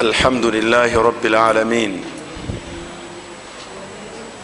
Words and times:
الحمد 0.00 0.46
لله 0.46 1.02
رب 1.02 1.26
العالمين 1.26 2.04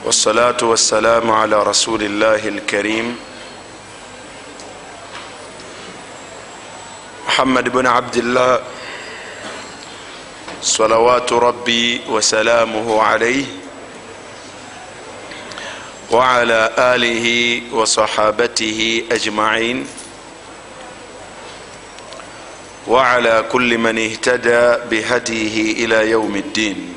والصلاة 0.04 0.56
والسلام 0.62 1.30
على 1.30 1.62
رسول 1.62 2.02
الله 2.02 2.48
الكريم 2.48 3.16
محمد 7.26 7.68
بن 7.68 7.86
عبد 7.86 8.16
الله 8.16 8.60
صلوات 10.62 11.32
ربي 11.32 12.00
وسلامه 12.08 13.02
عليه 13.02 13.44
وعلى 16.10 16.70
آله 16.78 17.26
وصحابته 17.72 19.04
أجمعين 19.12 19.86
وعلى 22.88 23.44
كل 23.52 23.78
من 23.78 23.98
اهتدى 23.98 24.76
بهديه 24.90 25.84
الى 25.84 26.10
يوم 26.10 26.36
الدين. 26.36 26.94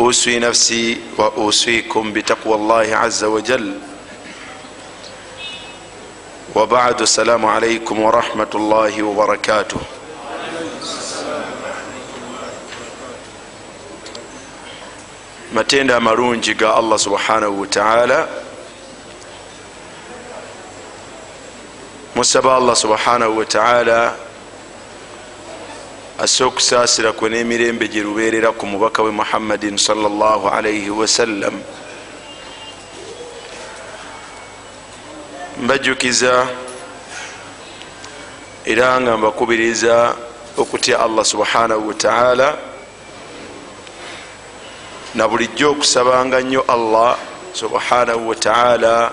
اوصي 0.00 0.38
نفسي 0.38 1.00
واوصيكم 1.18 2.12
بتقوى 2.12 2.54
الله 2.54 2.96
عز 2.96 3.24
وجل. 3.24 3.78
وبعد 6.54 7.00
السلام 7.00 7.46
عليكم 7.46 8.00
ورحمه 8.00 8.52
الله 8.54 9.02
وبركاته. 9.02 9.80
matenda 15.56 15.96
amalungi 15.96 16.54
ga 16.54 16.74
allah 16.76 16.98
subhanahu 16.98 17.60
wataala 17.64 18.28
musaba 22.16 22.56
allah 22.56 22.76
subhanahu 22.76 23.38
wataala 23.38 24.16
asse 26.18 26.44
okusaasira 26.44 27.12
kwe 27.12 27.28
n'emirembe 27.28 27.88
gye 27.92 28.00
lubeerera 28.00 28.52
ku 28.56 28.64
mubaka 28.66 29.02
we 29.04 29.10
muhammadin 29.12 29.76
salllahalaihi 29.76 30.88
wasallam 30.90 31.60
mbajjukiza 35.60 36.48
era 38.64 39.00
nga 39.00 39.16
mbakubiriza 39.16 40.16
okutya 40.56 40.96
allah 41.04 41.24
subhanahu 41.24 41.88
wataala 41.88 42.56
na 45.14 45.28
bulijjo 45.28 45.70
okusabanga 45.70 46.40
nnyo 46.40 46.64
allah 46.64 47.16
subhanahu 47.52 48.28
wataala 48.28 49.12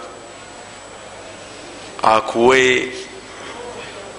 akuwe 2.03 2.91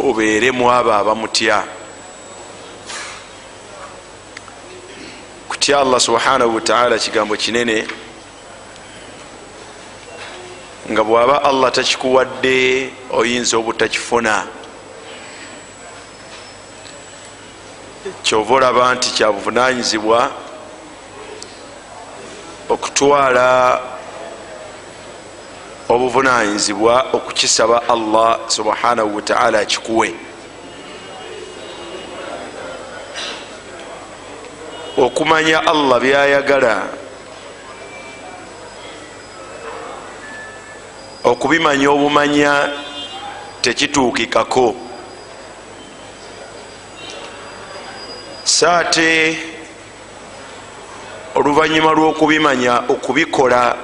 obeeremu 0.00 0.70
abo 0.72 0.92
abamutya. 0.92 1.64
Kutya 5.48 5.78
allah 5.80 6.00
subhanahu 6.00 6.54
wataala 6.54 6.98
kigambo 6.98 7.36
kinene 7.36 7.86
nga 10.90 11.04
bwaba 11.04 11.44
allah 11.44 11.72
takikuwadde 11.72 12.90
oyinza 13.10 13.56
obutakifuna. 13.56 14.46
Kyova 18.22 18.54
olaba 18.54 18.94
nti 18.94 19.10
kyabuvunanyizibwa 19.10 20.30
okutwala 22.68 23.80
obuvunanyizibwa 25.88 27.06
okukisaba 27.12 27.88
allah 27.88 28.38
subhanahu 28.48 29.16
wataala 29.16 29.58
akikuwe 29.58 30.14
okumanya 34.96 35.66
allah 35.66 36.00
byayagala. 36.00 36.76
Okubimanya 41.24 41.90
obumanya 41.90 42.68
tekituukikako. 43.62 44.76
Saate 48.44 49.38
oluvanyuma 51.34 51.90
lw'okubimanya 51.96 52.84
okubikola 52.88 53.76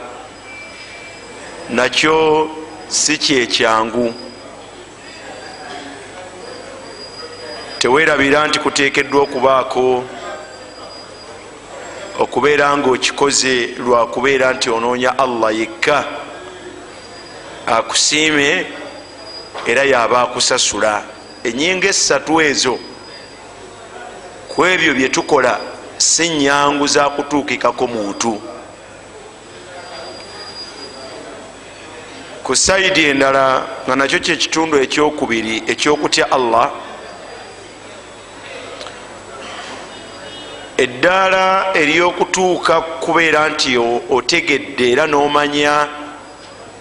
nakyo 1.73 2.51
si 2.89 3.19
kyekyangu 3.19 4.15
tewerabira 7.79 8.47
nti 8.47 8.59
kuteekeddwa 8.59 9.23
okubaako 9.23 10.05
okubeera 12.19 12.77
nga 12.77 12.91
okikoze 12.91 13.55
lwakubeera 13.79 14.53
nti 14.53 14.71
onoonya 14.71 15.19
allah 15.19 15.51
yekka 15.59 16.05
akusiime 17.67 18.67
era 19.67 19.83
yaba 19.85 20.23
akusasula. 20.23 21.03
Enyinga 21.45 21.89
esatu 21.89 22.41
ezo 22.41 22.79
ku 24.49 24.67
ebyo 24.67 24.95
bye 24.95 25.09
tukola 25.09 25.61
si 25.99 26.29
nyangu 26.29 26.87
za 26.87 27.11
kutuukikako 27.11 27.87
muntu 27.87 28.50
ku 32.51 32.57
saidi 32.57 33.05
endala 33.05 33.63
nga 33.87 33.95
nakyo 33.97 34.19
kyekitundu 34.19 34.77
ekyokubiri 34.85 35.71
ekyokutya 35.73 36.25
allah 36.37 36.67
eddaala 40.85 41.45
eryokutuuka 41.81 42.75
kubeera 43.03 43.49
nti 43.55 43.79
otegedde 44.17 44.85
era 44.93 45.07
nomanya 45.07 45.75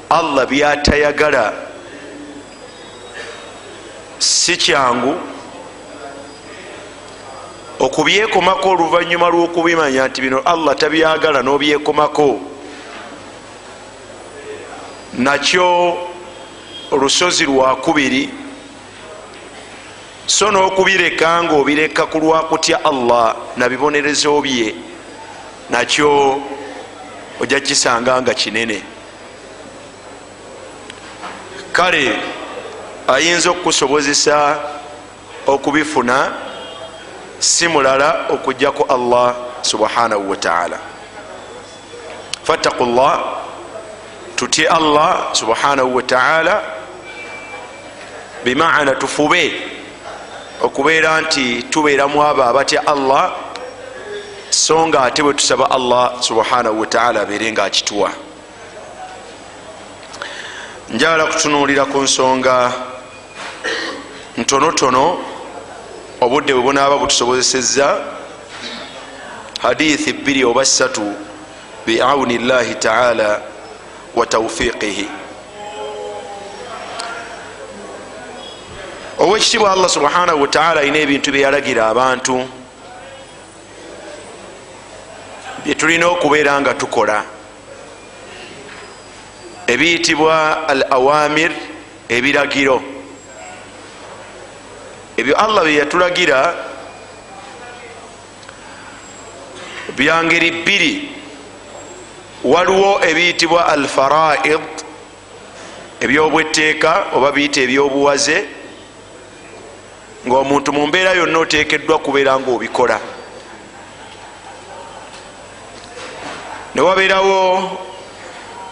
allah 0.10 0.44
byatayagala 0.50 1.46
si 4.18 4.58
kyangu. 4.58 5.14
Okubyekomako 7.80 8.70
oluvanyuma 8.70 9.30
lwokubimanya 9.30 10.08
nti 10.10 10.20
bino 10.22 10.40
allah 10.42 10.74
tabyagala 10.74 11.46
nobyekomako 11.46 12.58
nakyo 15.20 15.98
olusozi 16.92 17.46
lwakubiri 17.46 18.30
so 20.26 20.52
n'okubireka 20.52 21.44
nga 21.44 21.54
obireka 21.54 22.06
ku 22.06 22.18
lwakutya 22.20 22.80
allah 22.86 23.36
nabibonerezo 23.58 24.42
bye. 24.42 24.76
Nakyo 25.70 26.42
ojja 27.40 27.60
kisanga 27.60 28.22
nga 28.22 28.34
kinene. 28.34 28.82
Kale 31.72 32.18
ayinza 33.08 33.50
okukusobozesa 33.52 34.60
okubifuna? 35.48 36.32
Si 37.40 37.68
mulala 37.68 38.26
okujjaku 38.30 38.84
allah 38.88 39.36
subhanahu 39.62 40.30
wataala 40.30 40.80
fattaku 42.44 42.86
llah 42.86 43.40
tutye 44.40 44.68
allah 44.68 45.36
subhanahu 45.36 45.96
wataala 45.96 46.64
bimaana 48.44 48.96
tufube. 48.96 49.54
Okubeera 50.62 51.22
nti 51.22 51.64
tubeeramu 51.64 52.24
abo 52.24 52.44
abatya 52.44 52.88
allah 52.88 53.32
so 54.50 54.88
nga 54.88 55.02
ate 55.02 55.24
bwe 55.24 55.34
tusaba 55.34 55.72
allah 55.72 56.24
subhanahu 56.24 56.80
wataala 56.80 57.22
abeere 57.22 57.52
nga 57.52 57.64
akituwa. 57.64 58.12
Njagala 60.90 61.26
kutunuulira 61.26 61.86
ku 61.86 61.98
nsonga 62.02 62.72
ntonotono 64.38 65.18
obudde 66.22 66.54
bwe 66.54 66.64
bunaaba 66.64 66.98
butusobozeseza 66.98 67.98
hadithi 69.62 70.14
bbiri 70.14 70.46
oba 70.46 70.66
ssatu 70.66 71.14
biauni 71.86 72.38
llahi 72.38 72.76
taala 72.76 73.49
wa 74.16 74.26
taufiqihi 74.26 75.10
owekitibwa 79.20 79.72
allah 79.72 79.90
subhanahu 79.90 80.42
wataala 80.42 80.82
alina 80.82 80.98
ebintu 80.98 81.32
byeyalagira 81.32 81.88
abantu 81.88 82.60
byetulina 85.64 86.08
okubeera 86.08 86.62
nga 86.62 86.74
tukola. 86.74 87.24
Ebiyitibwa 89.68 90.68
al 90.68 90.84
awamir 90.90 91.52
ebiragiro. 92.10 92.82
Ebyo 95.18 95.36
allah 95.36 95.64
byeyatulagira 95.64 96.56
byangeri 99.98 100.52
bbiri 100.52 101.09
waliwo 102.44 103.00
ebiyitibwa 103.04 103.68
al 103.68 103.88
faraid 103.88 104.62
ebyobweteeka 106.00 107.06
oba 107.14 107.32
biyita 107.32 107.62
ebyobuwaze 107.62 108.38
ngaomuntu 110.28 110.72
mu 110.74 110.88
mbeera 110.88 111.12
yonna 111.14 111.40
oteekeddwa 111.40 112.00
kubeera 112.00 112.40
nga 112.40 112.52
obikola 112.52 113.00
ne 116.76 116.82
wabeerawo 116.82 117.38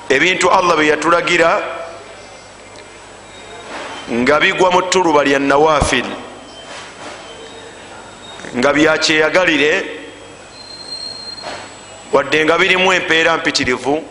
ebintu 0.10 0.48
allah 0.52 0.76
bye 0.78 0.88
yatulagira 0.88 1.52
nga 4.12 4.40
bigwa 4.40 4.72
mu 4.72 4.82
tuluba 4.82 5.24
lya 5.24 5.40
nawafil 5.40 6.08
nga 8.56 8.74
byakyeyagalire 8.74 9.97
wadde 12.14 12.46
nga 12.46 12.58
birimu 12.58 12.94
empeera 12.94 13.38
mpitirivu 13.38 14.04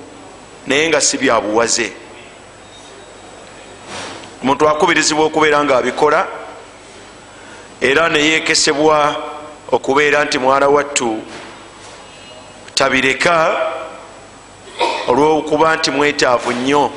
naye 0.67 0.89
nga 0.89 1.01
si 1.01 1.19
byabuwaze 1.19 1.93
omuntu 4.43 4.69
akubirizibwa 4.69 5.25
okubeera 5.25 5.65
nga 5.65 5.77
abikola 5.77 6.27
era 7.81 8.09
neyekesebwa 8.09 9.17
okubeera 9.73 10.25
nti 10.25 10.39
mwana 10.39 10.69
wattu 10.69 11.23
tabireka 12.75 13.57
olwokuba 15.09 15.77
nti 15.77 15.91
mwetaavu 15.91 16.53
nnyo 16.53 16.91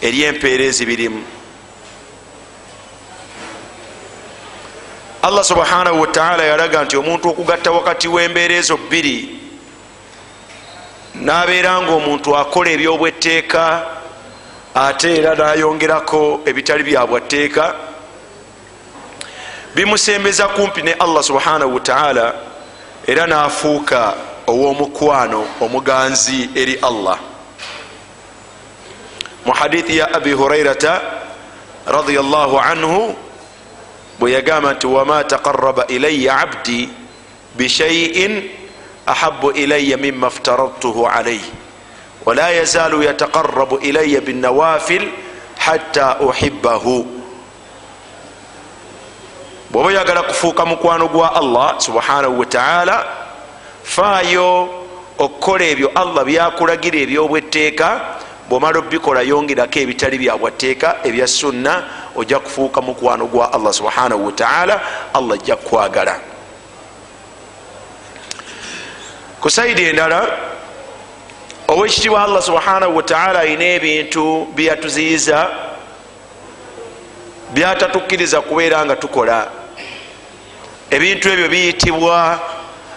eri 0.00 0.22
empeera 0.22 0.64
ezibirimu. 0.64 1.22
Allah 5.22 5.44
subhanahu 5.44 6.00
wataala 6.00 6.44
yalaga 6.44 6.84
nti 6.84 6.96
omuntu 6.96 7.28
okugatta 7.28 7.70
wakati 7.70 8.08
w'embeera 8.08 8.54
ezo 8.54 8.76
bbiri 8.76 9.37
nabeera 11.20 11.82
nga 11.82 11.92
omuntu 11.92 12.36
akola 12.36 12.70
ebyobwetteeka 12.70 13.64
ate 14.74 15.18
era 15.18 15.34
nayongerako 15.34 16.40
ebitali 16.46 16.82
byabwatteeka 16.82 17.74
bimusembeza 19.74 20.48
kumpi 20.48 20.82
ne 20.82 20.92
allah 20.92 21.22
subhanahu 21.22 21.74
wataala 21.74 22.34
era 23.06 23.26
nafuuka 23.26 24.14
ow'omukwano 24.46 25.44
omuganzi 25.60 26.50
eri 26.54 26.74
allah. 26.82 27.18
Mu 29.44 29.52
hadithi 29.52 29.96
ya 29.98 30.14
abi 30.14 30.32
hurairata 30.32 31.00
radiallahu 31.86 32.58
anhu 32.60 33.16
bwe 34.18 34.32
yagamba 34.32 34.72
nti 34.74 34.86
wama 34.86 35.24
taqaraba 35.24 35.86
ilaya 35.86 36.38
abdi 36.38 36.88
bishaiin 37.56 38.50
ahabu 39.08 39.50
ilaya 39.50 39.96
mima 39.96 40.30
ftaradtuhu 40.30 41.06
alaih 41.06 41.40
wala 42.24 42.50
yazaalu 42.50 43.02
yataqarabu 43.02 43.78
ilaya 43.78 44.20
binawafil 44.20 45.08
hatta 45.58 46.20
uhibahu 46.20 47.06
bwoba 49.70 49.88
oyagala 49.88 50.22
kufuuka 50.22 50.66
mukwano 50.66 51.08
gwa 51.08 51.34
allah 51.34 51.80
subhanahu 51.80 52.40
wataala 52.40 53.06
faayo 53.82 54.68
okukola 55.18 55.64
ebyo 55.64 55.88
allah 55.94 56.24
byakulagira 56.24 56.98
ebyobwetteeka 56.98 57.88
bwomala 58.48 58.78
obikola 58.78 59.20
yongerako 59.22 59.78
ebitali 59.78 60.18
byabwatteeka 60.18 60.96
ebya 61.04 61.26
sunna 61.26 61.84
ojja 62.16 62.38
kufuuka 62.38 62.80
mukwano 62.80 63.26
gwa 63.26 63.52
allah 63.52 63.72
subhanahu 63.72 64.26
wataala 64.26 64.80
allah 65.14 65.34
ajja 65.36 65.56
kukwagala 65.56 66.27
ku 69.40 69.50
saidi 69.50 69.84
endala 69.84 70.38
owekitibwa 71.68 72.24
allah 72.24 72.42
subhanahu 72.42 72.96
wataala 72.96 73.40
ayina 73.40 73.64
ebintu 73.64 74.46
byeyatuziyiza 74.54 75.50
byatatukkiriza 77.54 78.40
kubeera 78.40 78.84
nga 78.84 78.96
tukola. 78.96 79.50
Ebintu 80.90 81.28
ebyo 81.28 81.48
biyitibwa 81.48 82.40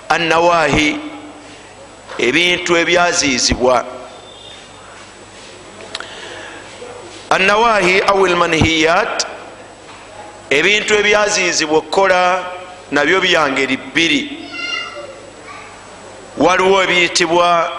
annawahi 0.10 1.00
ebintu 2.18 2.78
ebyaziyizibwa 2.78 3.86
annawahi 7.30 8.00
au 8.00 8.28
lmanhiyat 8.28 9.28
ebintu 10.50 10.94
ebyaziyizibwa 10.96 11.78
okukola 11.78 12.44
nabyo 12.92 13.22
byangeri 13.22 13.78
bbiri 13.78 14.22
waliwo 16.38 16.84
ebiyitibwa 16.84 17.72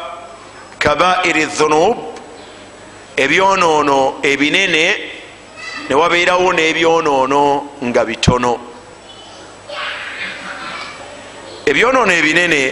kabairi 0.78 1.44
dhunub 1.44 1.96
ebyonoono 3.16 4.14
ebinene 4.22 4.84
newabeerawo 5.88 6.52
n'ebyonoono 6.52 7.42
nga 7.84 8.04
bitono. 8.04 8.52
Ebyonoono 11.66 12.12
ebinene 12.12 12.62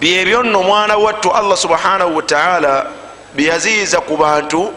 byebyo 0.00 0.42
nno 0.42 0.60
omwana 0.60 0.96
wattu 0.96 1.32
allah 1.32 1.56
subhanahu 1.56 2.16
wataala 2.16 2.86
byeyaziyiza 3.34 4.00
ku 4.00 4.16
bantu 4.16 4.72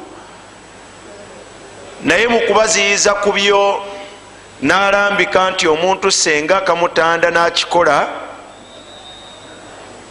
naye 2.04 2.28
mu 2.28 2.40
kubaziyiza 2.48 3.14
ku 3.14 3.31
byo 3.31 3.84
n'alambika 4.62 5.52
nti 5.52 5.68
omuntu 5.68 6.12
senga 6.12 6.62
kamutanda 6.62 7.31
n'akikola 7.31 8.08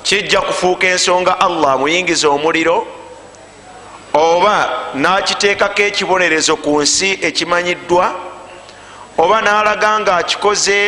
kijja 0.08 0.40
kufuuka 0.40 0.86
ensonga 0.86 1.40
allah 1.40 1.72
amuyingiza 1.72 2.28
omuliro 2.28 2.86
oba 4.14 4.56
n'akiteekako 4.94 5.82
ekibonerezo 5.82 6.56
ku 6.64 6.80
nsi 6.82 7.10
ekimanyiddwa 7.28 8.06
oba 9.18 9.36
n'alaga 9.44 10.00
nga 10.00 10.12
akikoze 10.16 10.78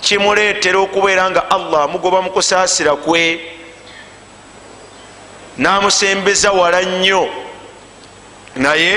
kimuleetera 0.00 0.78
okubeera 0.78 1.30
nga 1.30 1.42
allah 1.50 1.80
amugoba 1.84 2.22
mu 2.24 2.30
kusaasira 2.30 2.96
kwe 2.96 3.22
n'amusembeza 5.58 6.52
wala 6.52 6.80
nnyo. 6.82 7.28
Naye 8.56 8.94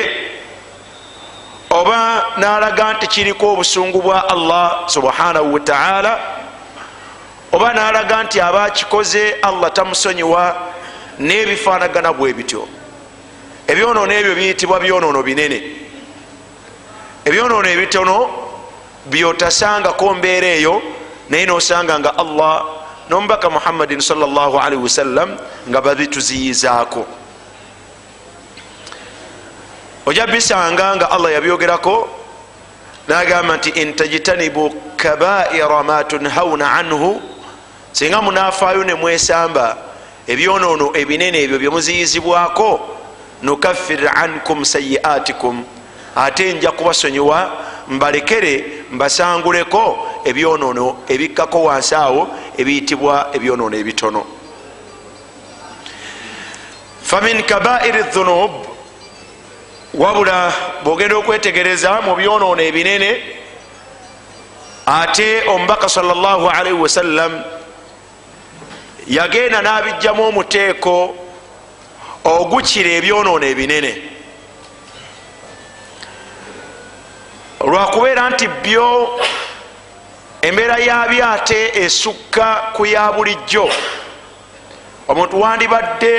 oba 1.69 1.97
n'alaga 2.37 2.93
nti 2.93 3.07
kiriko 3.07 3.53
obusungu 3.53 4.01
bwa 4.01 4.29
allah 4.29 4.87
subhanahu 4.87 5.53
wataala 5.53 6.32
oba 7.53 7.73
n'alaga 7.73 8.23
nti 8.23 8.41
aba 8.41 8.63
akikoze 8.63 9.35
allah 9.41 9.73
tamusonyiwa 9.73 10.55
n'ebifaanagana 11.19 12.13
bwe 12.13 12.33
bityo. 12.33 12.67
Ebyonoono 13.67 14.13
ebyo 14.13 14.35
biyitibwa 14.35 14.79
byonoono 14.79 15.23
binene. 15.23 15.59
Ebyonoono 17.25 17.67
ebitono 17.69 18.17
byotasangako 19.05 20.13
mbeera 20.13 20.47
eyo 20.47 20.81
naye 21.29 21.45
nosanga 21.45 21.99
nga 21.99 22.17
allah 22.17 22.65
nomubaka 23.09 23.49
muhammadin 23.49 24.01
salllahalihi 24.01 24.83
wasallam 24.83 25.37
nga 25.69 25.81
babituziyizaako. 25.81 27.05
Ojja 30.05 30.27
bisanga 30.27 30.95
nga 30.95 31.11
allah 31.11 31.31
yabyogerako 31.33 32.09
nagamba 33.07 33.57
nti 33.57 33.69
intajtanibu 33.69 34.69
kabaira 34.97 35.83
ma 35.83 36.03
tunhauna 36.03 36.71
anhu 36.71 37.32
singa 37.93 38.21
munafaayo 38.21 38.83
nemwesamba 38.83 39.77
ebyonoono 40.27 40.91
ebinene 40.97 41.37
ebyo 41.45 41.57
byemuziyizibwako 41.59 42.69
nukaffir 43.41 44.09
ankum 44.15 44.65
sayiatikum 44.65 45.63
ate 46.15 46.53
nja 46.53 46.71
kubasonyiwa 46.71 47.51
mbalekere 47.87 48.63
mbasanguleko 48.91 50.09
ebyonoono 50.25 50.97
ebikkako 51.07 51.63
wansi 51.63 51.95
awo 51.95 52.27
ebiyitibwa 52.57 53.29
ebyonoono 53.33 53.77
ebitono. 53.77 54.25
Famin 57.03 57.43
kabairi 57.43 58.03
dhunub 58.13 58.51
wabula 59.93 60.53
bwogenda 60.83 61.15
okwetegereza 61.17 62.01
mu 62.01 62.15
byonoono 62.15 62.61
ebinene 62.61 63.11
ate 64.85 65.43
omubaka 65.47 65.89
salllahalaihi 65.89 66.79
wasallam 66.79 67.43
yagenda 69.07 69.61
n'abijjamu 69.61 70.23
omuteeko 70.27 71.15
ogukira 72.23 72.89
ebyonoono 72.89 73.45
ebinene. 73.45 73.93
Lwakubeera 77.59 78.29
nti 78.29 78.47
byo 78.63 79.19
embeera 80.41 80.77
yabyo 80.77 81.23
ate 81.29 81.59
esukka 81.83 82.75
ku 82.75 82.85
ya 82.85 83.11
bulijjo 83.11 83.69
omuntu 85.07 85.41
wandibadde 85.41 86.13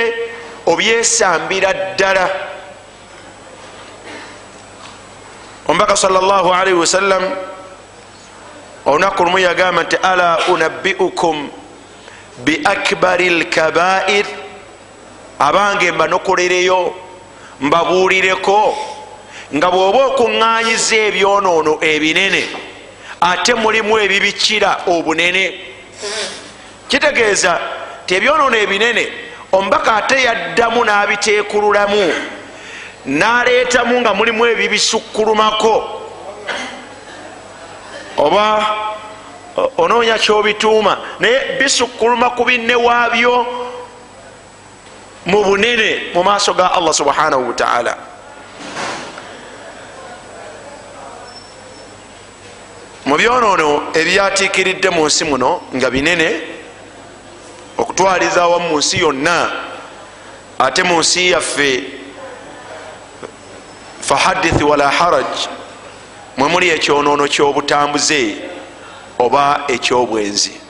obyesambira 0.66 1.72
ddala. 1.72 2.28
Omubaka 5.68 5.96
salllahalihi 5.96 6.76
wasallam 6.76 7.24
olunaku 8.84 9.24
lumu 9.24 9.38
yagamba 9.38 9.82
nti 9.82 9.96
ala 9.96 10.38
unabbiukum 10.48 11.63
biakbari 12.38 13.30
lkabair 13.30 14.26
abange 15.38 15.92
mbanokolereyo 15.92 16.94
mbabuulireko 17.60 18.76
nga 19.54 19.70
bw'oba 19.70 20.00
okuŋŋanyiza 20.06 20.96
ebyonoono 21.08 21.78
ebinene 21.80 22.42
ate 23.20 23.54
mulimu 23.54 23.98
ebibikira 23.98 24.70
obunene. 24.86 25.44
Kitegeeza 26.88 27.60
ti 28.06 28.14
ebyonoono 28.14 28.56
ebinene 28.56 29.04
omubaka 29.52 29.94
ate 29.96 30.16
yaddamu 30.26 30.84
n'abiteekululamu 30.84 32.04
n'aleetamu 33.06 34.00
nga 34.00 34.14
mulimu 34.14 34.46
ebibisukkulumako. 34.46 35.76
Oba 38.16 38.46
onoonya 39.76 40.18
kyobituuma. 40.18 40.98
Naye 41.20 41.58
bisukkuluma 41.58 42.30
ku 42.30 42.44
binne 42.44 42.74
waabyo 42.74 43.46
mu 45.26 45.44
bunene 45.44 46.12
mu 46.14 46.22
maaso 46.22 46.52
ga 46.54 46.68
allah 46.72 46.92
subhanahu 46.94 47.48
wataala 47.48 47.96
mu 53.06 53.16
byonoono 53.16 53.82
ebyatiikiridde 53.96 54.90
mu 54.90 55.06
nsi 55.06 55.24
muno 55.24 55.60
nga 55.74 55.90
binene 55.90 56.28
okutwaliza 57.78 58.42
awamu 58.42 58.68
mu 58.68 58.78
nsi 58.78 58.98
yonna 59.00 59.50
ate 60.58 60.82
mu 60.82 61.00
nsi 61.00 61.30
yaffe 61.30 61.70
fahadithi 64.00 64.64
wala 64.64 64.90
haraj 64.90 65.32
mwe 66.36 66.48
muli 66.48 66.68
ekyonoono 66.68 67.28
kyobutambuze 67.28 68.36
oba 69.18 69.64
ekyobwenzi. 69.68 70.60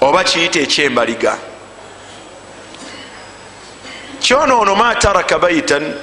Oba 0.00 0.24
kiyita 0.24 0.60
ekyembaliga. 0.60 1.38
Kyonoono 4.20 4.74
ma 4.74 4.94
taraka 4.94 5.38
baitan 5.38 5.94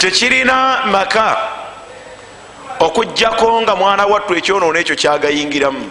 tekirina 0.00 0.86
maka 0.86 1.36
okugjako 2.80 3.62
nga 3.62 3.76
mwana 3.76 4.06
wattu 4.06 4.34
ekyonoono 4.34 4.78
ekyo 4.78 4.96
kyagayingiramu. 4.96 5.90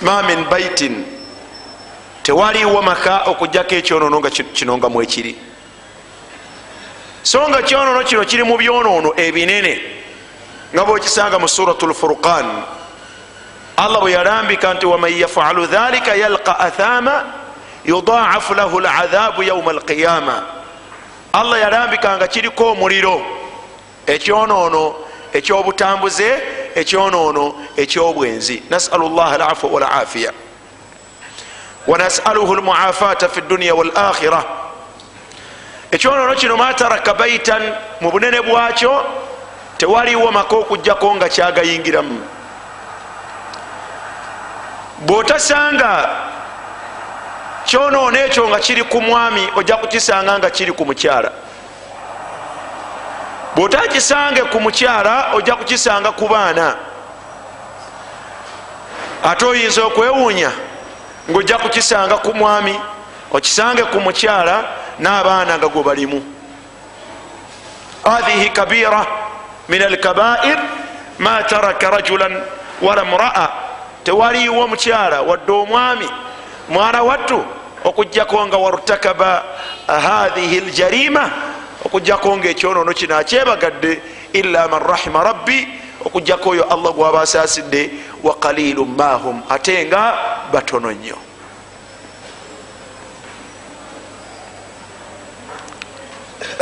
Ma 0.00 0.22
min 0.22 0.44
baitin 0.44 1.04
tewaliwo 2.22 2.82
maka 2.82 3.22
okugjako 3.30 3.74
ekyonoono 3.74 4.20
nga 4.20 4.30
kino 4.30 4.78
nga 4.78 4.88
mwekiri. 4.88 5.38
So 7.22 7.48
nga 7.48 7.62
kyonoono 7.62 8.04
kino 8.04 8.24
kiri 8.24 8.42
mu 8.42 8.56
byonoono 8.56 9.14
ebinene 9.16 10.03
nga 10.74 10.84
bwekisanga 10.84 11.38
mu 11.38 11.48
surat 11.48 11.82
lfurqan 11.82 12.62
allah 13.76 14.00
bwe 14.00 14.12
yalambika 14.12 14.74
nti 14.74 14.86
waman 14.86 15.12
yafalu 15.12 15.66
dhalika 15.66 16.14
yalqa 16.14 16.58
athama 16.58 17.24
yudaafu 17.84 18.54
lahu 18.54 18.80
ladhabu 18.80 19.42
yauma 19.42 19.70
alqiyama. 19.70 20.42
Allah 21.32 21.60
yalambika 21.60 22.16
nga 22.16 22.28
kiriko 22.28 22.70
omuliro 22.72 23.22
ekyonoono 24.06 24.94
ekyobutambuze 25.32 26.42
ekyonoono 26.74 27.54
ekyobwenzi. 27.76 28.62
Nasalu 28.70 29.08
llah 29.08 29.32
alafu 29.32 29.74
walafiya 29.74 30.32
wanasaluhu 31.86 32.54
lmuafata 32.54 33.28
fi 33.28 33.40
dunia 33.40 33.74
walakhira 33.74 34.44
ekyonoono 35.90 36.34
kino 36.34 36.56
mataraka 36.56 37.14
baitan 37.14 37.62
mu 38.00 38.10
bunene 38.10 38.40
bwakyo 38.42 39.04
tewaliwo 39.78 40.32
maka 40.32 40.56
okugjako 40.56 41.14
nga 41.14 41.28
kyagayingiramu. 41.28 42.18
Bwotasanga 44.98 46.08
kyonoono 47.64 48.18
ekyo 48.18 48.48
nga 48.48 48.58
kiri 48.58 48.82
ku 48.84 49.02
mwami 49.02 49.48
ojja 49.56 49.76
kukisanga 49.76 50.38
nga 50.38 50.50
kiri 50.50 50.72
ku 50.72 50.84
mukyala. 50.86 51.30
Bwotakisange 53.56 54.42
ku 54.42 54.60
mukyala 54.60 55.34
ojja 55.34 55.56
kukisanga 55.56 56.12
ku 56.12 56.28
baana. 56.28 56.76
Ate 59.24 59.44
oyinza 59.44 59.84
okwewuunya 59.84 60.50
ngaojja 61.30 61.58
kukisanga 61.58 62.16
ku 62.16 62.34
mwami 62.34 62.80
okisange 63.32 63.82
ku 63.82 64.00
mukyala 64.00 64.64
n'abaana 64.98 65.58
nga 65.58 65.68
gwe 65.68 65.82
balimu. 65.82 66.22
Hathihi 68.04 68.50
kabira 68.50 69.06
min 69.68 69.82
alkabair 69.82 70.58
ma 71.18 71.42
taraka 71.42 71.90
rajulan 71.90 72.42
wala 72.82 73.04
mraa 73.04 73.48
tewaliwo 74.04 74.68
mukyala 74.68 75.22
wadde 75.22 75.52
omwami 75.52 76.08
mwana 76.68 77.02
wattu 77.02 77.44
okugjako 77.84 78.46
nga 78.46 78.56
wartakaba 78.56 79.44
hathihi 79.86 80.60
ljarima 80.60 81.30
okugjako 81.84 82.36
nga 82.36 82.48
ekyonoono 82.48 82.92
kino 82.92 83.16
akyebagadde 83.16 84.02
illa 84.32 84.68
man 84.68 84.82
rahima 84.82 85.24
rabbi 85.24 85.68
okugjako 86.04 86.50
oyo 86.50 86.64
allah 86.64 86.92
gwaba 86.92 87.20
asaasidde 87.20 87.90
wa 88.22 88.34
qalilu 88.34 88.84
mahum 88.86 89.42
ate 89.48 89.86
nga 89.86 90.14
batono 90.52 90.92
nnyo 90.92 91.16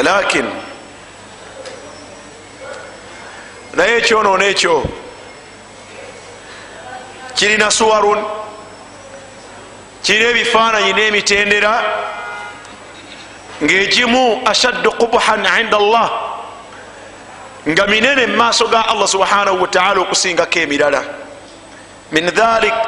lakin 0.03 0.72
naye 3.83 3.97
ekyonoono 3.99 4.45
ekyo 4.45 4.85
kirina 7.35 7.71
suwarun. 7.71 8.19
Kirina 10.03 10.29
ebifaananyi 10.31 10.93
n'emitendera. 10.93 11.73
Ngaegimu 13.63 14.43
ashaddu 14.47 14.91
qubhan 15.01 15.47
inda 15.61 15.77
allah 15.77 16.09
nga 17.69 17.87
minene 17.87 18.27
mu 18.27 18.37
maaso 18.37 18.67
ga 18.69 18.81
allah 18.91 19.09
subhanahu 19.09 19.63
wataala 19.63 20.01
okusingako 20.01 20.59
emirala. 20.59 21.03
Min 22.13 22.27
dhalik 22.31 22.81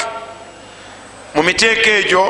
mu 1.35 1.43
miteeka 1.43 1.91
egyo 1.91 2.25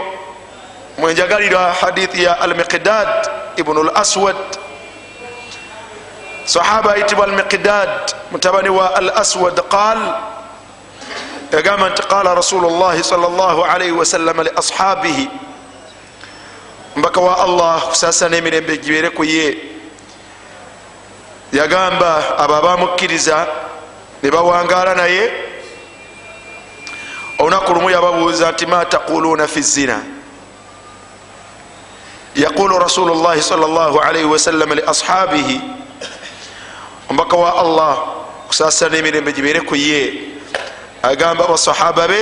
mwenjagalira 0.99 1.73
hadithi 1.81 2.25
ya 2.25 2.41
almiqdad 2.41 3.29
ibnu 3.57 3.81
l 3.85 3.91
aswad 3.95 4.64
sahaba 6.45 6.93
ayitibwa 6.93 7.25
almiqdad 7.25 8.13
mutabani 8.33 8.69
wa 8.69 8.97
al 8.97 9.11
aswad 9.11 9.61
qal 9.69 9.99
yagamba 11.53 11.89
nti 11.91 12.03
qala 12.03 12.35
rasulu 12.35 12.71
llahi 12.71 13.05
sal 13.05 13.21
llah 13.21 13.75
alaihi 13.75 13.93
wasalama 13.93 14.43
li 14.43 14.51
ashabihi. 14.57 15.29
Mbaka 16.97 17.21
wa 17.21 17.35
allah 17.43 17.81
kusasa 17.89 18.29
n'emirembe 18.29 18.79
gibere 18.79 19.11
ku 19.11 19.25
ye 19.25 19.59
yagamba 21.53 22.39
abo 22.39 22.55
abamukkiriza 22.55 23.47
ne 24.23 24.31
bawangala 24.31 24.95
naye. 24.95 25.33
Olunaku 27.39 27.75
lumu 27.75 27.91
yababuuza 27.91 28.51
nti 28.53 28.67
ma 28.67 28.85
taquluuna 28.85 29.47
fi 29.49 29.63
zina? 29.63 30.03
Yaqulu 32.37 32.79
rasulu 32.79 33.15
llahi 33.15 33.43
sal 33.43 33.59
llah 33.59 33.95
alaihi 34.07 34.25
wasalama 34.27 34.75
li 34.75 34.83
ashabihi 34.87 35.84
omubaka 37.11 37.37
wa 37.37 37.51
allah 37.61 37.99
kusasa 38.49 38.89
n'emirembe 38.89 39.33
gibere 39.33 39.61
ku 39.61 39.75
ye. 39.77 40.31
Agamba 41.03 41.47
basahaba 41.47 42.09
be 42.09 42.21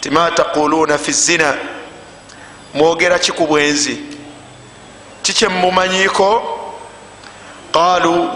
ti 0.00 0.10
ma 0.10 0.30
taquluuna 0.30 0.98
fi 0.98 1.12
zina? 1.12 1.54
Mwogera 2.74 3.18
ki 3.18 3.32
ku 3.32 3.46
bwenzi? 3.46 3.98
Kikyemumanyiko 5.22 6.42
qalu 7.72 8.28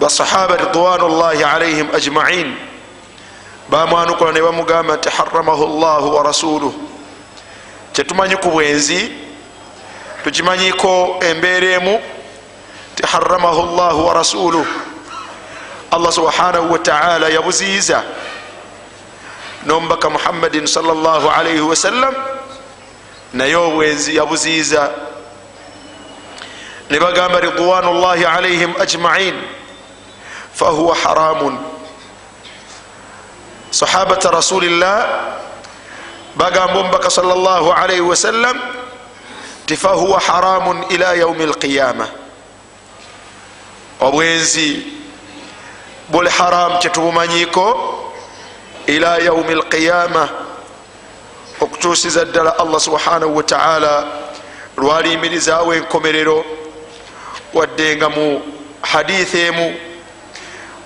basahaba 0.00 0.56
ridwanu 0.56 1.08
llahi 1.08 1.44
alaihim 1.44 1.88
ajmain. 1.94 2.56
Bamwanukula 3.70 4.32
ne 4.32 4.40
bamugamba 4.42 4.96
nti 4.96 5.08
haramahu 5.08 5.66
llahu 5.80 6.14
wa 6.16 6.22
rasuluh 6.22 6.72
kyetumanyi 7.92 8.36
ku 8.36 8.50
bwenzi 8.50 9.12
tukimanyiko 10.24 11.16
embeera 11.20 11.66
emu 11.76 12.00
wa 13.02 14.12
rasuluh 14.14 14.66
allah 15.90 16.12
subhanahu 16.12 16.72
wataala 16.72 17.28
yabuziiza 17.28 18.02
nomubaka 19.66 20.10
muhammadin 20.10 20.66
salllah 20.66 21.38
alaihi 21.38 21.60
wasallam 21.60 22.14
naye 23.32 23.56
obwenzi 23.56 24.16
yabuziiza 24.16 24.90
ne 26.90 26.98
bagamba 27.00 27.40
ridwanu 27.40 27.92
llahi 28.00 28.24
alaihim 28.24 28.72
ajmain 28.80 29.34
fahuwa 30.54 30.96
haramun 30.96 31.58
sahabata 33.70 34.30
rasulillah 34.30 35.06
bagamba 36.36 36.78
omubaka 36.80 37.10
salllah 37.10 37.62
alaihi 37.82 38.00
wasallam 38.00 38.58
ti 39.66 39.76
fahuwa 39.76 40.20
haramun 40.20 40.84
ila 40.90 41.14
yaumi 41.14 41.44
alqiyama 41.44 42.08
obwenzi 44.00 44.82
buli 46.08 46.30
haramu 46.30 46.78
kyetubumanyiko 46.78 47.94
ila 48.86 49.18
yaumi 49.18 49.52
alqiyama 49.52 50.28
okutusiza 51.60 52.24
ddala 52.24 52.58
allah 52.58 52.80
subhanahu 52.80 53.36
wataala 53.36 54.06
lwalimirizawo 54.76 55.74
enkomerero 55.74 56.44
wadde 57.54 57.96
nga 57.96 58.08
mu 58.08 58.42
hadithi 58.82 59.40
emu 59.40 59.74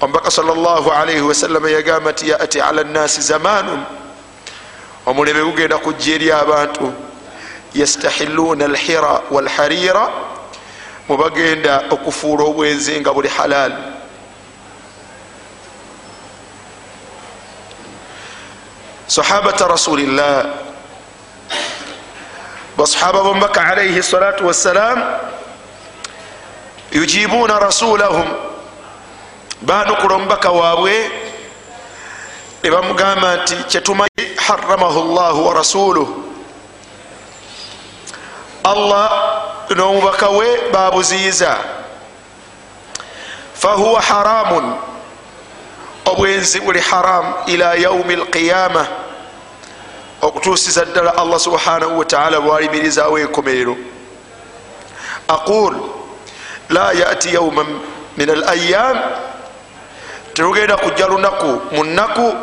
omubaka 0.01 0.31
salllahalaihi 0.31 1.21
wasalama 1.21 1.71
yagamba 1.71 2.13
nti 2.13 2.29
yati 2.29 2.61
ala 2.61 2.85
nnasi 2.85 3.21
zamanun. 3.21 3.83
Omuleme 5.07 5.45
gugenda 5.45 5.79
kujja 5.79 6.15
eri 6.15 6.33
abantu 6.33 6.93
yastahiluuna 7.75 8.65
alhira 8.65 9.21
walharira 9.31 10.09
mubagenda 11.09 11.83
okufuula 11.91 12.45
obwenzi 12.45 13.01
nga 13.01 13.13
buli 13.13 13.29
halaali 13.29 13.75
sahabata 19.07 19.69
rasulillah 19.69 20.47
basahaba 22.77 23.23
bomubaka 23.23 23.65
alaihi 23.65 24.03
salatu 24.03 24.47
wassalam 24.47 24.99
yujibuuna 26.93 27.59
rasulahum 27.59 28.27
banukula 29.63 30.15
omubaka 30.15 30.51
waabwe 30.51 31.11
nebamugamba 32.63 33.37
nti 33.37 33.57
kyetumanyi 33.57 34.25
haramahu 34.37 35.15
llahu 35.15 35.47
wa 35.47 35.55
rasuluh 35.55 36.09
allah 38.65 39.34
n'omubaka 39.71 40.29
we 40.29 40.71
babuziyiza. 40.73 41.57
Fahuwa 43.55 44.01
haramun. 44.01 44.75
Obwenzi 46.05 46.61
buli 46.61 46.81
haramu 46.81 47.35
ila 47.47 47.75
yaumi 47.75 48.17
lqiyama 48.17 48.87
okutuusiza 50.23 50.85
ddala 50.85 51.17
allah 51.17 51.41
subhanahu 51.41 51.99
wataala 51.99 52.41
bwalimirizawo 52.41 53.19
enkomerero. 53.19 53.77
Aqul 55.29 55.75
la 56.71 56.93
yati 56.93 57.35
yauma 57.35 57.65
min 58.17 58.31
al 58.31 58.45
ayam 58.49 58.99
terugenda 60.35 60.77
kujja 60.77 61.07
lunaku 61.07 61.61
mu 61.73 61.85
nnaku 61.85 62.35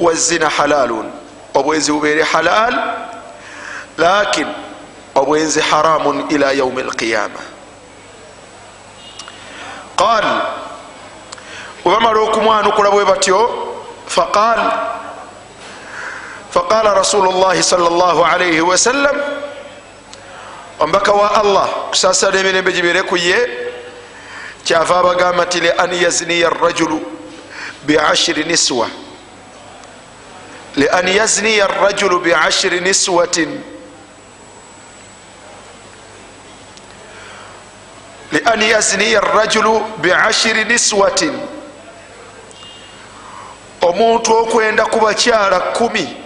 wazina 0.00 0.48
halalun. 0.48 1.10
Obwenzi 1.54 1.92
bubeere 1.92 2.22
halal 2.22 2.74
lakin 3.98 4.46
obwenzi 5.20 5.60
haramun 5.60 6.24
ila 6.30 6.52
yaumi 6.52 6.82
lqiyama 6.82 7.40
qal 9.96 10.24
webamala 11.84 12.20
okumwanukula 12.20 12.90
bwe 12.90 13.04
batyo 13.04 13.40
faqal 14.06 14.60
faqala 16.50 16.94
rasulu 16.94 17.30
llahi 17.32 17.62
sal 17.62 17.80
llah 17.80 18.16
alaihi 18.34 18.60
wasallam 18.60 19.16
omubaka 20.80 21.12
wa 21.12 21.28
allah 21.34 21.68
kusasala 21.90 22.38
emirembe 22.40 22.72
gibere 22.72 23.02
ku 23.02 23.16
ye 23.16 23.38
kyava 24.64 24.98
abagamba 25.00 25.44
nti 25.44 25.60
lian 25.60 25.92
yazniya 25.92 26.50
rajulu 26.50 27.00
biashiri 27.86 28.44
niswa 28.44 28.88
lian 30.76 31.08
yazniya 31.08 31.66
rajulu 31.66 32.20
biashiri 32.20 32.80
niswatin 32.80 33.77
lian 38.32 38.62
yazniya 38.62 39.20
rajulu 39.20 39.80
biashiri 39.98 40.64
niswatin 40.64 41.40
omuntu 43.80 44.36
okwenda 44.36 44.84
ku 44.86 45.00
bakyala 45.00 45.60
kumi. 45.60 46.16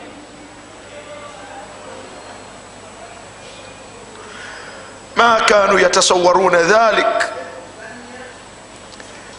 Ma 5.17 5.41
kanu 5.47 5.79
yatasawaruuna 5.79 6.63
dhalik? 6.63 7.15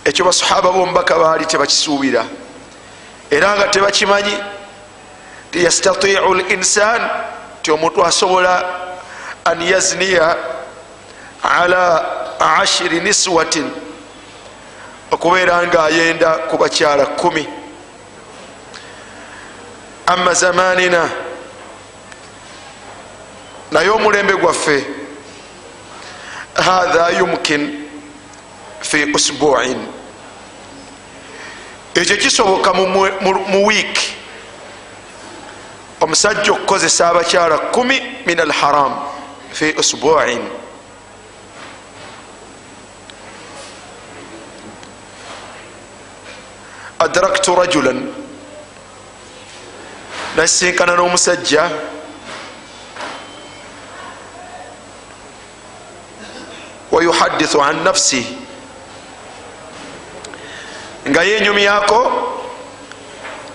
Ekyo 0.05 0.25
basahaba 0.25 0.71
bomubaka 0.71 1.15
baali 1.19 1.45
tebakisuubira. 1.45 2.25
Era 3.31 3.55
nga 3.55 3.67
tebakimanyi 3.67 4.37
ti 5.51 5.63
yastatiu 5.63 6.33
linsan 6.33 7.01
ti 7.61 7.71
omuntu 7.71 8.05
asobola 8.05 8.63
an 9.45 9.61
yazniya 9.61 10.37
ala 11.43 12.05
ashiri 12.39 12.99
niswatin 12.99 13.71
okubeera 15.11 15.67
nga 15.67 15.83
ayenda 15.83 16.29
ku 16.49 16.57
bakyala 16.57 17.05
kumi. 17.05 17.47
Ama 20.05 20.33
zamanina 20.33 21.09
naye 23.71 23.89
omulembe 23.89 24.33
gwaffe 24.33 24.85
hatha 26.55 27.09
yumkin 27.09 27.87
fi 28.81 29.05
usbuin. 29.13 29.87
Ekyo 31.95 32.17
kisoboka 32.17 32.73
mu 32.73 33.67
wiiki 33.67 34.13
omusajja 36.01 36.51
okukozesa 36.51 37.09
abakyala 37.09 37.57
kumi 37.57 38.01
min 38.25 38.39
alharam 38.39 38.93
fi 39.53 39.73
usbuin 39.77 40.62
adraktu 47.03 47.55
rajulan 47.55 47.99
nasinkana 50.35 50.95
n'omusajja 50.95 51.69
wayuhadithu 56.91 57.61
an 57.61 57.83
nafsi 57.83 58.25
nga 61.09 61.23
yenyumyako 61.23 61.99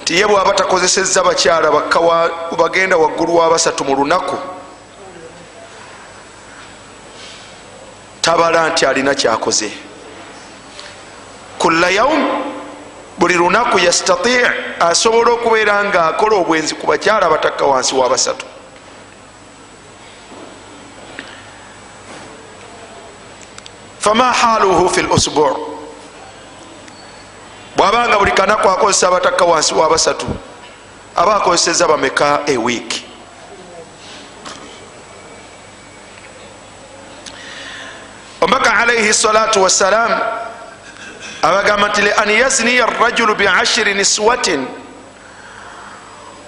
nti 0.03 0.15
ye 0.15 0.27
bwaba 0.27 0.53
takozeseza 0.53 1.23
bakyala 1.23 1.71
bagenda 2.59 2.97
waggulu 2.97 3.37
wa 3.37 3.51
basatu 3.51 3.85
mu 3.85 3.95
lunaku 3.97 4.37
tabala 8.21 8.69
nti 8.69 8.87
alina 8.87 9.15
kyakoze 9.15 9.73
kulla 11.59 11.91
yaum 11.91 12.48
buli 13.19 13.35
lunaku 13.35 13.79
yastati 13.79 14.37
asobola 14.81 15.31
okubeera 15.33 15.85
nga 15.85 16.07
akola 16.07 16.37
obwenzi 16.37 16.75
ku 16.75 16.87
bakyala 16.87 17.29
batakka 17.29 17.65
wansi 17.65 17.95
wa 17.95 18.09
basatu. 18.09 18.47
Fama 23.99 24.33
haluhu 24.33 24.89
fi 24.89 25.03
lusbu 25.03 25.69
bwabanga 27.77 28.19
buli 28.19 28.31
kanaku 28.31 28.69
akozesa 28.71 29.09
abatakka 29.09 29.45
wansi 29.45 29.75
wa 29.75 29.91
basatu 29.91 30.27
aba 31.17 31.37
akozeseza 31.37 31.89
bameka 31.89 32.41
ewiiki 32.47 33.07
omubaka 38.41 38.79
alaihi 38.79 39.15
salatu 39.15 39.63
wassalam 39.63 40.38
abagamba 41.43 41.89
nti 41.89 42.03
lian 42.03 42.31
yazniya 42.31 42.87
rajulu 42.87 43.35
biashiri 43.35 43.95
niswatin. 43.95 44.67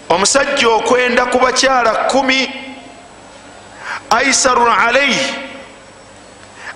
Omusajja 0.09 0.69
okwenda 0.69 1.27
ku 1.27 1.39
bakyala 1.39 1.93
kumi 2.11 2.51
aisaru 4.11 4.67
alaihi 4.67 5.35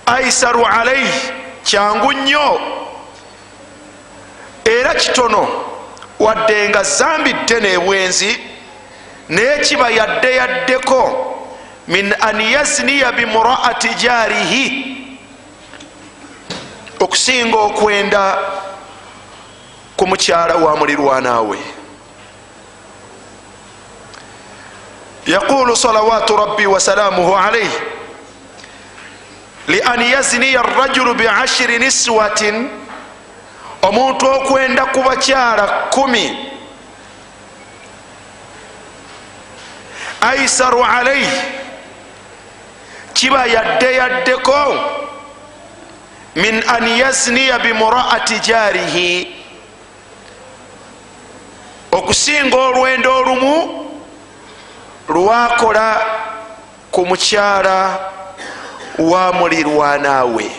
aisaru 0.07 0.67
alaihi 0.67 1.33
kyangu 1.65 2.13
nnyo. 2.13 2.61
Era 4.65 4.95
kitono 4.95 5.49
wadde 6.19 6.69
nga 6.69 6.83
zambi 6.83 7.33
ddene 7.33 7.73
ebwenzi 7.73 8.39
naye 9.29 9.59
kiba 9.59 9.91
yadde 9.91 10.37
yaddeko 10.37 11.31
min 11.89 12.15
an 12.21 12.41
yazniya 12.41 13.13
bimuraati 13.13 13.89
jarihi 13.89 14.94
okusinga 17.01 17.57
okwenda 17.59 18.39
ku 19.97 20.07
mukyala 20.07 20.55
wa 20.55 20.77
mulirwanaawe 20.77 21.59
yaqulu 25.27 25.77
salawatu 25.77 26.37
rabbi 26.37 26.67
wasalamuhu 26.67 27.37
alaihi 27.37 27.79
lian 29.69 30.01
yazniya 30.01 30.63
rajulu 30.63 31.15
biashiri 31.15 31.79
niswatin 31.79 32.71
omuntu 33.83 34.27
okwenda 34.27 34.87
ku 34.87 35.03
bakyala 35.03 35.89
kumi. 35.91 36.51
Aisaru 40.21 40.85
alaihi 40.85 41.29
kiba 43.13 43.47
yadde 43.47 43.95
yaddeko 43.95 44.75
min 46.35 46.63
an 46.69 46.89
yazniya 46.89 47.59
bimuraati 47.59 48.41
jarihi. 48.41 49.35
Okusinga 51.93 52.57
olwendo 52.57 53.17
olumu 53.17 53.87
lwakola 55.09 56.07
ku 56.91 57.07
mukyala 57.07 57.99
wa 58.99 59.33
mulirwanaawe 59.33 60.51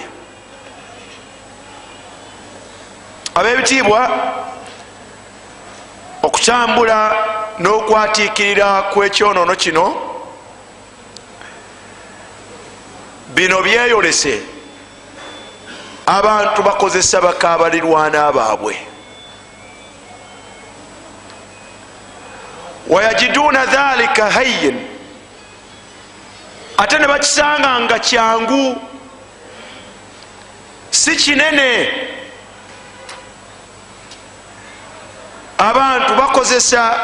abebitiibwa 3.36 4.02
okutambula 6.24 7.00
n'okwatiikirira 7.60 8.92
kw'ekyonoono 8.92 9.56
kino 9.56 9.86
bino 13.36 13.62
byeyolese 13.64 14.55
abantu 16.06 16.64
bakozesa 16.64 17.22
bakabalirwana 17.22 18.32
baabwe. 18.32 18.78
Wayajiduuna 22.90 23.66
dhalika 23.66 24.32
hayyin. 24.32 24.88
Ate 26.78 27.00
ne 27.00 27.08
bakisanga 27.08 27.80
nga 27.80 28.00
kyangu 28.00 28.82
si 30.92 31.16
kinene. 31.16 31.90
Abantu 35.58 36.16
bakozesa 36.16 37.00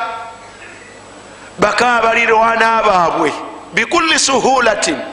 bakabalirwana 1.59 2.83
baabwe 2.83 3.33
bikulli 3.73 4.19
suhulatin 4.19 5.10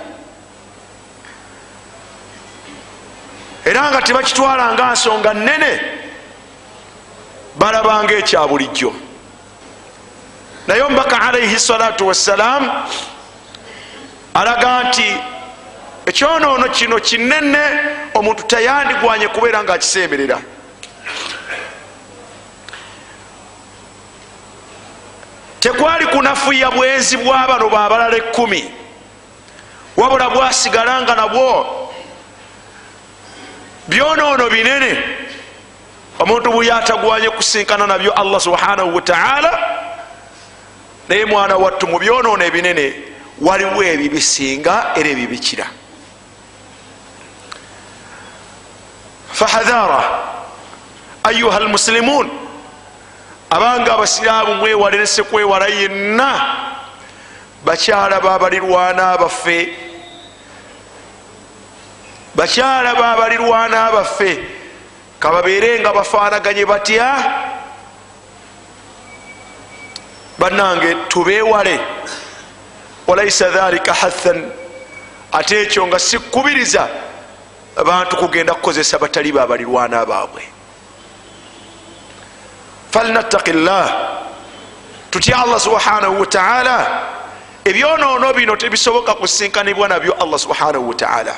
era 3.78 3.90
nga 3.90 4.02
tebakitwala 4.02 4.72
nga 4.72 4.92
nsonga 4.92 5.34
nene 5.34 5.72
balabanga 7.56 8.14
ekya 8.18 8.46
bulijjo. 8.46 8.92
Naye 10.66 10.82
omubaka 10.82 11.20
alaihi 11.22 11.58
salatu 11.58 12.06
wassalam 12.06 12.62
alaga 14.34 14.82
nti 14.82 15.08
ekyonoono 16.06 16.68
kino 16.68 16.98
kinene 17.00 17.62
omuntu 18.14 18.42
tayandigwanye 18.42 19.28
kubeera 19.28 19.62
nga 19.62 19.74
akisemerera 19.74 20.38
tekwali 25.60 26.06
kunafuya 26.06 26.70
bwenzi 26.70 27.16
bwabano 27.16 27.68
babalala 27.70 28.16
ekumi 28.16 28.70
wabula 29.96 30.30
bwasigala 30.30 31.02
nga 31.02 31.14
nabwo 31.14 31.87
byonoono 33.88 34.50
binene. 34.50 35.04
Omuntu 36.18 36.52
buyatagwanye 36.52 37.30
kusinkana 37.30 37.86
nabyo 37.86 38.12
allah 38.12 38.40
subhanahu 38.40 38.94
wataala 38.94 39.58
naye 41.08 41.24
mwana 41.24 41.56
wattu 41.56 41.86
mu 41.86 41.98
byonoono 41.98 42.44
ebinene 42.44 42.92
waliwo 43.40 43.82
ebibisinga 43.82 44.92
era 44.96 45.08
ebibikira. 45.08 45.66
Fahadhara 49.32 50.02
ayuha 51.22 51.60
lmusilimun 51.60 52.30
abanga 53.50 53.94
abasiraamu 53.94 54.54
mwewale 54.54 54.98
nese 54.98 55.22
kwewala 55.22 55.66
yenna 55.66 56.56
bakyala 57.64 58.20
babalirwana 58.20 59.18
baffe 59.18 59.87
bakyala 62.38 62.94
babalirwana 62.94 63.92
baffe. 63.92 64.38
Kababeere 65.18 65.80
nga 65.80 65.92
bafanaganye 65.92 66.64
batya? 66.66 67.10
Bannange 70.38 70.94
tubewale 71.08 71.80
walaisa 73.06 73.50
dhalika 73.50 73.92
hathan. 73.92 74.52
Ate 75.32 75.62
ekyo 75.62 75.86
nga 75.86 75.98
sikubiriza 75.98 76.88
abantu 77.76 78.16
kugenda 78.16 78.54
kukozesa 78.54 78.98
batali 78.98 79.32
babalirwana 79.32 80.06
baabwe. 80.06 80.42
Falnattaki 82.90 83.52
llah 83.52 83.90
tutya 85.10 85.42
allah 85.42 85.60
subhanahu 85.60 86.20
wataala 86.20 87.02
ebyonoono 87.64 88.32
bino 88.32 88.56
tebisoboka 88.56 89.14
kusinkanibwa 89.14 89.88
nabyo 89.88 90.12
allah 90.12 90.38
subhanahu 90.38 90.88
wataala 90.88 91.34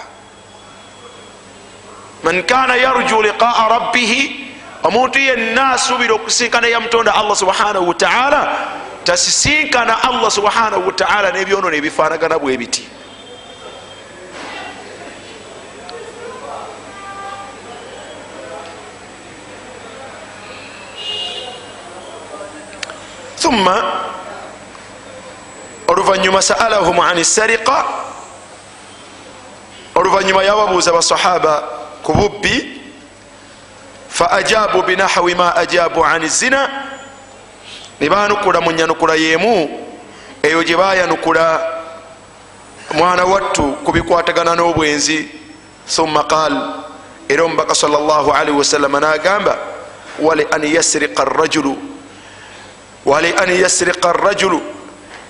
man 2.22 2.42
kana 2.42 2.76
yarju 2.76 3.22
liqaa 3.22 3.68
rabbihi 3.68 4.50
omuntu 4.82 5.18
yenna 5.18 5.72
asuubira 5.72 6.14
okusinkana 6.14 6.68
yamutonda 6.68 7.14
allah 7.14 7.36
subhanahu 7.36 7.88
wataala 7.88 8.58
tasisinkana 9.04 10.02
allah 10.02 10.30
subhanahu 10.30 10.86
wataala 10.86 11.30
nebyonoono 11.32 11.76
ebifanagana 11.76 12.38
bwe 12.38 12.56
biti. 12.56 12.84
Thumma 23.40 23.76
oluvanyuma 25.88 26.42
saalahum 26.42 27.00
an 27.00 27.24
sariqa 27.24 27.84
oluvanyuma 29.94 30.44
yababuuza 30.44 30.92
basahaba 30.92 31.79
ku 32.10 32.16
bubbi 32.18 32.80
fa 34.08 34.30
ajabu 34.30 34.82
binahwi 34.82 35.34
ma 35.34 35.54
ajabu 35.56 36.04
an 36.04 36.26
zina 36.28 36.68
nebanukula 38.00 38.60
mu 38.60 38.70
nyanukula 38.72 39.14
yemu 39.14 39.70
eyo 40.42 40.62
gye 40.64 40.76
bayanukula 40.76 41.62
mwana 42.94 43.24
wattu 43.24 43.62
kubikwatagana 43.86 44.54
n'obwenzi. 44.56 45.28
Thumma 45.86 46.24
qal 46.24 46.82
era 47.28 47.44
omubaka 47.44 47.74
salllahalihi 47.74 48.58
wasallama 48.58 49.00
nagamba 49.00 49.58
wali 50.18 50.46
an 50.50 50.62
yasriqa 50.62 51.24
rajulu 51.24 51.76
wali 53.06 53.30
an 53.38 53.50
yasriqa 53.50 54.12
rajulu 54.12 54.60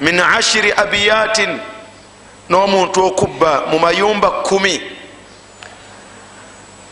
min 0.01 0.21
ashiri 0.21 0.73
abiyatin 0.73 1.61
n'omuntu 2.49 3.05
okubba 3.05 3.67
mu 3.71 3.79
mayumba 3.79 4.31
kumi 4.31 5.00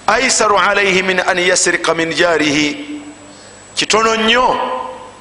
aisaru 0.09 0.57
alaihi 0.59 1.03
min 1.03 1.21
an 1.21 1.39
yasriqa 1.39 1.95
min 1.95 2.13
jarihi. 2.13 3.01
Kitono 3.75 4.17
nnyo 4.17 4.57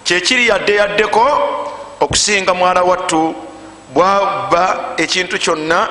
kyekiri 0.03 0.47
yadde 0.47 0.75
yaddeko 0.75 1.25
okusinga 1.99 2.53
mwana 2.53 2.81
wattu 2.81 3.35
bwabba 3.93 4.95
ekintu 4.97 5.39
kyonna 5.39 5.87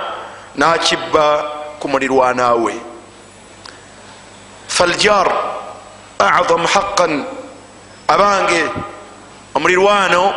nakibba 0.56 1.44
ku 1.80 1.88
mulirwanaawe 1.88 2.74
faljar 4.68 5.28
adamu 6.18 6.66
haqqan 6.66 7.24
abange 8.08 8.64
omulirwano 9.54 10.34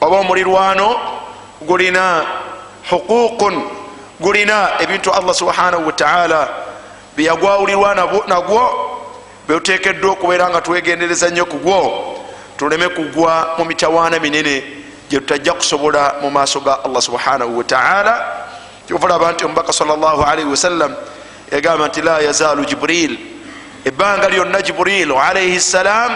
oba 0.00 0.16
omulirwano 0.20 0.96
gulina 1.62 2.24
huququn 2.90 3.62
gulina 4.20 4.78
ebintu 4.82 5.10
allah 5.10 5.34
subhanahu 5.34 5.86
wataala 5.86 6.48
byeyagwawulirwa 7.16 7.94
nagwo 8.26 8.62
beutekeddwa 9.48 10.12
okubeera 10.12 10.50
nga 10.50 10.60
twegendereza 10.60 11.30
nnyo 11.30 11.44
ku 11.44 11.58
gwo 11.58 11.80
tuleme 12.56 12.88
kugwa 12.88 13.54
mu 13.58 13.64
mitawaana 13.64 14.18
minene 14.18 14.62
gye 15.10 15.20
tutajja 15.20 15.52
kusobola 15.52 16.14
mu 16.22 16.30
maaso 16.30 16.60
ga 16.60 16.84
allah 16.84 17.02
subhanahu 17.02 17.58
wataala 17.58 18.44
kyovulaba 18.86 19.32
nti 19.32 19.44
omubaka 19.44 19.72
salllahalihi 19.72 20.48
wasallam 20.48 20.94
yagamba 21.52 21.88
nti 21.88 22.02
la 22.02 22.20
yazaalu 22.20 22.64
jibril. 22.64 23.18
Ebbanga 23.84 24.28
lyonna 24.28 24.62
jibril 24.62 25.12
alaihi 25.12 25.60
ssalam 25.60 26.12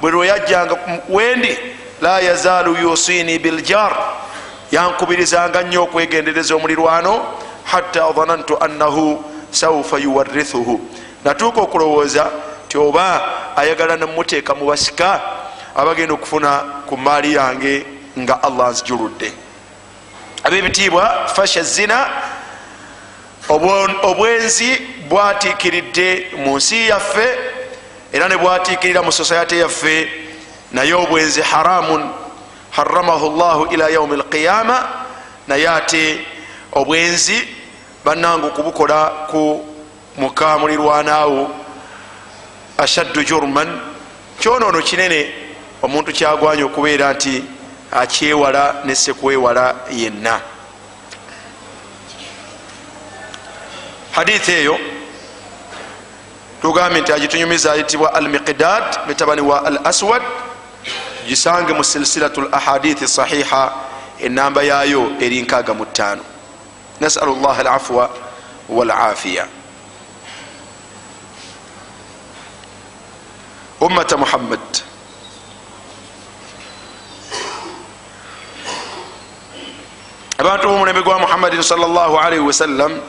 bwe 0.00 0.10
lweyajjanga 0.10 0.76
wendi 1.08 1.58
la 2.00 2.20
yazaalu 2.20 2.76
yusini 2.76 3.38
biljar 3.38 3.92
yankubirizanga 4.72 5.62
nnyo 5.62 5.82
okwegendereza 5.82 6.54
omulirwano 6.54 7.20
hatta 7.64 8.12
dhanantu 8.12 8.56
annahu 8.64 9.24
saufa 9.50 9.98
yuwarithuhu. 9.98 10.80
Natuuka 11.24 11.60
okulowooza 11.60 12.30
ti 12.68 12.78
oba 12.78 13.22
ayagala 13.56 13.96
nemuteeka 13.96 14.54
mu 14.54 14.66
basika 14.66 15.20
abagenda 15.76 16.14
okufuna 16.14 16.82
ku 16.86 16.96
maali 16.96 17.34
yange 17.34 17.86
nga 18.18 18.42
allah 18.42 18.70
nzijuludde 18.70 19.32
abebitiibwa 20.44 21.28
fasha 21.34 21.62
zina 21.62 22.08
obwenzi 24.02 24.78
bwatiikiridde 25.08 26.26
mu 26.44 26.56
nsi 26.56 26.88
yaffe 26.88 27.28
era 28.12 28.28
ne 28.28 28.36
bwatiikirira 28.36 29.02
mu 29.02 29.12
sosayate 29.12 29.58
yaffe 29.58 30.08
naye 30.72 30.94
obwenzi 30.94 31.42
haramun. 31.42 32.10
Haramahu 32.70 33.36
llahu 33.36 33.66
ila 33.74 33.88
yaumi 33.88 34.14
alqiyama 34.14 34.88
naye 35.48 35.68
ate 35.68 36.20
obwenzi 36.72 37.48
bannanga 38.04 38.46
okubukola 38.46 39.26
ku 39.30 39.64
mukamulirwanaawo 40.16 41.50
ashaddu 42.78 43.24
jurman. 43.24 43.80
Kyonoono 44.40 44.82
kinene 44.82 45.32
omuntu 45.82 46.12
kyagwanya 46.12 46.64
okubeera 46.64 47.12
nti 47.12 47.44
akyewala 47.92 48.82
nesekwewala 48.84 49.74
yenna. 49.90 50.40
Hadithi 54.12 54.52
eyo 54.52 54.78
tugambye 56.62 57.00
nti 57.00 57.12
agitunyumiza 57.12 57.72
ayitibwa 57.72 58.14
al 58.14 58.28
miqdad 58.28 58.84
mitabani 59.08 59.40
wa 59.40 59.64
al 59.64 59.80
aswad 59.84 60.22
gisange 61.26 61.72
mu 61.72 61.84
silsilatu 61.84 62.40
l 62.40 62.48
ahadithi 62.52 63.08
sahiha 63.08 63.72
enamba 64.18 64.62
yayo 64.62 65.12
eri 65.20 65.42
nkaaga 65.42 65.74
mu 65.74 65.84
ttaano 65.86 66.29
nasalu 67.00 67.34
llah 67.40 67.58
alafwa 67.58 68.10
walafiya 68.68 69.46
ummata 73.80 74.16
muhammad 74.16 74.60
abantu 80.38 80.68
bomulembe 80.68 81.02
gwa 81.02 81.18
muhammadin 81.18 81.62
salllahalaihi 81.62 82.44
wasallam 82.44 83.00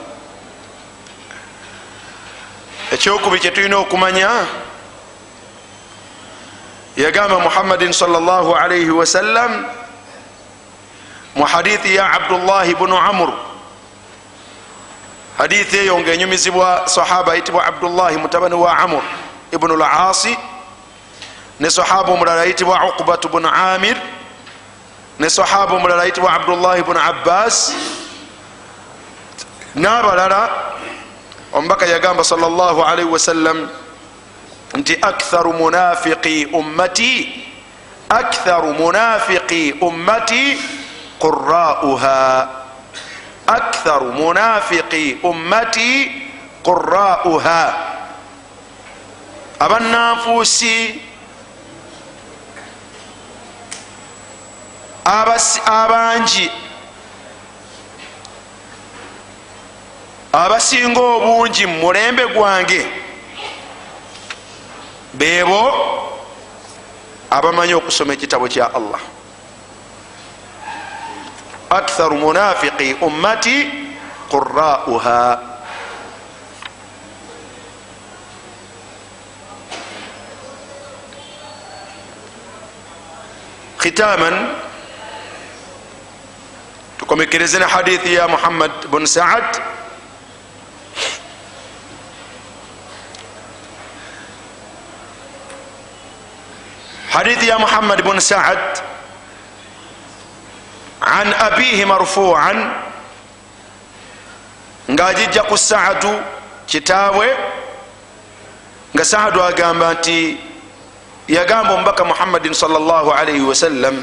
ekyokubi 2.92 3.40
kyetulina 3.40 3.78
okumanya 3.78 4.30
yagamba 6.98 7.40
muhammadin 7.40 7.94
salllahalaihi 7.94 8.90
wasallam 8.92 9.66
mu 11.36 11.44
hadithi 11.48 11.96
ya 11.96 12.12
abdullahi 12.12 12.76
bunu 12.76 12.98
amur 13.00 13.51
hadithi 15.42 15.78
eyo 15.78 15.98
nga 16.00 16.14
enyumizibwa 16.14 16.86
sahaba 16.86 17.34
ayitibwa 17.34 17.66
abdullahi 17.66 18.18
mutabani 18.18 18.56
wa 18.56 18.78
amur 18.78 19.04
ibnu 19.52 19.74
lasi 19.78 20.38
ne 21.62 21.70
sahaba 21.70 22.14
omulala 22.14 22.42
ayitibwa 22.42 22.82
uqbatu 22.90 23.30
bunu 23.30 23.48
amir. 23.48 23.98
Ne 25.20 25.30
sahaba 25.30 25.76
omulala 25.76 26.02
ayitibwa 26.02 26.34
abdullahi 26.34 26.82
bunu 26.84 27.00
abbas. 27.00 27.74
N'abalala 29.76 30.50
omubaka 31.54 31.86
yagamba 31.86 32.24
salllahalaihi 32.24 33.10
wasallam 33.10 33.70
nti 34.74 34.98
aktharu 35.02 35.54
munafiqi 35.54 36.46
ummati 36.54 37.46
aktharu 38.10 38.74
munafiqi 38.74 39.78
ummati 39.82 40.58
qurauha 41.20 42.50
aktharu 43.56 44.12
munafiqi 44.14 45.20
ummati 45.24 45.92
qurauha 46.64 47.64
abannanfuusi 49.60 51.02
abangi 55.66 56.48
abasinga 60.34 61.02
obungi 61.02 61.66
mu 61.68 61.78
mulembe 61.84 62.26
gwange 62.34 62.82
beebo 65.14 65.62
abamanyi 67.30 67.74
okusoma 67.76 68.14
ekitabo 68.16 68.48
kya 68.48 68.72
allah 68.74 69.02
aktharu 71.72 72.18
munafiqi 72.20 73.00
ummati 73.02 73.58
qurauha 74.32 75.40
khitaman 83.82 84.36
tukomekereze 87.00 87.60
ne 87.60 87.66
hadithi 87.66 88.14
ya 88.14 88.28
muhammad 88.28 88.72
bun 88.92 89.06
saad 89.08 89.58
hadithi 97.16 97.48
ya 97.48 97.58
muhammad 97.60 98.04
bun 98.04 98.20
saad 98.20 98.91
an 101.20 101.34
abihi 101.34 101.86
marfuan 101.86 102.58
ngaajijja 104.92 105.44
ku 105.44 105.58
saadu 105.58 106.14
kitaabwe 106.66 107.28
nga 108.96 109.04
saadu 109.06 109.44
agamba 109.44 109.94
nti 109.94 110.38
yagamba 111.28 111.74
omubaka 111.74 112.04
muhammadin 112.06 112.54
salllahalaihi 112.54 113.44
wasallam 113.52 113.96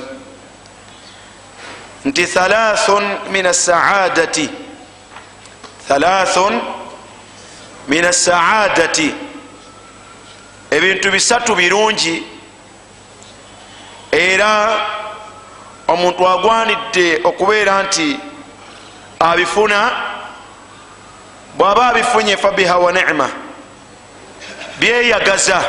nti 2.04 2.22
thalathun 2.26 3.04
min 3.32 3.46
asaadati 3.46 4.46
thalathun 5.88 6.54
min 7.88 8.04
asaadati 8.04 9.08
ebintu 10.70 11.10
bisatu 11.10 11.56
birungi 11.56 12.16
era 14.12 14.52
omuntu 15.88 16.28
agwanidde 16.28 17.20
okubeera 17.24 17.82
nti 17.82 18.20
abifuna 19.20 19.90
bw'aba 21.56 21.86
abifunye 21.88 22.36
fabiha 22.36 22.76
wa 22.78 22.92
nicma 22.92 23.28
byeyagaza 24.80 25.64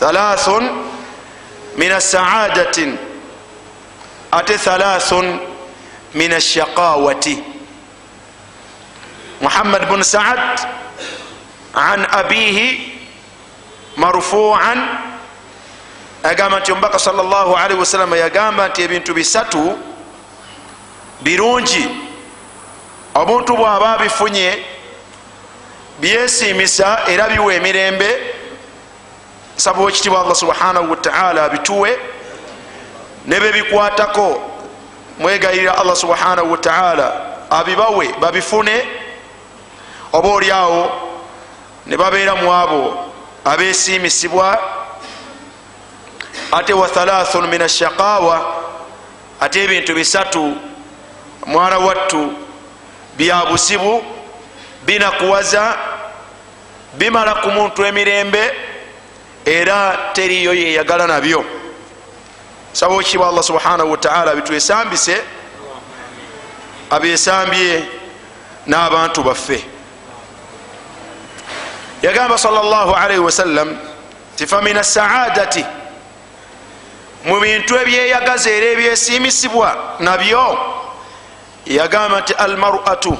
thalathun 0.00 0.64
min 1.76 1.92
asaadatin 1.92 2.98
ate 4.32 4.58
thalathun 4.58 5.40
min 6.14 6.32
ashaqawati 6.32 7.44
muhammad 9.40 9.88
bun 9.88 10.02
saad 10.02 10.60
an 11.74 12.06
abihi 12.10 12.92
marfuan 13.96 15.11
agamba 16.22 16.60
nti 16.60 16.72
omubaka 16.72 16.98
salllahalaihi 16.98 17.80
wasalama 17.80 18.16
yagamba 18.16 18.68
nti 18.68 18.82
ebintu 18.82 19.14
bisatu 19.14 19.78
birungi. 21.20 21.88
Omuntu 23.14 23.56
bw'aba 23.56 23.98
bifunye 23.98 24.64
byesiimisa 26.00 27.00
era 27.06 27.28
biwa 27.28 27.54
emirembe 27.54 28.18
nsaba 29.56 29.80
wekitibwa 29.82 30.20
allah 30.20 30.34
subhanahu 30.34 30.90
wataala 30.90 31.48
bituwe 31.48 31.98
ne 33.26 33.40
bebikwatako 33.40 34.42
mwegayirira 35.18 35.78
allah 35.78 35.96
subhanahu 35.96 36.52
wataala 36.52 37.12
abibawe 37.50 38.14
babifune 38.20 38.88
oba 40.12 40.28
oliawo 40.28 40.90
ne 41.86 41.96
babeera 41.96 42.34
mu 42.36 42.52
abo 42.54 43.12
abesiimisibwa 43.44 44.58
ate 46.52 46.72
wa 46.72 46.88
thalathun 46.88 47.46
min 47.48 47.62
ashaqawa 47.62 48.54
ate 49.40 49.64
ebintu 49.64 49.94
bisatu 49.94 50.56
mwana 51.46 51.78
wattu 51.78 52.32
bya 53.16 53.46
busibu 53.46 54.04
binakuwaza 54.86 55.76
bimala 56.98 57.34
ku 57.34 57.50
muntu 57.50 57.84
emirembe 57.84 58.52
era 59.44 59.98
teriyo 60.12 60.54
yeyagala 60.54 61.06
nabyo. 61.06 61.44
Saba 62.72 62.94
okiba 62.94 63.28
allah 63.28 63.42
subhanahu 63.42 63.90
wataala 63.90 64.34
bitwesambise 64.34 65.20
abyesambye 66.90 67.84
n'abantu 68.66 69.22
baffe. 69.22 69.64
Yagamba 72.02 72.38
salllahalaihi 72.38 73.20
wasallam 73.20 73.76
ti 74.36 74.46
famin 74.46 74.76
asaadati 74.76 75.64
mu 77.24 77.40
bintu 77.40 77.78
ebyeyagaza 77.78 78.50
era 78.50 78.66
ebyesiimisibwa 78.74 79.98
nabyo 80.00 80.58
yagamba 81.66 82.20
nti 82.20 82.34
almaratu 82.34 83.14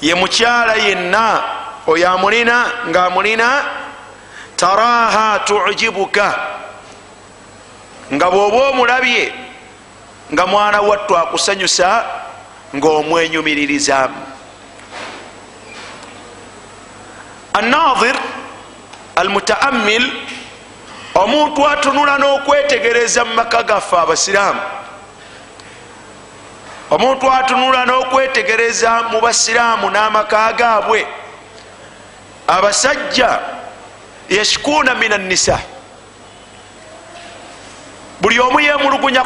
ye 0.00 0.14
mukyala 0.14 0.74
yenna 0.74 1.42
oyo 1.86 2.10
amulina 2.10 2.56
ngaamulina 2.88 3.48
taraha 4.56 5.38
tujibuka 5.38 6.26
nga 8.14 8.30
bwoba 8.30 8.70
omulabye 8.70 9.34
nga 10.32 10.46
mwana 10.46 10.80
wattu 10.80 11.16
akusanyusa 11.18 12.04
ngaomwenyumiririzamu 12.76 14.22
annadir 17.52 18.16
almutaamil 19.16 20.12
omuntu 21.16 21.68
atunula 21.68 22.18
n'okwetegereza 22.18 23.24
mu 23.24 23.34
maka 23.34 23.62
gaffe 23.62 23.96
abasiraamu. 23.96 24.60
Omuntu 26.90 27.32
atunula 27.32 27.86
n'okwetegereza 27.86 29.02
mu 29.10 29.20
basiraamu 29.20 29.90
n'amaka 29.90 30.52
gaabwe. 30.52 31.06
Abasajja 32.46 33.40
yashikuuna 34.28 34.94
min 34.94 35.12
annisa 35.12 35.58
buli 38.20 38.40
omu 38.40 38.60
yemulugunya 38.60 39.22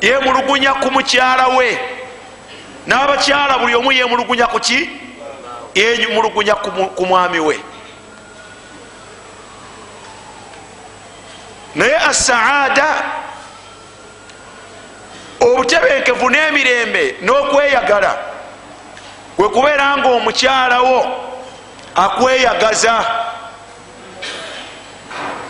yemulugunya 0.00 0.74
ku 0.74 0.90
mukyala 0.90 1.48
we. 1.56 1.78
N'abakyala 2.86 3.58
buli 3.58 3.74
omu 3.74 3.92
yemulugunya 3.92 4.46
kuki 4.46 4.90
yenyumulugunya 5.74 6.54
ku 6.94 7.06
mwami 7.06 7.40
we 7.40 7.73
naye 11.74 11.96
asaada 11.96 12.88
obutebenkevu 15.40 16.30
n'emirembe 16.30 17.16
n'okweyagala 17.22 18.12
wekubeera 19.38 19.96
nga 19.98 20.08
omukyalawo 20.08 20.98
akweyagaza 21.94 22.94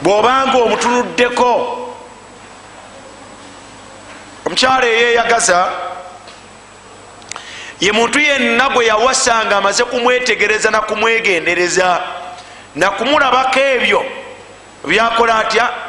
bw'obanga 0.02 0.56
omutunuddeko 0.64 1.52
omukyala 4.46 4.86
eyeyagaza 4.86 5.60
ye 7.80 7.92
muntu 7.92 8.18
yenna 8.20 8.68
gwe 8.68 8.86
yawasa 8.86 9.44
nga 9.44 9.56
amaze 9.56 9.84
kumwetegereza 9.84 10.70
nakumwegendereza 10.70 12.00
nakumulabako 12.74 13.60
ebyo 13.60 14.00
byakola 14.84 15.38
atya 15.38 15.83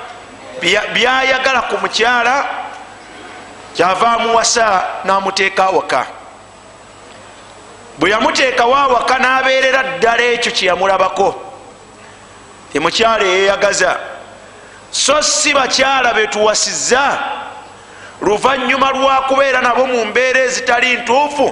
byayagala 0.93 1.61
ku 1.61 1.77
mukyala 1.77 2.45
kyava 3.75 4.11
amuwasa 4.11 4.83
namuteeka 5.03 5.65
awaka. 5.65 6.05
Bwe 7.99 8.09
yamuteekawo 8.09 8.75
awaka 8.75 9.17
nabeerera 9.19 9.83
ddala 9.83 10.23
ekyo 10.23 10.51
kyeyamulabako 10.51 11.41
emukyala 12.73 13.23
eyeyagaza 13.23 13.99
so 14.91 15.21
si 15.21 15.53
bakyala 15.53 16.13
betuwasiza 16.13 17.19
luvanyuma 18.21 18.91
lwakubeera 18.91 19.61
nabo 19.61 19.85
mu 19.87 20.05
mbeera 20.05 20.39
ezitali 20.39 20.97
ntuufu 20.97 21.47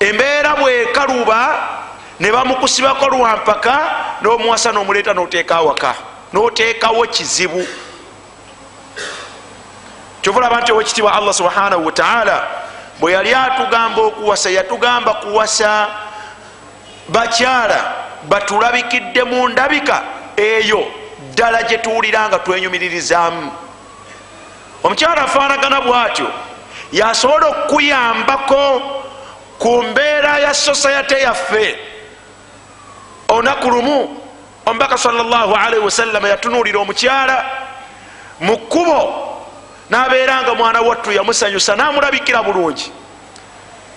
embeera 0.00 0.56
bwekaluba 0.56 1.40
ne 2.20 2.32
bamukusibako 2.32 3.08
lwampaka 3.08 3.74
n'omuwasa 4.22 4.72
n'omuleeta 4.72 5.14
n'oteeka 5.14 5.56
awaka. 5.56 5.94
N'oteekawo 6.32 7.06
kizibu 7.06 7.66
kyovulaba 10.26 10.60
nti 10.60 10.72
owekitiibwa 10.72 11.14
allah 11.14 11.34
subhanahu 11.34 11.86
wataala 11.86 12.46
bwe 13.00 13.12
yali 13.12 13.34
atugamba 13.34 14.02
okuwasa 14.02 14.50
yatugamba 14.50 15.14
kuwasa 15.14 15.86
bakyala 17.08 17.92
batulabikidde 18.28 19.24
mu 19.24 19.48
ndabika. 19.48 20.02
Eyo 20.36 20.86
ddala 21.32 21.62
gye 21.62 21.78
tuwulira 21.78 22.28
nga 22.28 22.38
twenyumiririzaamu 22.38 23.52
omukyala 24.84 25.22
afaanagana 25.22 25.80
bw'atyo 25.80 26.30
yasobola 26.92 27.46
okuyambako 27.46 28.82
ku 29.58 29.82
mbeera 29.82 30.38
ya 30.38 30.54
sosayate 30.54 31.20
yaffe. 31.22 31.78
Olunaku 33.28 33.70
lumu 33.70 34.20
omubaka 34.66 34.98
salllahalaihi 34.98 35.84
wasallama 35.84 36.28
yatunuulira 36.28 36.78
omukyala 36.80 37.44
mu 38.40 38.58
kkubo 38.58 39.35
nabeera 39.90 40.42
nga 40.42 40.54
mwana 40.54 40.80
wattu 40.80 41.12
yamusanyusa 41.12 41.76
namulabikira 41.76 42.42
bulungi. 42.42 42.92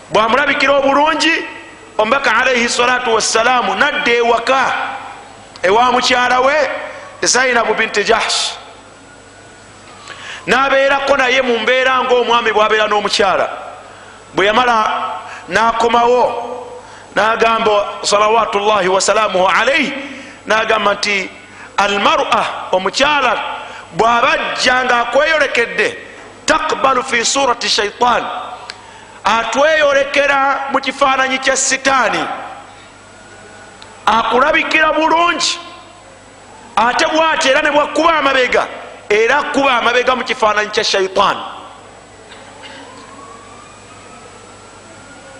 Bwamulabikira 0.10 0.74
obulungi 0.78 1.32
omubaka 1.98 2.36
alaihi 2.38 2.70
salatu 2.70 3.14
wassalaamu 3.14 3.76
nadda 3.76 4.12
ewaka 4.12 4.74
ewa 5.64 5.92
mukyala 5.92 6.40
we 6.40 6.54
zainabu 7.22 7.74
binti 7.74 8.04
jahsh. 8.04 8.54
Nabeerako 10.46 11.18
naye 11.18 11.42
mu 11.42 11.60
mbeera 11.60 12.04
ngaomwami 12.04 12.52
bwabeera 12.52 12.88
n'omukyala. 12.88 13.50
Bwe 14.34 14.46
yamala 14.46 14.76
nakomawo 15.48 16.24
nagamba 17.16 17.86
salawatu 18.02 18.60
llahi 18.60 18.88
wasalaamuhu 18.88 19.48
alaihi 19.48 19.94
nagamba 20.46 20.94
nti 20.94 21.30
almara 21.78 22.46
omukyala 22.72 23.59
bwabajja 23.94 24.84
nga 24.84 25.00
akweyolekedde 25.02 25.98
takbalu 26.46 27.04
fi 27.04 27.26
surati 27.26 27.70
shaitan 27.70 28.24
atweyolekera 29.24 30.60
mu 30.72 30.80
kifaananyi 30.82 31.38
kya 31.40 31.58
sitaani 31.58 32.24
akulabikira 34.06 34.94
bulungi 34.94 35.60
ate 36.76 37.06
bwati 37.06 37.50
era 37.50 37.62
ne 37.62 37.72
bwakuba 37.72 38.14
amabega 38.18 38.68
era 39.10 39.44
kuba 39.44 39.78
amabega 39.78 40.16
mu 40.16 40.24
kifaananyi 40.24 40.70
kya 40.70 40.84
shaitaani 40.84 41.40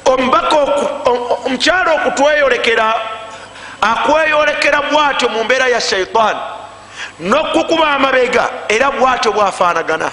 omubaka 0.06 0.56
omukyalo 1.46 1.92
okutweyolekera 1.96 2.94
akweyolekera 3.82 4.82
bwatyo 4.82 5.30
mu 5.30 5.44
mbeera 5.44 5.68
ya 5.68 5.82
shaitaani 5.82 6.40
nokukuba 7.20 7.88
amabega 7.88 8.50
era 8.68 8.92
bwatyo 8.92 9.32
bwafaanagana. 9.32 10.12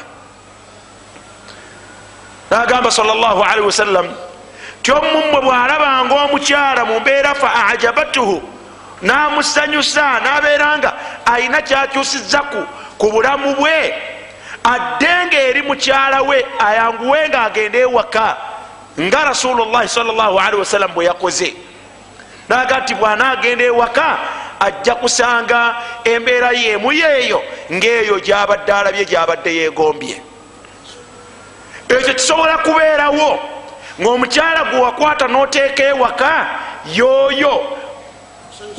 Nagamba 2.50 2.90
salllahalihi 2.90 3.66
wasallam 3.66 4.06
ti 4.82 4.92
omumwe 4.92 5.40
bwalabanga 5.40 6.14
omukyala 6.14 6.84
mu 6.84 7.00
mbeera 7.00 7.34
fa 7.34 7.66
ajabatuhu 7.66 8.42
namusanyusa 9.02 10.20
nabeera 10.20 10.78
nga 10.78 10.92
ayina 11.26 11.62
kyakyusiza 11.62 12.40
ku 12.98 13.10
bulamu 13.10 13.54
bwe 13.54 13.94
adde 14.64 15.26
nga 15.26 15.38
eri 15.42 15.62
mukyala 15.62 16.22
we 16.22 16.46
ayanguwe 16.58 17.28
nga 17.28 17.42
agende 17.42 17.78
ewaka 17.78 18.36
nga 19.00 19.24
rasulullahi 19.24 19.88
salllahalihi 19.88 20.60
wasallam 20.60 20.90
bwe 20.94 21.04
yakoze. 21.04 21.54
Naga 22.48 22.78
nti 22.78 22.94
bwanagenda 22.94 23.64
ewaka 23.64 24.18
ajja 24.60 24.94
kusanga 24.94 25.76
embeera 26.04 26.50
yemu 26.52 26.92
yeeyo 26.92 27.42
ngaeyo 27.72 28.20
gyabadde 28.20 28.72
alabye 28.72 29.04
gyabadde 29.04 29.54
yegombye 29.54 30.22
ekyo 31.88 32.14
kisobola 32.14 32.58
kubeerawo 32.58 33.38
ngaomukyala 34.00 34.64
gwe 34.64 34.80
wakwata 34.80 35.28
noteeka 35.28 35.82
ewaka 35.84 36.46
yooyo 36.94 37.78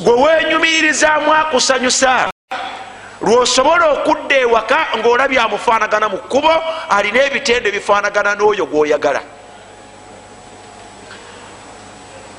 gwe 0.00 0.12
wenyumiririzaamu 0.12 1.34
akusanyusa. 1.34 2.30
Lwosobola 3.20 3.86
okudda 3.86 4.36
ewaka 4.36 4.86
ngaolabye 4.96 5.40
amufaanagana 5.40 6.08
mu 6.08 6.18
kkubo 6.18 6.52
alina 6.90 7.22
ebitendo 7.24 7.68
ebifaanagana 7.68 8.34
n'oyo 8.34 8.66
gwoyagala. 8.66 9.20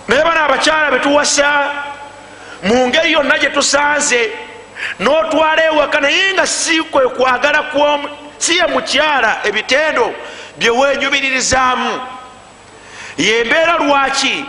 Naye 0.08 0.24
bana 0.24 0.44
abakyala 0.46 0.92
betuwasa 0.92 1.48
mu 2.64 2.88
ngeri 2.88 3.12
yonna 3.12 3.38
gyetusanze 3.38 4.32
notwala 5.00 5.64
ewaka 5.66 6.00
naye 6.00 6.34
nga 6.34 6.48
si 6.48 6.82
kwe 6.84 7.10
kwagala 7.10 7.64
si 8.38 8.58
ye 8.58 8.68
mukyala 8.68 9.40
ebitendo 9.44 10.14
byewenyumiririzaamu 10.58 12.00
yembeera 13.18 13.78
lwaki? 13.78 14.46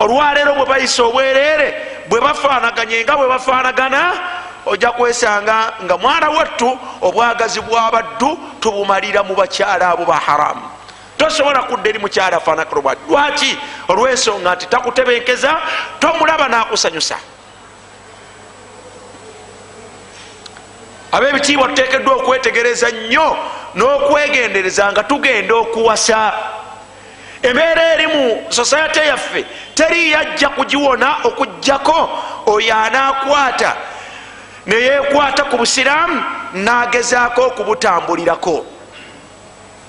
Olwaleero 0.00 0.54
bwe 0.54 0.66
bayisa 0.66 1.02
obwereere 1.02 1.74
bwe 2.08 2.20
bafaanaganye 2.20 3.04
nga 3.04 3.16
bwe 3.16 3.28
bafaanagana 3.28 4.12
ojja 4.66 4.92
kwesanga 4.92 5.72
nga 5.84 5.96
mwana 5.96 6.30
wattu 6.30 6.78
obwagazi 7.00 7.60
bwabaddu 7.60 8.38
tubumalira 8.60 9.22
mu 9.22 9.34
bakyala 9.34 9.90
abo 9.90 10.04
ba 10.04 10.16
haramu 10.16 10.68
tosobola 11.16 11.62
kudda 11.62 11.88
eri 11.88 11.98
mukyala 11.98 12.36
afaanakirobwa 12.36 12.96
lwaki? 13.08 13.58
Olwensonga 13.88 14.54
nti 14.54 14.66
takutebenkeza 14.66 15.56
tomulaba 16.00 16.48
nakusanyusa 16.48 17.16
abebitiibwa 21.14 21.68
tutekeddwa 21.68 22.14
okwetegereza 22.14 22.90
nnyo 22.90 23.36
n'okwegendereza 23.74 24.92
nga 24.92 25.02
tugenda 25.02 25.54
okuwasa. 25.54 26.32
Embeera 27.42 27.92
eri 27.92 28.06
mu 28.06 28.44
sosayate 28.48 29.06
yaffe 29.06 29.44
teri 29.74 30.10
yajja 30.10 30.48
kugiwona 30.48 31.16
okugjako 31.24 32.10
oyo 32.46 32.74
anaakwata. 32.76 33.76
Neyekwata 34.66 35.44
ku 35.44 35.56
busiraamu 35.56 36.22
nagezaako 36.54 37.42
okubutambulirako. 37.42 38.66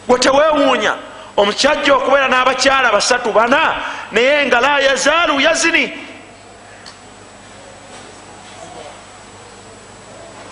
Gwe 0.08 0.20
tewewuunya 0.20 0.94
omukyajja 1.38 1.96
okubeera 1.96 2.28
n'abakyala 2.28 2.92
basatu 2.92 3.32
bana 3.32 3.76
naye 4.12 4.46
nga 4.46 4.60
la 4.62 4.80
yazaalu 4.80 5.40
yazini 5.42 6.05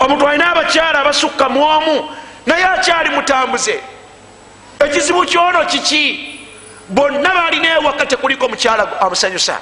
omuntu 0.04 0.28
alina 0.28 0.50
abakyala 0.50 1.00
abasukka 1.00 1.48
mu 1.48 1.62
omu 1.62 2.10
naye 2.46 2.64
akyali 2.64 3.10
mutambuze. 3.10 3.80
Ekizibu 4.80 5.24
kyono 5.24 5.64
kiki? 5.64 6.40
Bonna 6.88 7.30
balina 7.34 7.68
ewaka 7.68 8.06
tekuliko 8.06 8.48
mukyala 8.48 9.00
amusanyusa. 9.00 9.60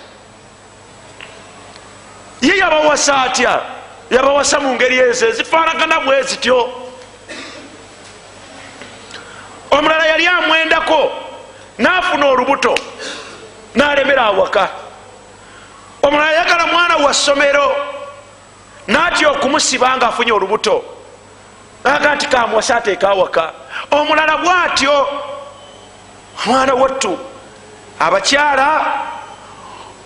Ye 2.40 2.59
yabawasa 2.59 3.22
atya? 3.22 3.61
Yabawasa 4.11 4.61
mu 4.61 4.74
ngeri 4.74 4.99
ezo 4.99 5.28
ezifaanagana 5.28 6.01
bwe 6.01 6.22
zityo. 6.22 6.59
Omulala 9.70 10.07
yali 10.07 10.26
amwendako 10.26 11.12
naafuna 11.78 12.26
olubuto 12.26 12.74
nalemera 13.74 14.22
awaka. 14.22 14.68
Omulala 16.03 16.30
ayagala 16.30 16.66
mwana 16.66 16.97
wa 16.97 17.14
ssomero 17.14 17.91
natya 18.87 19.30
okumusiba 19.30 19.97
nga 19.97 20.09
afunye 20.09 20.33
olubuto. 20.33 20.85
Aga 21.85 22.14
nti 22.14 22.26
kamuwasa 22.26 22.76
ateekawaka 22.76 23.53
omulala 23.91 24.37
bwatyo 24.37 25.09
omwana 26.47 26.74
wattu 26.74 27.18
abakyala 27.99 28.68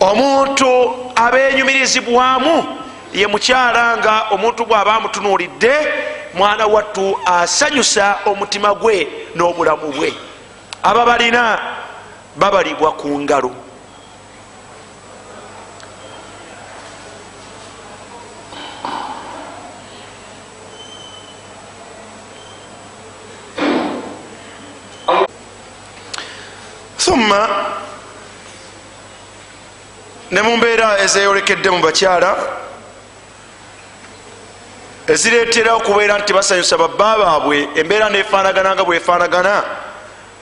omuntu 0.00 0.94
abenyumirizibwamu 1.16 2.78
ye 3.12 3.26
mukyala 3.26 3.96
nga 3.96 4.26
omuntu 4.30 4.64
bw'aba 4.64 4.94
amutunuulidde 4.94 5.74
mwana 6.34 6.66
wattu 6.66 7.18
asanyusa 7.26 8.18
omutima 8.26 8.74
gwe 8.74 9.08
n'obulamu 9.34 9.92
bwe. 9.92 10.14
Aba 10.82 11.04
balina 11.06 11.58
babalibwa 12.36 12.92
ku 12.92 13.20
ngalo 13.20 13.65
thumma 27.06 27.48
ne 30.30 30.42
mumbeera 30.42 30.98
ezeyolekedde 30.98 31.70
mu 31.70 31.78
bakyala 31.78 32.36
eziretera 35.06 35.74
okubeera 35.74 36.18
nti 36.18 36.32
basanyusa 36.32 36.76
babba 36.76 37.18
baabwe 37.18 37.68
embeera 37.78 38.10
nefanagana 38.10 38.74
nga 38.74 38.84
bwefanagana 38.84 39.54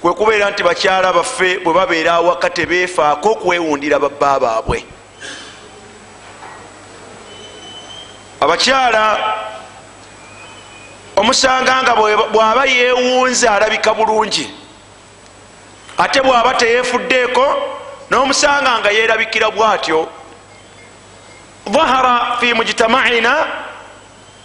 kwe 0.00 0.12
kubeera 0.14 0.50
nti 0.50 0.62
bakyala 0.62 1.12
baffe 1.12 1.58
bwe 1.64 1.74
babeera 1.74 2.12
awaka 2.12 2.50
tebeefaako 2.50 3.28
okwewundira 3.32 3.98
babba 3.98 4.40
baabwe. 4.40 4.84
Abakyala 8.40 9.04
omusanga 11.16 11.82
nga 11.82 11.94
bwaba 12.32 12.64
yewunza 12.64 13.52
alabika 13.52 13.94
bulungi 13.94 14.63
ate 15.99 16.20
bwaba 16.22 16.55
teyefuddeeko 16.55 17.47
n'omusanga 18.11 18.78
nga 18.78 18.90
yerabikira 18.90 19.51
bwatyo 19.51 20.09
dhahara 21.66 22.36
fi 22.40 22.55
mujtamaina 22.55 23.47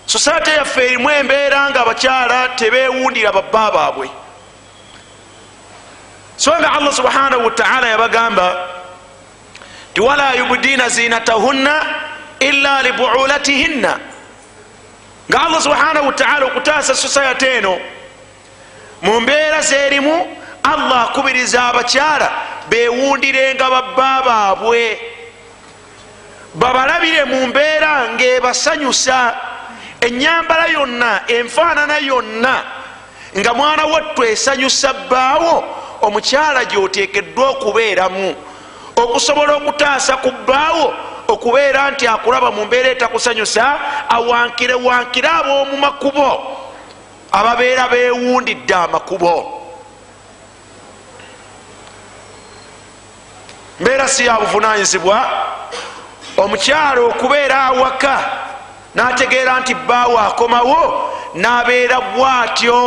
sosaate 0.05 0.51
yaffe 0.51 0.85
erimu 0.85 1.09
embeera 1.11 1.69
nga 1.69 1.81
abakyala 1.81 2.49
tebewundira 2.49 3.31
babba 3.31 3.71
baabwe. 3.71 4.09
So 6.37 6.51
nga 6.59 6.71
allah 6.71 6.93
subhanahu 6.93 7.45
wataala 7.45 7.87
yabagamba 7.87 8.67
ti 9.93 10.01
wala 10.01 10.33
yubdiina 10.33 10.89
zinatahunna 10.89 11.75
illa 12.39 12.81
libuulatihinna 12.83 13.99
nga 15.29 15.39
allah 15.45 15.61
subhanahu 15.61 16.07
wataala 16.07 16.45
okutaasa 16.45 16.95
sosayate 16.95 17.57
eno 17.57 17.79
mu 19.01 19.19
mbeera 19.21 19.61
zerimu 19.61 20.37
allah 20.63 21.09
akubiriza 21.09 21.63
abakyala 21.63 22.31
bewundirenga 22.69 23.69
babba 23.69 24.21
baabwe. 24.25 24.99
Babalabire 26.55 27.25
mu 27.25 27.47
mbeera 27.47 28.09
ngaebasanyusa 28.13 29.35
enyambala 30.01 30.67
yonna 30.67 31.21
enfaanana 31.27 31.97
yonna 31.97 32.63
nga 33.37 33.53
mwana 33.53 33.85
wattu 33.85 34.23
esanyusa 34.23 34.93
bbaawo 34.93 35.63
omukyala 36.01 36.65
gyotekeddwa 36.65 37.49
okubeeramu. 37.49 38.35
Okusobola 38.95 39.55
okutaasa 39.55 40.17
ku 40.17 40.31
bbaawo 40.31 40.93
okubeera 41.27 41.91
nti 41.91 42.07
akulaba 42.07 42.51
mu 42.51 42.65
mbeera 42.65 42.89
etakusanyusa 42.89 43.79
awankire 44.09 44.73
wankire 44.73 45.29
ab'omu 45.29 45.77
makubo. 45.77 46.57
Ababeera 47.31 47.87
bewundidde 47.87 48.73
amakubo 48.73 49.58
mbeera 53.79 54.07
si 54.07 54.25
ya 54.25 54.33
buvunanyizibwa 54.39 55.17
omukyalo 56.37 57.07
okubeera 57.07 57.63
awaka 57.63 58.19
nategeera 58.95 59.59
nti 59.59 59.73
bbaawo 59.75 60.19
akomawo 60.19 61.11
nabeera 61.33 62.01
bwatyo. 62.01 62.79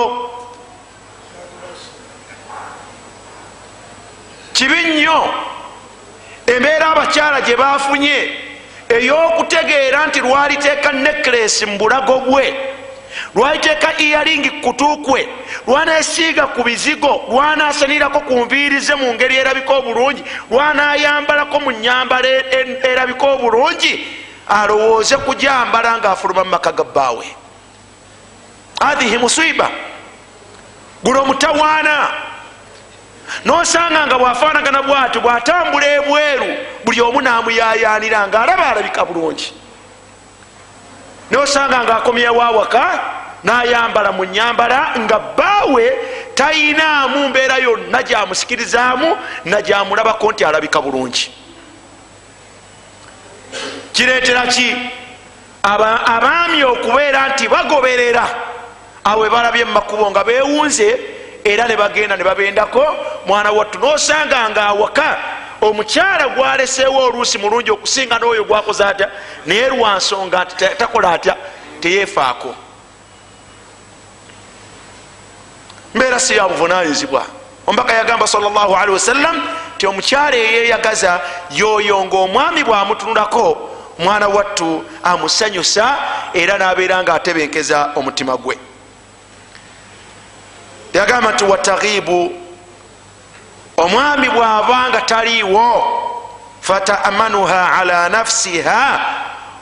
Kibi 4.52 4.82
nnyo 4.84 5.34
embeera 6.46 6.86
abakyala 6.90 7.40
gye 7.40 7.56
bafunye 7.56 8.18
ey'okutegeera 8.88 10.06
nti 10.06 10.20
lwaliteeka 10.20 10.92
neklesi 10.92 11.66
mu 11.66 11.78
bulago 11.78 12.18
bwe 12.18 12.46
lwaliteeka 13.34 14.00
earingi 14.00 14.50
kutukwe 14.50 15.28
lwanesiiga 15.66 16.46
ku 16.46 16.62
bizigo 16.62 17.22
lwanasanirako 17.30 18.20
ku 18.20 18.32
nviirize 18.44 18.94
mu 18.94 19.14
ngeri 19.14 19.36
erabika 19.36 19.74
obulungi 19.74 20.24
lwanayambalako 20.50 21.60
mu 21.60 21.70
nyambala 21.70 22.28
erabika 22.92 23.26
obulungi 23.26 24.06
alowooze 24.48 25.16
kujambala 25.16 25.98
ngaafuluma 25.98 26.44
mu 26.44 26.50
maka 26.50 26.72
ga 26.72 26.84
bbaawe. 26.84 27.26
Athihi 28.80 29.18
musiba 29.18 29.70
guno 31.04 31.24
mutawaana 31.24 32.08
nosanga 33.44 34.06
nga 34.06 34.18
bwafaanagana 34.18 34.82
bwatyo 34.82 35.20
bwatambula 35.20 35.86
ebweru 35.86 36.56
buli 36.84 37.00
omu 37.00 37.20
namuyayanira 37.20 38.28
nga 38.28 38.42
alaba 38.42 38.66
alabika 38.66 39.04
bulungi 39.04 39.61
nosanga 41.32 41.84
nga 41.84 41.96
akomyewawaka 41.96 42.84
nayambala 43.44 44.12
mu 44.12 44.24
nyambala 44.24 44.94
nga 44.98 45.18
bbaawe 45.18 45.84
tayinaamu 46.34 47.28
mbeera 47.28 47.56
yonna 47.56 48.02
gyamusikirizaamu 48.02 49.16
nagyamulabako 49.44 50.32
nti 50.32 50.44
alabika 50.44 50.80
bulungi. 50.80 51.32
Kireetera 53.92 54.46
ki? 54.46 54.76
Abaami 55.62 56.64
okubeera 56.64 57.28
nti 57.28 57.48
bagoberera. 57.48 58.26
Awe 59.04 59.30
balabye 59.30 59.64
mumakubo 59.64 60.10
nga 60.10 60.24
bewunze 60.24 60.88
era 61.44 61.66
ne 61.66 61.76
bagenda 61.76 62.16
ne 62.16 62.24
babendako 62.24 62.84
mwana 63.26 63.50
wattu 63.50 63.78
nosanga 63.78 64.50
nga 64.50 64.62
awaka 64.66 65.18
omukyala 65.62 66.28
gwaleseewo 66.28 66.98
oluusi 67.04 67.38
mulungi 67.38 67.70
okusinga 67.70 68.18
n'oyo 68.18 68.44
gwakoze 68.44 68.84
atya? 68.84 69.08
Naye 69.46 69.68
lwansonga 69.68 70.44
nti 70.44 70.54
takola 70.78 71.12
atya? 71.12 71.36
Teyeefaako. 71.80 72.54
Mbeera 75.94 76.20
si 76.20 76.36
ya 76.36 76.48
buvunanyizibwa 76.48 77.26
ombaka 77.66 77.92
yagamba 77.92 78.26
salllahalihi 78.26 78.92
wasallam 78.92 79.48
ti 79.78 79.86
omukyala 79.86 80.36
eyeyagaza 80.36 81.20
yoyo 81.50 82.04
nga 82.04 82.16
omwami 82.16 82.64
bwamutunulako 82.64 83.70
mwana 83.98 84.28
wattu 84.28 84.84
amusanyusa 85.02 85.96
era 86.34 86.58
nabeera 86.58 87.02
nga 87.02 87.14
atebenkeza 87.14 87.90
omutima 87.96 88.36
gwe. 88.36 88.58
Yagamba 90.92 91.32
nti 91.32 91.44
wataghibu 91.44 92.41
omwami 93.76 94.28
bwaba 94.28 94.88
nga 94.88 95.00
taliiwo 95.00 95.68
fatamanuha 96.60 97.72
ala 97.72 98.08
nafsiha 98.08 99.00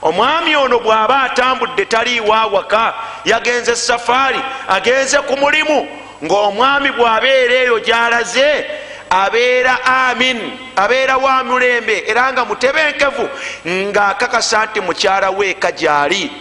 omwami 0.03 0.57
ono 0.57 0.79
bwaba 0.79 1.23
atambudde 1.23 1.85
taliiwo 1.85 2.35
awaka 2.35 2.95
yagenze 3.25 3.77
safaari 3.77 4.41
agenze 4.69 5.19
ku 5.19 5.37
mulimu 5.37 5.89
ngaomwami 6.25 6.91
bwabeera 6.93 7.55
eyo 7.55 7.81
gyalaze 7.81 8.67
abeera 9.11 9.85
amin 9.85 10.59
abeera 10.77 11.17
wa 11.17 11.45
mulembe 11.45 12.05
era 12.07 12.33
nga 12.33 12.45
mutebenkevu 12.45 13.29
ngaakakasa 13.67 14.65
nti 14.67 14.81
mukyala 14.81 15.31
weeka 15.31 15.73
gyali. 15.73 16.33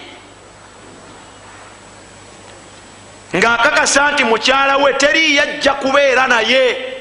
Ngaakakasa 3.35 4.11
nti 4.11 4.23
mukyala 4.23 4.77
we 4.77 4.93
teri 4.93 5.35
yajja 5.35 5.73
kubeera 5.73 6.27
naye 6.27 6.98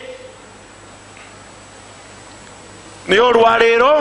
naye 3.09 3.21
olwaleero 3.21 3.95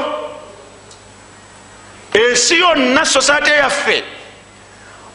ensi 2.13 2.59
yonna 2.59 3.05
sosate 3.05 3.51
yaffe 3.51 4.03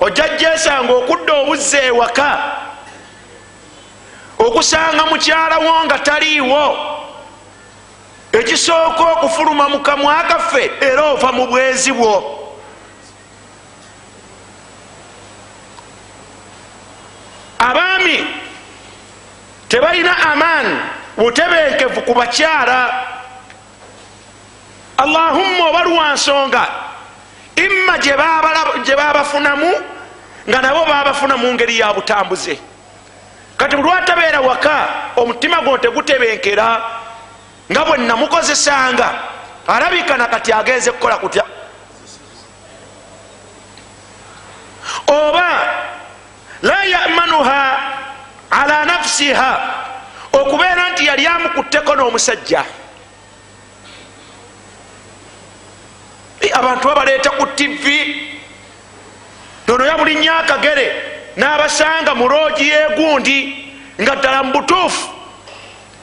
ojja 0.00 0.28
jesanga 0.38 0.92
okudda 0.92 1.32
obuzza 1.32 1.82
ewaka 1.82 2.30
okusanga 4.38 5.06
mukyalawo 5.06 5.84
nga 5.84 5.98
taliiwo 5.98 6.64
ekisooka 8.32 9.02
okufuluma 9.12 9.68
mu 9.68 9.80
kamwa 9.80 10.22
kaffe 10.24 10.70
era 10.80 11.02
ova 11.12 11.32
mu 11.32 11.46
bwezi 11.46 11.92
bwo. 11.92 12.38
Abaami 17.58 18.26
tebalina 19.68 20.16
amaani 20.18 20.76
butebenkevu 21.16 22.00
ku 22.02 22.14
bakyala 22.14 22.78
allahumma 25.02 25.68
oba 25.68 25.82
lwansonga 25.82 26.62
imma 27.56 27.98
gye 27.98 28.96
babafunamu 28.96 29.70
nga 30.48 30.62
nabo 30.62 30.84
babafuna 30.84 31.36
mu 31.36 31.52
ngeri 31.54 31.78
ya 31.78 31.92
butambuze. 31.92 32.58
Kati 33.56 33.76
bulwatabeera 33.76 34.40
waka 34.40 34.88
omutima 35.16 35.62
gwo 35.62 35.78
tegutebenkera 35.78 36.82
nga 37.70 37.84
bwe 37.84 37.98
namukozesanga 37.98 39.08
alabikana 39.66 40.26
kati 40.26 40.52
agenze 40.52 40.90
kukola 40.92 41.16
kutya? 41.16 41.44
Oba 45.06 45.48
la 46.62 46.84
yamanuha 46.84 47.78
ala 48.50 48.84
nafsiha 48.84 49.60
okubeera 50.32 50.90
nti 50.90 51.06
yali 51.06 51.26
amukutteko 51.26 51.94
n'omusajja 51.94 52.64
abantu 56.50 56.88
babaleeta 56.88 57.30
ku 57.30 57.46
tivi 57.46 58.30
nono 59.68 59.84
yabulinya 59.86 60.38
akagere 60.38 60.86
n'abasanga 61.36 62.14
mu 62.14 62.28
loogi 62.28 62.68
yegundi 62.68 63.38
nga 64.00 64.16
ddala 64.16 64.42
mu 64.42 64.52
butuufu 64.52 65.08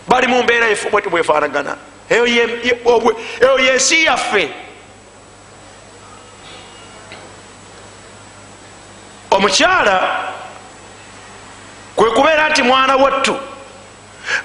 bali 0.08 0.28
mu 0.28 0.44
mbeera 0.44 0.68
bwefaanagana. 1.10 1.78
Eyo 2.10 2.26
yensi 3.60 4.04
yaffe. 4.06 4.50
Omukyala 9.32 10.26
kwe 11.96 12.12
kubeera 12.12 12.50
nti 12.50 12.64
mwana 12.64 12.96
wattu 12.96 13.38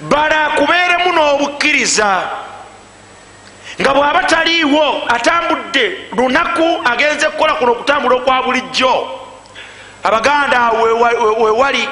bala 0.01 0.45
akubeeremu 0.47 1.13
n'obukkiriza 1.13 2.29
nga 3.81 3.95
bw'aba 3.95 4.23
taliiwo 4.23 5.03
atambudde 5.09 6.09
lunaku 6.17 6.81
agenze 6.85 7.27
kukola 7.29 7.55
kuno 7.55 7.73
okutambula 7.73 8.17
okwa 8.17 8.43
bulijjo. 8.43 9.21
Abaganda 10.03 10.71
wewali 11.41 11.89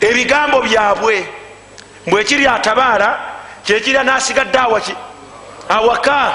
ebigambo 0.00 0.62
byabwe 0.62 1.28
mbwekiri 2.06 2.46
atabaala 2.46 3.18
kyekirya 3.64 4.02
nasigadde 4.02 4.58
awaki 4.58 4.94
awaka. 5.68 6.32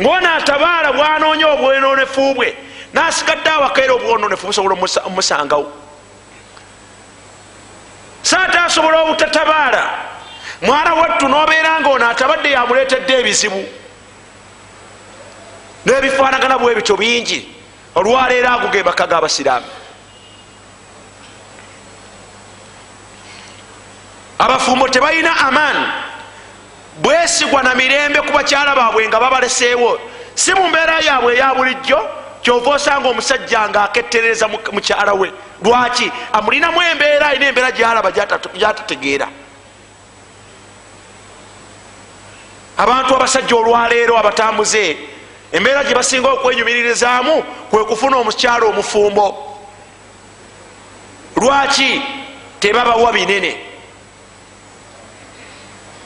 Ngaona 0.00 0.34
atabaala 0.34 0.92
bwanoonya 0.92 1.46
obwenonefu 1.48 2.34
bwe 2.34 2.56
nasigadde 2.92 3.50
awaka 3.50 3.82
era 3.82 3.94
obwononefu 3.94 4.46
busobola 4.46 4.76
omusangawo. 5.06 5.72
Saate 8.22 8.58
asobola 8.58 9.00
obutatabaala 9.00 9.82
mwana 10.62 10.94
wattu 10.94 11.28
nobeera 11.28 11.80
nga 11.80 11.88
ono 11.88 12.10
atabadde 12.10 12.50
yamuleetedde 12.50 13.20
ebizibu. 13.20 13.64
N'ebifaanagana 15.86 16.58
bwe 16.58 16.74
bityo 16.74 16.96
bingi. 16.96 17.48
Olwaleero 17.94 18.48
ago 18.48 18.68
ge 18.68 18.82
maka 18.82 19.06
g'abasiraamu 19.06 19.66
abafumbo 24.38 24.88
tebalina 24.88 25.36
amaani 25.36 25.86
bwesigwa 27.02 27.62
na 27.62 27.74
mirembe 27.74 28.20
ku 28.20 28.32
bakyala 28.32 28.74
baabwe 28.74 29.08
nga 29.08 29.20
babaleseewo. 29.20 29.98
Si 30.34 30.54
mu 30.54 30.68
mbeera 30.68 31.00
yaabwe 31.00 31.34
eya 31.34 31.54
bulijjo 31.54 31.98
kyova 32.42 32.70
osanga 32.70 33.08
omusajja 33.08 33.68
nga 33.68 33.84
akettereza 33.84 34.48
mukyala 34.48 35.12
we. 35.12 35.32
Lwaki? 35.62 36.12
Amulinamu 36.32 36.82
embeera 36.82 37.26
alina 37.26 37.46
embeera 37.46 37.70
gyalaba 37.70 38.10
gyatategeera 38.54 39.28
abantu 42.82 43.16
abasajja 43.16 43.56
olwaleero 43.56 44.18
abatambuze 44.18 44.96
embeera 45.52 45.84
gye 45.84 45.94
basinga 45.94 46.28
okwenyumiririzaamu 46.32 47.42
kwe 47.70 47.84
kufuna 47.84 48.16
omukyalo 48.16 48.68
omufumbo. 48.68 49.26
Lwaki 51.36 52.02
tebabawa 52.60 53.12
binene? 53.12 53.52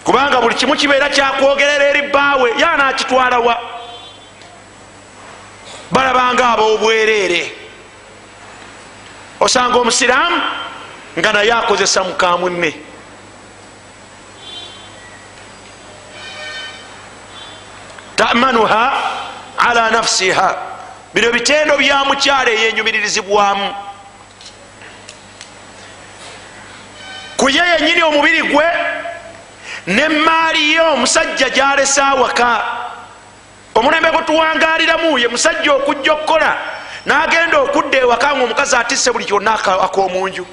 Kubanga 0.04 0.40
buli 0.40 0.54
kimu 0.54 0.74
kibeera 0.76 1.08
kyakwogerera 1.08 1.84
eri 1.90 2.02
bbaawe 2.08 2.48
yanakitwalawa 2.58 3.54
balabanga 5.90 6.44
ab'obwereere 6.52 7.42
osanga 9.40 9.78
omusiraamu 9.78 10.38
nga 11.18 11.32
naye 11.32 11.52
akozesa 11.52 12.04
mukamunne 12.04 12.74
tamanuha 18.16 18.92
ala 19.58 19.90
nafsiha. 19.90 20.56
Bino 21.14 21.32
bitendo 21.32 21.78
bya 21.78 22.04
mukyala 22.04 22.50
eyenyumiririzibwamu 22.50 23.74
kuye 27.36 27.62
yenyini 27.62 28.02
omubiri 28.02 28.42
gwe 28.42 28.64
nemaali 29.86 30.72
ye 30.72 30.80
omusajja 30.80 31.48
gyalese 31.50 32.02
awaka. 32.02 32.62
Omulembe 33.74 34.10
gwetuwangaliramu 34.10 35.18
ye 35.18 35.28
musajja 35.28 35.72
okujja 35.72 36.12
okukola 36.12 36.56
nagenda 37.06 37.58
okudda 37.58 37.98
ewaka 37.98 38.36
nga 38.36 38.44
omukazi 38.44 38.76
atise 38.76 39.12
buli 39.12 39.24
kyonna 39.24 39.54
akomunju 39.54 40.46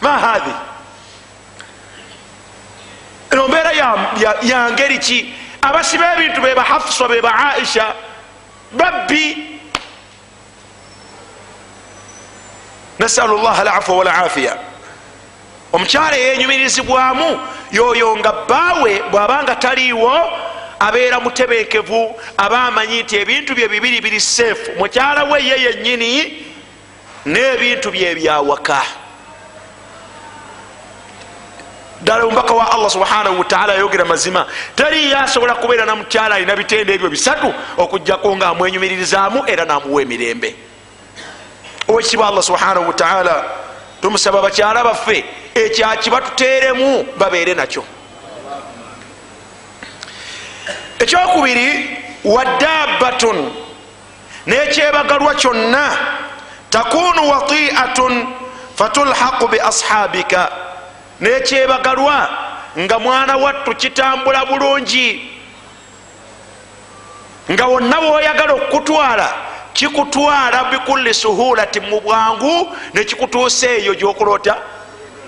mahahi 0.00 0.52
eno 3.30 3.48
mbeera 3.48 3.72
ya 4.42 4.70
ngeri 4.70 4.98
ki 4.98 5.34
abasiba 5.62 6.14
ebintu 6.14 6.40
beba 6.40 6.62
hafusa 6.62 7.08
beba 7.08 7.34
aisha 7.34 7.94
babbi. 8.72 9.58
Nasalu 12.98 13.38
llah 13.38 13.60
alafua 13.60 13.96
walafiya 13.96 14.56
omukyala 15.72 16.16
eyenyumirizibwamu 16.16 17.40
yoyo 17.72 18.16
nga 18.16 18.32
bbaawe 18.32 19.02
bwabanga 19.10 19.56
taliiwo 19.56 20.12
abeera 20.78 21.20
mutebekevu 21.20 22.20
aba 22.36 22.62
amanyi 22.62 23.02
nti 23.02 23.16
ebintu 23.16 23.54
bye 23.54 23.68
bibiri 23.68 24.00
biri 24.00 24.20
seefu 24.20 24.70
mukyala 24.78 25.24
we 25.24 25.44
ye 25.44 25.56
yennyini 25.62 26.44
n'ebintu 27.26 27.90
bye 27.90 28.14
byawaka 28.14 28.82
ddala 32.02 32.24
omubaka 32.24 32.54
wa 32.54 32.72
allah 32.72 32.90
subhanahu 32.90 33.38
wataala 33.38 33.72
ayogera 33.72 34.04
mazima 34.04 34.46
teriyo 34.76 35.18
asobola 35.18 35.54
kubeera 35.54 35.86
namukyala 35.86 36.34
alina 36.34 36.56
bitendo 36.56 36.92
ebyo 36.92 37.10
bisatu 37.10 37.54
okugjako 37.76 38.36
nga 38.36 38.48
amwenyumiririzaamu 38.48 39.44
era 39.46 39.64
namuwa 39.64 40.02
emirembe. 40.02 40.56
Owekitiibwa 41.88 42.28
allah 42.28 42.42
subhanahu 42.42 42.86
wataala 42.88 43.44
tumusaba 44.00 44.42
bakyala 44.42 44.84
baffe 44.84 45.24
ekyakiba 45.54 46.20
tuteeremu 46.20 47.06
babeere 47.18 47.54
nakyo. 47.54 47.84
Ekyokubiri 50.98 51.98
waddabatun 52.24 53.52
nekyebagalwa 54.46 55.34
kyonna 55.34 55.98
takunu 56.70 57.30
watiatun 57.30 58.26
fatulhaqu 58.76 59.48
bi 59.48 59.60
ashabika 59.60 60.50
nekyebagalwa 61.20 62.28
nga 62.78 62.98
mwana 62.98 63.36
wattu 63.36 63.74
kitambula 63.74 64.44
bulungi. 64.44 65.32
Nga 67.50 67.66
wonna 67.66 68.00
bwoyagala 68.00 68.52
okutwala 68.52 69.32
kikutwala 69.72 70.64
bikulli 70.64 71.14
suhulati 71.14 71.80
mu 71.80 72.00
bwangu 72.00 72.76
nekikutuusa 72.94 73.66
eyo 73.66 73.94
gyokulota 73.94 74.56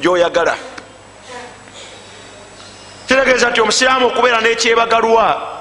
gyoyagala. 0.00 0.56
Kitegeeza 3.06 3.50
nti 3.50 3.60
omusiraamu 3.60 4.06
okubeera 4.06 4.40
nekyebagalwa. 4.40 5.58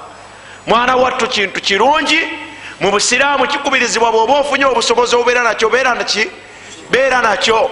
Mwana 0.66 0.96
wattu 0.96 1.28
kintu 1.28 1.60
kirungi 1.60 2.20
mu 2.80 2.90
busiraamu 2.90 3.46
kikubirizibwa 3.46 4.12
bwoba 4.12 4.38
ofunye 4.38 4.64
obusobozi 4.64 5.16
obubeera 5.16 5.42
nakyo 5.42 5.70
beera 6.90 7.20
nakyo 7.22 7.70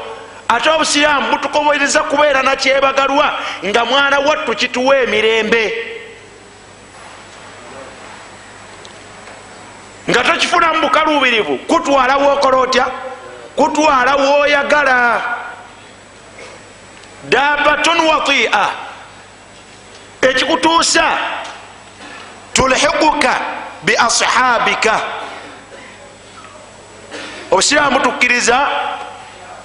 ate 0.49 0.71
obusiraamu 0.71 1.31
butukobereza 1.31 2.03
kubeera 2.03 2.43
nakyebagalwa 2.43 3.39
nga 3.65 3.85
mwana 3.85 4.19
wattu 4.19 4.55
kituwa 4.55 4.99
emirembe. 4.99 5.75
Nga 10.11 10.25
tokifunamu 10.25 10.81
bukaluubirivu 10.81 11.59
kutwala 11.59 12.17
wokola 12.17 12.57
otya? 12.57 12.87
Kutwala 13.57 14.15
woyagala. 14.17 15.23
Dabatun 17.25 18.01
watia. 18.01 18.69
Ekikutuusa 20.23 21.19
tulhikuka 22.53 23.41
biashabika 23.83 25.01
obusiraamu 27.51 27.99
butukkiriza 27.99 28.69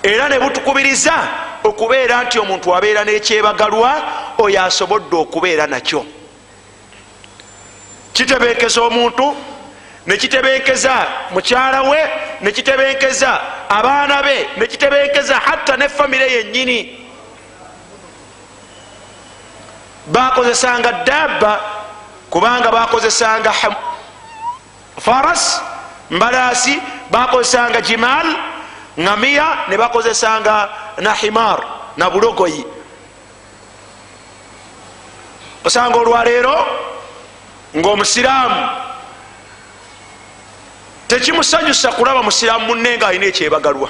era 0.03 0.29
ne 0.29 0.39
butukubiriza 0.39 1.13
okubeera 1.63 2.23
nti 2.23 2.39
omuntu 2.39 2.75
abeera 2.75 3.03
nekyebagalwa 3.03 3.91
oyo 4.37 4.63
asobodde 4.63 5.15
okubeera 5.15 5.67
nakyo. 5.67 6.05
Kitebenkeza 8.13 8.81
omuntu 8.81 9.35
nekitebenkeza 10.07 11.07
mukyala 11.31 11.81
we 11.81 11.99
nekitebenkeza 12.41 13.41
abaana 13.69 14.23
be 14.23 14.49
nekitebenkeza 14.57 15.35
hatta 15.39 15.77
ne 15.77 15.89
famire 15.89 16.31
yenyini 16.31 17.07
bakozesanga 20.07 20.91
dabba 20.91 21.61
kubanga 22.29 22.71
bakozesanga 22.71 23.53
faras 24.99 25.61
mbalaasi 26.09 26.81
bakozesanga 27.11 27.81
jimal 27.81 28.50
ngamiya 28.99 29.67
ne 29.69 29.77
bakozesanga 29.77 30.69
na 30.97 31.13
himar 31.13 31.59
na 31.97 32.09
bulogoyi. 32.09 32.65
Osanga 35.65 35.97
olwaleero 35.99 36.65
ngaomusiraamu 37.77 38.69
tekimusanyusa 41.07 41.91
kulaba 41.91 42.23
musiraamu 42.23 42.67
munne 42.67 42.97
nga 42.97 43.07
alina 43.07 43.25
ekyebagalwa. 43.25 43.89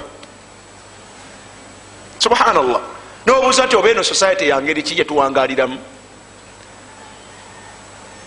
Subhanallah. 2.20 2.82
Nobuuza 3.26 3.66
nti 3.66 3.76
oba 3.76 3.90
eno 3.90 4.04
society 4.04 4.50
yangeri 4.50 4.84
ki 4.84 4.96
gyetuwangaliramu 4.96 5.78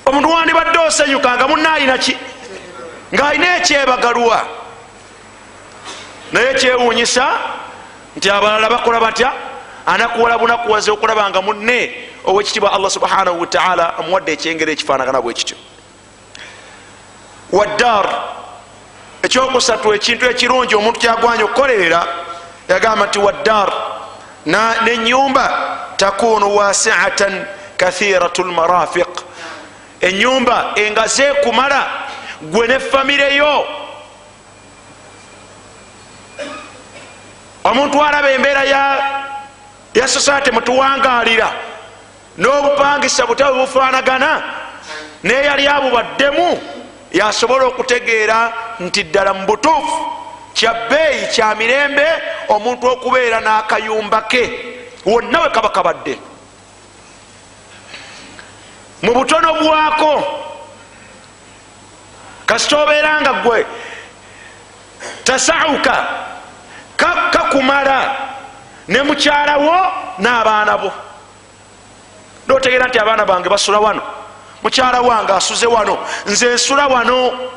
omuntu 0.07 0.29
wandibadde 0.31 0.79
osanyuka 0.79 1.37
nga 1.37 1.49
munne 1.49 1.69
alina 1.69 1.99
ki? 1.99 2.17
Ng'alina 3.15 3.57
ekyebagalwa 3.57 4.64
naye 6.33 6.55
kyewuunyisa 6.55 7.27
nti 8.17 8.31
abalala 8.31 8.69
bakola 8.69 9.01
batya? 9.01 9.33
Anakuwala 9.87 10.39
bunakuwaza 10.39 10.93
okulaba 10.93 11.31
nga 11.31 11.43
munne 11.43 12.09
owekitibwa 12.25 12.73
allah 12.73 12.91
subhanahu 12.91 13.41
wataala 13.41 13.99
amuwadde 13.99 14.33
ekyengero 14.33 14.73
ekifanagana 14.73 15.21
bwe 15.21 15.35
kityo. 15.35 15.57
Waddar 17.53 18.07
ekyokusatu 19.23 19.95
ekintu 19.95 20.25
ekirungi 20.27 20.75
omuntu 20.75 21.01
kyagwanya 21.01 21.45
okukolerera 21.45 22.07
yagamba 22.69 23.07
nti 23.07 23.19
waddar 23.19 23.73
nenyumba 24.85 25.47
takunu 25.97 26.57
wasiatan 26.57 27.47
kathiratu 27.77 28.45
lmarafiq 28.45 29.13
enyumba 30.01 30.73
engaze 30.77 31.33
kumala 31.33 31.89
gwe 32.43 32.69
ne 32.69 32.81
famireyo 32.81 33.84
omuntu 37.65 38.03
alaba 38.03 38.31
embeera 38.31 38.65
ya 39.95 40.09
society 40.09 40.51
mutuwangalira 40.51 41.53
n'obupangisa 42.39 43.27
butawe 43.27 43.59
bufanagana 43.59 44.43
neyali 45.25 45.69
abubaddemu 45.69 46.61
yasobola 47.13 47.65
okutegeera 47.65 48.53
nti 48.81 49.03
ddala 49.05 49.33
mu 49.35 49.47
butuufu 49.47 49.97
kyabbeeyi 50.55 51.27
kya 51.33 51.55
mirembe 51.55 52.07
omuntu 52.49 52.87
okubeera 52.87 53.41
n'akayumba 53.41 54.21
ke 54.29 54.43
wonna 55.07 55.41
we 55.43 55.49
kaba 55.51 55.69
kabadde. 55.69 56.19
Mu 59.03 59.13
butono 59.15 59.55
bwako 59.61 60.13
kasita 62.47 62.83
obeera 62.83 63.21
nga 63.21 63.33
gwe 63.33 63.67
tasawuka 65.25 65.95
kakumala 67.31 68.17
ne 68.89 69.03
mukyalawo 69.03 69.77
n'abaana 70.19 70.79
bo. 70.79 70.93
Notegeera 72.47 72.89
nti 72.89 72.99
abaana 72.99 73.25
bange 73.25 73.49
basula 73.49 73.79
wano 73.79 74.03
mukyala 74.63 75.01
wange 75.01 75.33
asuze 75.33 75.67
wano 75.67 75.99
nze 76.27 76.55
nsula 76.55 76.87
wano. 76.87 77.51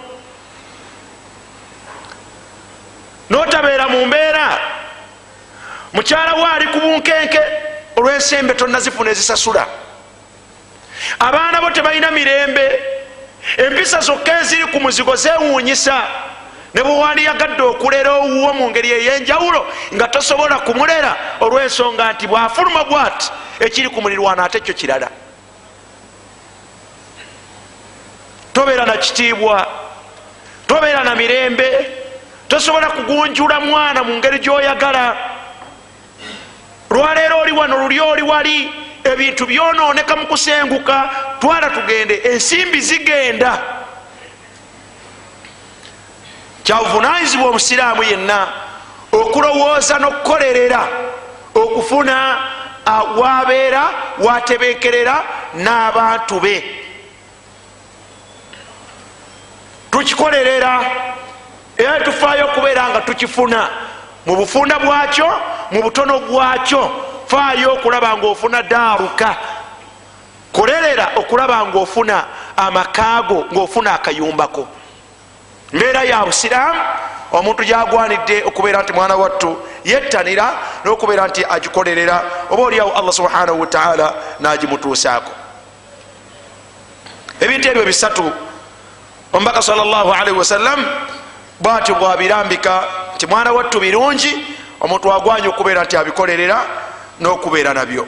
Notabeera 3.29 3.87
mu 3.87 4.05
mbeera 4.05 4.59
mukyala 5.93 6.33
wo 6.33 6.45
ali 6.45 6.67
ku 6.67 6.79
bunkenke 6.79 7.39
olwensembe 7.95 8.53
tonazifuna 8.53 9.11
ezisasula. 9.11 9.67
Abaana 11.19 11.61
bo 11.61 11.69
tebalina 11.69 12.11
mirembe 12.11 12.81
empisa 13.57 13.99
zokka 13.99 14.39
eziri 14.41 14.65
ku 14.67 14.79
muzigo 14.79 15.15
zewuunyisa 15.15 16.01
ne 16.73 16.83
bwewandiyagadde 16.83 17.63
okulera 17.63 18.11
owuwo 18.11 18.53
mu 18.53 18.69
ngeri 18.69 18.91
ey'enjawulo 18.91 19.65
nga 19.93 20.07
tosobola 20.07 20.59
kumulera 20.59 21.15
olw'ensonga 21.39 22.13
nti 22.13 22.27
bwafuluma 22.27 22.83
bwati 22.83 23.31
ekiri 23.59 23.89
ku 23.89 24.01
mulirwano 24.01 24.43
ate 24.43 24.59
kyo 24.59 24.73
kirala. 24.73 25.09
Tobeera 28.53 28.85
na 28.85 28.97
kitiibwa 28.97 29.67
tobeera 30.67 31.03
na 31.03 31.15
mirembe 31.15 31.69
tosobola 32.47 32.87
kugunjula 32.89 33.59
mwana 33.59 34.03
mu 34.03 34.13
ngeri 34.17 34.39
gyoyagala. 34.39 35.17
Lwaleero 36.89 37.39
oli 37.39 37.51
wano 37.51 37.77
luli 37.77 37.99
oli 37.99 38.21
wali 38.21 38.73
ebintu 39.03 39.45
byononeka 39.45 40.15
mu 40.15 40.27
kusenguka 40.27 41.09
twala 41.39 41.69
tugende 41.69 42.15
ensimbi 42.15 42.81
zigenda 42.81 43.76
kyabuvunanyizibwa 46.67 47.49
omusiraamu 47.49 48.03
yenna 48.03 48.47
okulowooza 49.11 49.95
n'okukolerera 49.99 50.81
okufuna 51.55 52.15
wabeera 53.19 53.83
watebekerera 54.25 55.15
n'abantu 55.63 56.39
be. 56.39 56.55
Tukikolerera 59.91 60.73
era 61.77 61.99
tufaayo 61.99 62.45
okubeera 62.45 62.89
nga 62.89 63.01
tukifuna. 63.01 63.69
Mu 64.25 64.35
bufunda 64.35 64.79
bwakyo 64.79 65.29
mu 65.71 65.81
butono 65.81 66.19
bwakyo 66.19 66.81
faayo 67.27 67.73
okulaba 67.73 68.17
ngaofuna 68.17 68.63
daaruka 68.63 69.35
kolerera 70.51 71.11
okulaba 71.15 71.65
ngaofuna 71.65 72.23
amakaago 72.57 73.45
ngaofuna 73.53 73.93
akayumbako 73.93 74.67
mbeera 75.73 76.03
ya 76.03 76.25
busiraamu 76.25 76.81
omuntu 77.31 77.63
gyagwanidde 77.63 78.43
okubeera 78.43 78.83
nti 78.83 78.93
mwana 78.93 79.15
wattu 79.15 79.57
yettanira 79.83 80.53
n'okubeera 80.83 81.27
nti 81.27 81.45
agikolerera 81.49 82.23
oba 82.49 82.63
oliawo 82.63 82.91
allah 82.95 83.13
subhanahu 83.13 83.61
wataala 83.61 84.13
nagimutuusaako. 84.39 85.31
Ebintu 87.39 87.69
ebyo 87.69 87.85
bisatu 87.85 88.31
omubaka 89.33 89.61
salllahalihi 89.61 90.37
wasallam 90.37 90.85
bwatyo 91.59 91.95
bwabirambika 91.95 92.83
nti 93.15 93.27
mwana 93.27 93.51
wattu 93.51 93.79
birungi 93.79 94.31
omuntu 94.81 95.13
agwanya 95.13 95.49
okubeera 95.49 95.83
nti 95.83 95.97
abikolerera 95.97 96.57
n'okubeera 97.19 97.73
nabyo. 97.73 98.07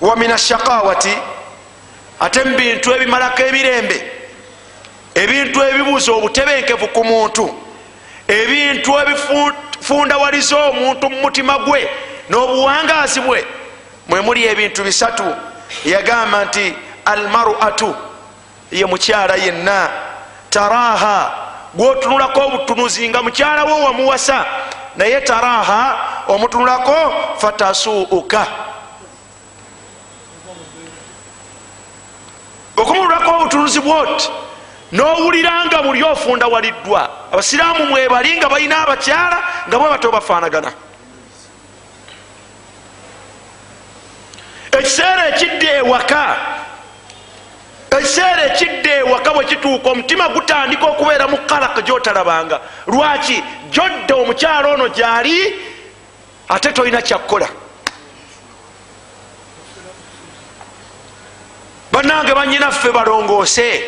Wa 0.00 0.16
min 0.16 0.30
ashakawati 0.30 1.18
ate 2.20 2.44
mu 2.44 2.56
bintu 2.56 2.94
ebimalako 2.94 3.42
emirembe 3.42 4.17
ebintu 5.22 5.58
ebibuuza 5.62 6.12
obutebenkevu 6.12 6.88
ku 6.94 7.02
muntu 7.04 7.44
ebintu 8.28 8.90
ebifundawaliza 9.02 10.56
omuntu 10.68 11.04
mu 11.10 11.18
mutima 11.24 11.58
gwe 11.58 11.80
n'obuwangaazi 12.30 13.20
bwe 13.20 13.40
mwe 14.08 14.20
muli 14.20 14.44
ebintu 14.46 14.84
bisatu. 14.84 15.24
Yagamba 15.84 16.44
nti 16.44 16.74
almaratu 17.04 17.94
ye 18.72 18.84
mukyala 18.86 19.34
yenna 19.34 19.88
taraha 20.50 21.32
gwotunulako 21.74 22.40
obutunuzi 22.46 23.08
nga 23.08 23.22
mukyala 23.22 23.64
wo 23.64 23.84
wamuwasa 23.84 24.46
naye 24.96 25.20
taraha 25.20 25.80
omutunulako 26.28 26.96
fatasuuka. 27.38 28.46
Okumululako 32.76 33.30
obutunuzi 33.36 33.80
bwoti 33.80 34.30
nowulira 34.92 35.66
nga 35.66 35.82
muli 35.82 36.02
ofunda 36.02 36.46
waliddwa. 36.46 37.10
Abasiraamu 37.32 37.86
mwebali 37.86 38.36
nga 38.36 38.48
balina 38.48 38.82
abakyala 38.82 39.38
nga 39.68 39.78
bwe 39.78 39.88
bato 39.88 40.10
bafaanagana. 40.10 40.72
Ekiseera 44.72 45.28
ekidda 45.28 45.72
ewaka 45.72 46.36
ekiseera 47.90 48.44
ekidda 48.44 48.94
ewaka 48.94 49.30
bwe 49.34 49.44
kituuka 49.44 49.90
omutima 49.90 50.28
gutandika 50.28 50.86
okubeera 50.86 51.28
mu 51.28 51.36
kalaka 51.46 51.82
gyotalabanga. 51.82 52.60
Lwaki? 52.86 53.42
Jodda 53.70 54.14
omukyala 54.14 54.68
ono 54.68 54.88
gyali 54.88 55.54
ate 56.48 56.72
tolina 56.72 57.02
kyakkola 57.02 57.48
bannange 61.92 62.34
banyinaffe 62.34 62.90
balongoose 62.92 63.82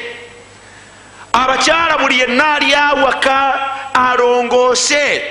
abakyala 1.33 1.99
buli 1.99 2.19
yenna 2.19 2.55
ali 2.55 2.75
awaka 2.75 3.55
alongoose 3.95 5.23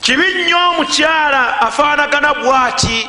kibi 0.00 0.34
nnyo 0.34 0.68
omukyala 0.68 1.60
afaanagana 1.60 2.34
bwati. 2.34 3.08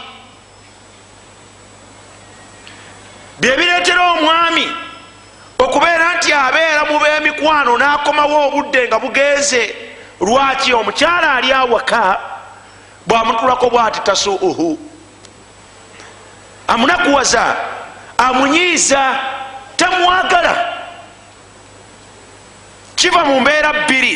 Byebireetera 3.40 4.12
omwami 4.12 4.72
okubeera 5.60 6.14
nti 6.16 6.34
abeera 6.34 6.86
mu 6.86 7.00
b'emikwano 7.00 7.78
n'akomawo 7.78 8.48
obudde 8.48 8.88
nga 8.88 9.00
bugenze 9.00 9.76
lwaki 10.22 10.74
omukyala 10.74 11.34
ali 11.34 11.52
awaka 11.54 12.20
bwamutulako 13.08 13.70
bwati 13.70 14.00
tasuuhu? 14.00 14.80
Amunakuwaza 16.68 17.56
amunyiiza 18.18 19.16
tamwagala 19.76 20.73
kiva 23.04 23.26
mu 23.26 23.40
mbeera 23.40 23.74
bbiri. 23.74 24.16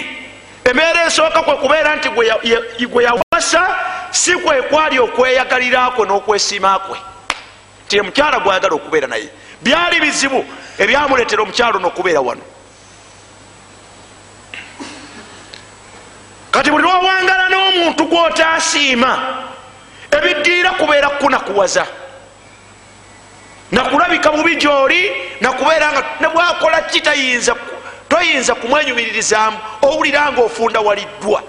Embeera 0.64 1.06
esooka 1.08 1.42
kwe 1.42 1.56
kubeera 1.56 1.96
nti 1.96 2.10
gwe 2.88 3.04
yawasa 3.04 3.64
si 4.12 4.36
kwe 4.36 4.62
kwali 4.62 5.00
okweyagaliraakwe 5.00 6.08
n'okwesiimakwe 6.08 6.98
ti 7.88 8.00
omukyala 8.00 8.40
gwayagala 8.40 8.76
okubeera 8.76 9.08
naye. 9.08 9.30
Byali 9.62 10.00
bizibu 10.00 10.46
ebyamuleetera 10.80 11.42
omukyalo 11.42 11.80
nokubeera 11.80 12.22
wano. 12.22 12.42
Kati 16.52 16.72
buli 16.72 16.84
lwawangala 16.84 17.50
n'omuntu 17.50 18.04
gwotasiima 18.08 19.12
ebiddirira 20.12 20.72
kubeera 20.80 21.10
kunakuwaza. 21.10 21.86
Nakulabika 23.72 24.32
bubi 24.32 24.56
gyoli 24.56 25.12
nakubeera 25.42 25.92
nga 25.92 26.04
nebwakola 26.20 26.82
ki 26.82 27.02
tayinza 27.02 27.56
toyinza 28.10 28.56
kumwenyumiririzaamu 28.56 29.58
owulira 29.82 30.32
nga 30.32 30.42
ofunda 30.42 30.80
waliddwa. 30.80 31.42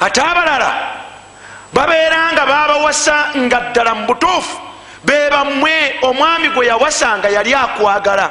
Ate 0.00 0.20
abalala 0.20 0.70
babeera 1.72 2.32
nga 2.32 2.46
babawasa 2.46 3.30
nga 3.36 3.60
ddala 3.60 3.94
mu 3.94 4.06
butuufu 4.06 4.60
bebammwe 5.04 5.94
omwami 6.02 6.48
gwe 6.48 6.66
yawasanga 6.66 7.28
yali 7.28 7.54
akwagala. 7.54 8.30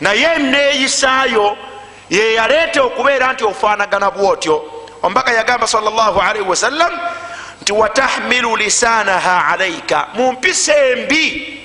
Naye 0.00 0.38
neeyisaayo 0.38 1.56
yeyaleeta 2.10 2.82
okubeera 2.82 3.32
nti 3.32 3.44
ofaanagana 3.44 4.10
bwotyo. 4.10 4.64
Omubaka 5.02 5.32
yagamba 5.32 5.66
salllahalihi 5.66 6.48
wasallam 6.48 6.92
nti 7.62 7.72
watahmilu 7.72 8.56
lisaanaha 8.56 9.46
alaika 9.46 10.06
mu 10.14 10.32
mpisa 10.32 10.76
embi 10.76 11.57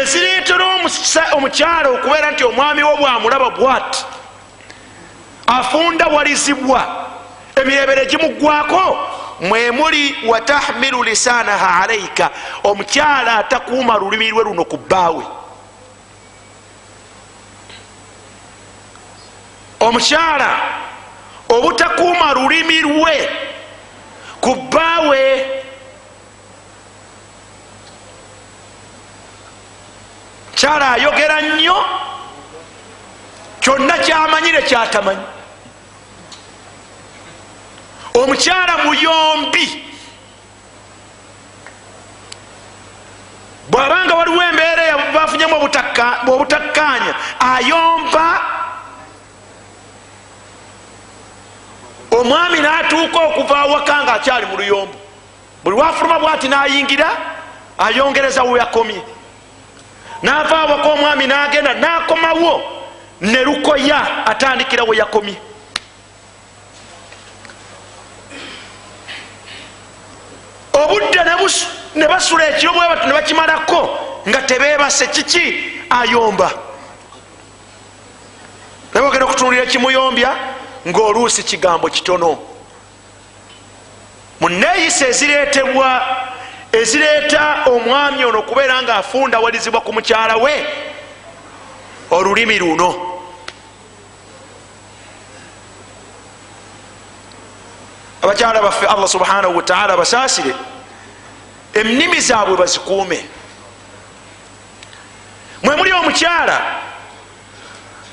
ezireetera 0.00 0.64
omukyala 1.36 1.88
okubeera 1.88 2.30
nti 2.30 2.44
omwami 2.44 2.82
wo 2.82 2.96
bwamulaba 2.96 3.50
bwati 3.50 4.04
afundawalizibwa 5.46 7.06
emirebere 7.56 8.06
gimugwako 8.06 8.98
mwemuli 9.40 10.16
watahmilu 10.26 11.02
lisaanaha 11.02 11.82
alaika 11.82 12.30
omukyala 12.64 13.38
atakuuma 13.38 13.98
lulimi 13.98 14.30
lwe 14.30 14.44
luno 14.44 14.64
ku 14.64 14.76
bbaawe. 14.76 15.24
Omukyala 19.80 20.50
obutakuuma 21.48 22.32
lulimi 22.32 22.80
lwe 22.80 23.30
ku 24.40 24.54
bbaawe 24.54 25.46
kyala 30.56 30.86
ayogera 30.92 31.40
nnyo 31.40 31.78
kyonna 33.60 33.98
kyamanyire 33.98 34.62
kyatamanyi 34.62 35.26
omukyala 38.14 38.74
muyombi. 38.84 39.66
Bwabanga 43.68 44.14
waliwo 44.14 44.42
embeera 44.42 44.82
bafunyemu 45.14 45.56
obutakkaanya 46.26 47.14
ayomba. 47.54 48.40
Omwami 52.10 52.60
natuuka 52.60 53.18
okuva 53.18 53.58
awaka 53.58 54.02
nga 54.02 54.12
akyali 54.12 54.46
mu 54.46 54.56
luyombo. 54.56 54.96
Buli 55.64 55.76
wafuluma 55.76 56.18
bwati 56.18 56.48
nayingira 56.48 57.08
ayongereza 57.78 58.42
weyakomye 58.42 59.02
nava 60.26 60.56
awaka 60.58 60.88
omwami 60.88 61.26
nagenda 61.26 61.74
nakomawo. 61.74 62.54
Nelukoya 63.20 64.26
atandikira 64.26 64.84
weyakomye 64.84 65.36
obudde 70.72 71.20
ne 71.94 72.08
basula 72.08 72.48
ekiro 72.48 72.72
bwebatu 72.72 73.06
ne 73.06 73.12
bakimalako 73.12 73.98
nga 74.28 74.42
tebebase 74.42 75.06
kiki? 75.06 75.72
Ayomba. 75.90 76.50
Naye 78.94 79.06
ogenda 79.06 79.24
okutunulira 79.26 79.62
ekimuyombya 79.62 80.36
ngaoluusi 80.88 81.42
kigambo 81.42 81.88
kitono. 81.88 82.38
Muneeyisa 84.40 85.08
ezireetebwa 85.08 85.88
ezireeta 86.72 87.64
omwami 87.66 88.24
ono 88.24 88.38
okubeera 88.38 88.82
nga 88.82 88.96
afundawalizibwa 88.96 89.80
ku 89.80 89.92
mukyala 89.92 90.36
we 90.36 90.66
olulimi 92.10 92.58
luno. 92.58 93.12
Abakyala 98.22 98.62
baffe 98.62 98.86
allah 98.86 99.08
subhanahu 99.08 99.56
wataala 99.56 99.96
basaasire 99.96 100.54
ennimi 101.74 102.20
zaabwe 102.20 102.56
bazikuume. 102.56 103.24
Mwemuli 105.62 105.92
omukyala 105.92 106.60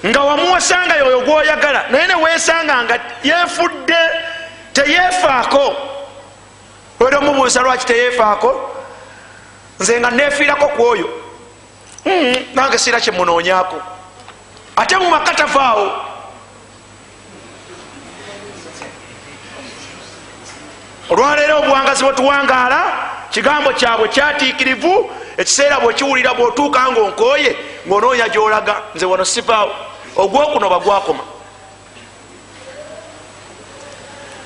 nga 0.06 0.22
wamuwasanga 0.22 0.95
yoyo 0.95 1.22
gwoyagala 1.22 1.86
naye 1.89 2.08
newesanga 2.08 2.84
nga 2.84 2.99
yefudde 3.24 4.01
teyefaako 4.74 5.93
wera 7.04 7.18
omubuuza 7.20 7.62
lwaki 7.62 7.86
teyefaako 7.86 8.70
nze 9.80 9.99
nga 9.99 10.12
nefiirako 10.12 10.68
ku 10.68 10.82
oyo. 10.84 11.10
Hmm, 12.04 12.36
nange 12.54 12.78
siira 12.78 12.99
kyemunoonyako 13.01 13.78
ate 14.76 14.97
mumaka 14.97 15.34
tavaawo. 15.34 15.88
Olwaleero 21.10 21.58
obuwangazi 21.60 22.04
bwetuwangaala 22.04 22.82
kigambo 23.32 23.74
kyabwe 23.74 24.08
kyatiikirivu 24.08 25.12
ekiseera 25.38 25.80
bwekiwulira 25.80 26.34
bwotuuka 26.34 26.91
nga 26.91 27.01
onkooye 27.01 27.51
ngaonoonya 27.88 28.30
gyolaga. 28.30 28.76
Nze 28.95 29.06
wano 29.06 29.26
sivaawo. 29.26 29.72
Ogwokuno 30.16 30.70
bagwakoma 30.70 31.24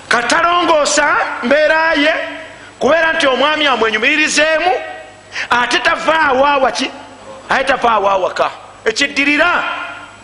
katalongoosa 0.10 1.16
mbeeraye 1.44 2.14
kubeera 2.80 3.14
nti 3.14 3.28
omwami 3.28 3.68
tavaawo 5.80 6.46
awaki 6.46 6.92
ate 7.50 7.64
tavaawo 7.64 8.10
awaka 8.10 8.52
ekiddirira 8.86 9.64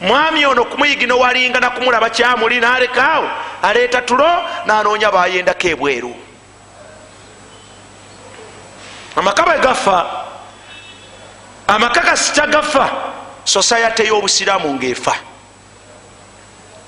mwami 0.02 0.46
ono 0.46 0.66
kumuyigino 0.66 1.20
walinga 1.20 1.60
nakumulaba 1.60 2.10
kyamuli 2.10 2.60
nalekaawo 2.60 3.30
aleeta 3.62 4.02
tulo 4.02 4.30
nanoonya 4.66 5.12
bayendako 5.12 5.68
ebweru. 5.68 6.16
Amaka 9.16 9.44
bwe 9.44 9.60
gafa 9.60 10.06
amaka 11.68 12.02
kasita 12.02 12.48
gafa 12.48 12.90
sosayate 13.44 14.08
y'obusiraamu 14.08 14.74
ngaefa 14.74 15.16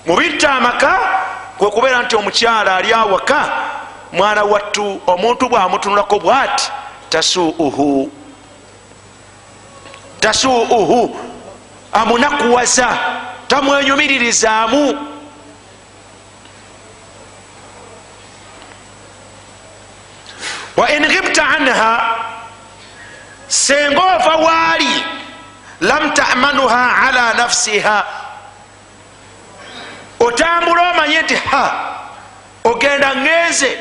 mubitta 0.05 0.49
amaka 0.49 0.99
kwe 1.57 1.70
kubeera 1.70 2.01
nti 2.01 2.16
omukyala 2.16 2.76
ali 2.76 2.93
awaka 2.93 3.49
mwana 4.11 4.43
wattu 4.43 5.01
omuntu 5.07 5.49
bwamutunulako 5.49 6.19
bwati 6.19 6.71
tasuuhu. 7.09 8.11
Tasuuhu. 10.19 11.19
Amunakuwaza 11.93 12.97
tamwenyumiririzaamu 13.47 15.07
wa 20.77 20.89
in 20.91 21.03
ghibta 21.07 21.47
anha 21.47 22.15
senga 23.47 24.01
ova 24.15 24.35
waali 24.35 25.03
lam 25.81 26.11
tamanuha 26.13 27.01
ala 27.07 27.33
nafsiha. 27.33 28.05
Otambula 30.19 30.91
omanye 30.91 31.21
nti 31.21 31.35
ha 31.35 31.73
ogenda 32.63 33.15
ngenze 33.15 33.79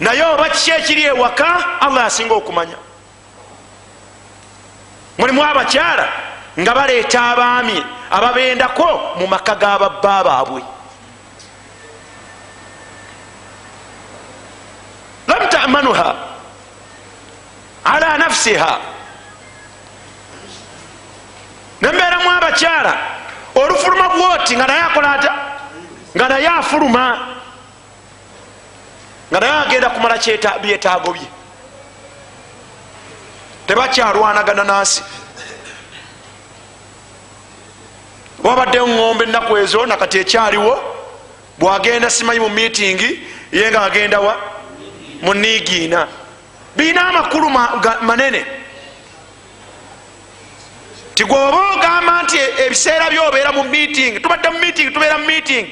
naye 0.00 0.22
oba 0.24 0.48
kiki 0.48 0.70
ekiri 0.70 1.02
ewaka 1.04 1.80
allah 1.80 2.04
asinga 2.04 2.34
okumanya. 2.34 2.76
Mulimu 5.18 5.44
abakyala 5.44 6.08
nga 6.58 6.74
baleeta 6.74 7.20
abaami 7.30 7.84
ababendako 8.10 9.14
mu 9.18 9.26
maka 9.26 9.54
g'ababba 9.54 10.24
baabwe. 10.24 10.62
Lam 15.28 15.48
tamanuha 15.48 16.14
ala 17.84 18.18
nafsiha. 18.18 18.78
Nembeeramu 21.80 22.30
abakyala 22.30 22.92
olufuluma 23.54 24.08
bwoti 24.08 24.56
nga 24.56 24.66
naye 24.66 24.80
akola 24.80 25.12
ata? 25.12 25.32
Nga 26.16 26.28
naye 26.28 26.48
afuluma 26.48 27.04
nga 29.30 29.40
naye 29.40 29.52
agenda 29.52 29.90
kumala 29.90 30.18
byetaago 30.62 31.12
bye. 31.12 31.28
Tebakyalwanagana 33.66 34.64
nansi 34.64 35.02
wabadde 38.42 38.78
ŋŋombe 38.78 39.24
ennaku 39.24 39.56
ezo 39.56 39.86
nakati 39.86 40.18
ekyaliwo 40.18 40.74
bwagenda 41.58 42.10
simanyi 42.10 42.40
mu 42.40 42.48
mitingi 42.48 43.10
ye 43.52 43.70
nga 43.70 43.82
agenda 43.82 44.20
wa? 44.20 44.34
Mu 45.22 45.34
niigiina 45.34 46.08
birina 46.76 47.08
amakulu 47.08 47.50
manene. 48.00 48.44
Tigwoba 51.14 51.60
ogamba 51.74 52.22
nti 52.22 52.38
ebiseera 52.64 53.10
byobeera 53.10 53.52
mu 53.52 53.62
miting 53.64 54.22
tubadde 54.22 54.48
mu 54.50 54.58
miting 54.58 54.92
tubeera 54.92 55.18
mu 55.18 55.26
miting 55.26 55.66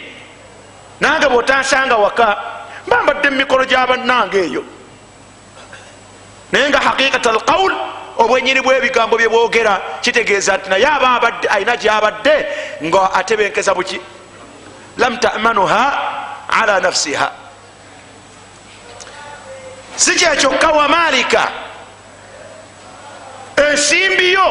nange 1.00 1.26
bwotansanga 1.28 1.96
waka 1.96 2.57
mbambadde 2.88 3.30
mumikolo 3.30 3.64
gyabannange 3.64 4.38
eyo. 4.48 4.62
Naye 6.52 6.68
nga 6.68 6.80
haqiqat 6.80 7.26
alqaul 7.26 7.72
obwenyini 8.18 8.60
bwebigambo 8.60 9.16
byebwogera 9.20 9.74
kitegeeza 10.00 10.56
nti 10.56 10.68
naye 10.70 10.86
aba 10.86 11.08
abadde 11.16 11.46
alina 11.48 11.76
gyabadde 11.76 12.34
nga 12.84 13.12
atebenkeza 13.18 13.74
buki? 13.74 14.00
Lam 14.96 15.20
tamanuha 15.20 15.82
ala 16.48 16.80
nafsiha. 16.80 17.28
Si 19.96 20.14
kyekyokka 20.14 20.68
wamalika 20.70 21.42
ensimbiyo 23.56 24.48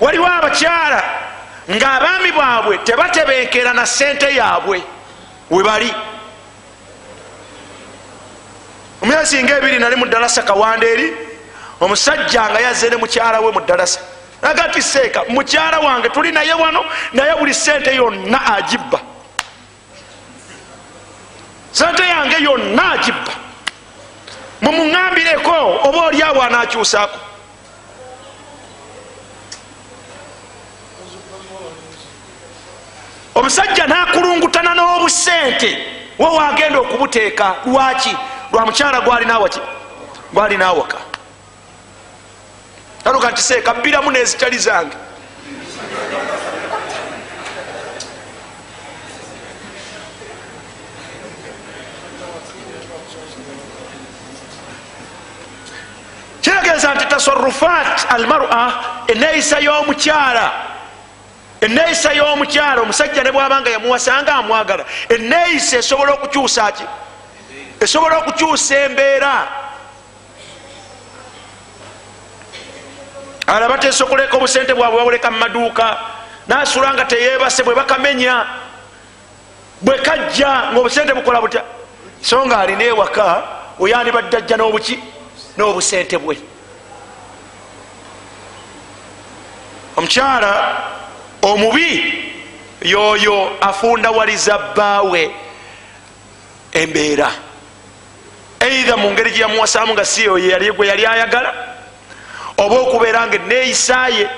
waliwo 0.00 0.26
abakyala 0.26 1.02
ngaabaami 1.70 2.32
baabwe 2.32 2.78
tebatebenkera 2.78 3.72
na 3.72 3.86
sente 3.86 4.34
yaabwe 4.34 4.82
webali 5.50 5.94
omyezi 9.02 9.42
nga 9.42 9.58
ebiri 9.58 9.78
nali 9.78 9.96
mu 9.96 10.06
ddalasa 10.06 10.42
kawanda 10.42 10.86
eri 10.86 11.12
omusajja 11.80 12.50
nga 12.50 12.60
yazze 12.60 12.90
ne 12.90 12.96
mukyala 12.96 13.40
we 13.40 13.52
mu 13.52 13.60
ddalasa 13.60 14.00
aga 14.42 14.68
ti 14.68 14.82
seeka 14.82 15.24
mukyala 15.28 15.78
wange 15.80 16.08
tuli 16.08 16.32
naye 16.32 16.54
wano 16.54 16.84
naye 17.12 17.34
buli 17.38 17.54
sente 17.54 17.94
yonna 17.94 18.38
agibba. 18.56 19.00
Sente 21.72 22.02
yange 22.02 22.42
yonna 22.42 22.92
agibba. 22.92 23.32
Mumuŋambireko 24.62 25.80
oba 25.84 25.98
oliawo 26.06 26.42
anakyusaako 26.42 27.18
omusajja 33.34 33.86
nakulungutana 33.86 34.74
n'obusente 34.74 35.70
we 36.18 36.26
wagenda 36.26 36.78
okubuteeka 36.78 37.54
lwaki 37.66 38.16
lwa 38.52 38.66
mukyala 38.66 39.00
gwalinawaki 39.00 39.60
gwalinawaka 40.32 40.98
aluka 43.04 43.30
nti 43.30 43.42
seeka 43.42 43.74
bbiramu 43.74 44.10
nezitali 44.10 44.58
zange. 44.58 44.96
Kitegeeza 56.40 56.94
nti 56.94 57.04
tasarufat 57.04 58.12
almara 58.12 58.72
eneyisa 59.06 59.58
y'omukyala. 59.60 60.52
Eneyisa 61.60 62.12
y'omukyala 62.12 62.80
omusajja 62.82 63.22
ne 63.22 63.32
bwabanga 63.32 63.70
yamuwasanga 63.70 64.34
amwagala. 64.34 64.84
Eneyisa 65.08 65.76
esobola 65.76 66.12
okukyusa 66.12 66.72
ki 66.72 66.84
esobola 67.80 68.18
okukyusa 68.18 68.76
embeera. 68.76 69.48
Alaba 73.46 73.78
tesokoleka 73.78 74.36
obusente 74.36 74.74
bwabwe 74.74 74.98
babuleka 74.98 75.30
mumaduuka 75.30 75.96
nasula 76.48 76.94
nga 76.94 77.04
teyebase 77.04 77.62
bwe 77.62 77.74
bakamenya 77.74 78.46
bwe 79.80 79.98
kajja 79.98 80.72
ngaobusente 80.72 81.14
bukola 81.14 81.40
butya. 81.40 81.64
So 82.22 82.46
nga 82.46 82.58
alina 82.58 82.84
ewaka 82.84 83.42
oyandibadde 83.78 84.36
ajja 84.36 84.56
n'obuki 84.56 84.98
n'obusente 85.56 86.18
bwe. 86.18 86.36
Omukyala 89.96 90.52
omubi 91.42 92.24
yoyo 92.82 93.56
afundawaliza 93.60 94.58
bbaawe. 94.58 95.30
Embeera 96.72 97.47
eitha 98.60 98.96
mu 98.96 99.10
ngeri 99.10 99.30
gyeyamuwasamu 99.30 99.92
nga 99.92 100.04
si 100.04 100.28
oyo 100.28 100.72
gwe 100.74 100.86
yali 100.86 101.06
ayagala 101.06 101.54
oba 102.58 102.76
okubeera 102.80 103.26
nga 103.26 103.36
eneeyisaye 103.36 104.28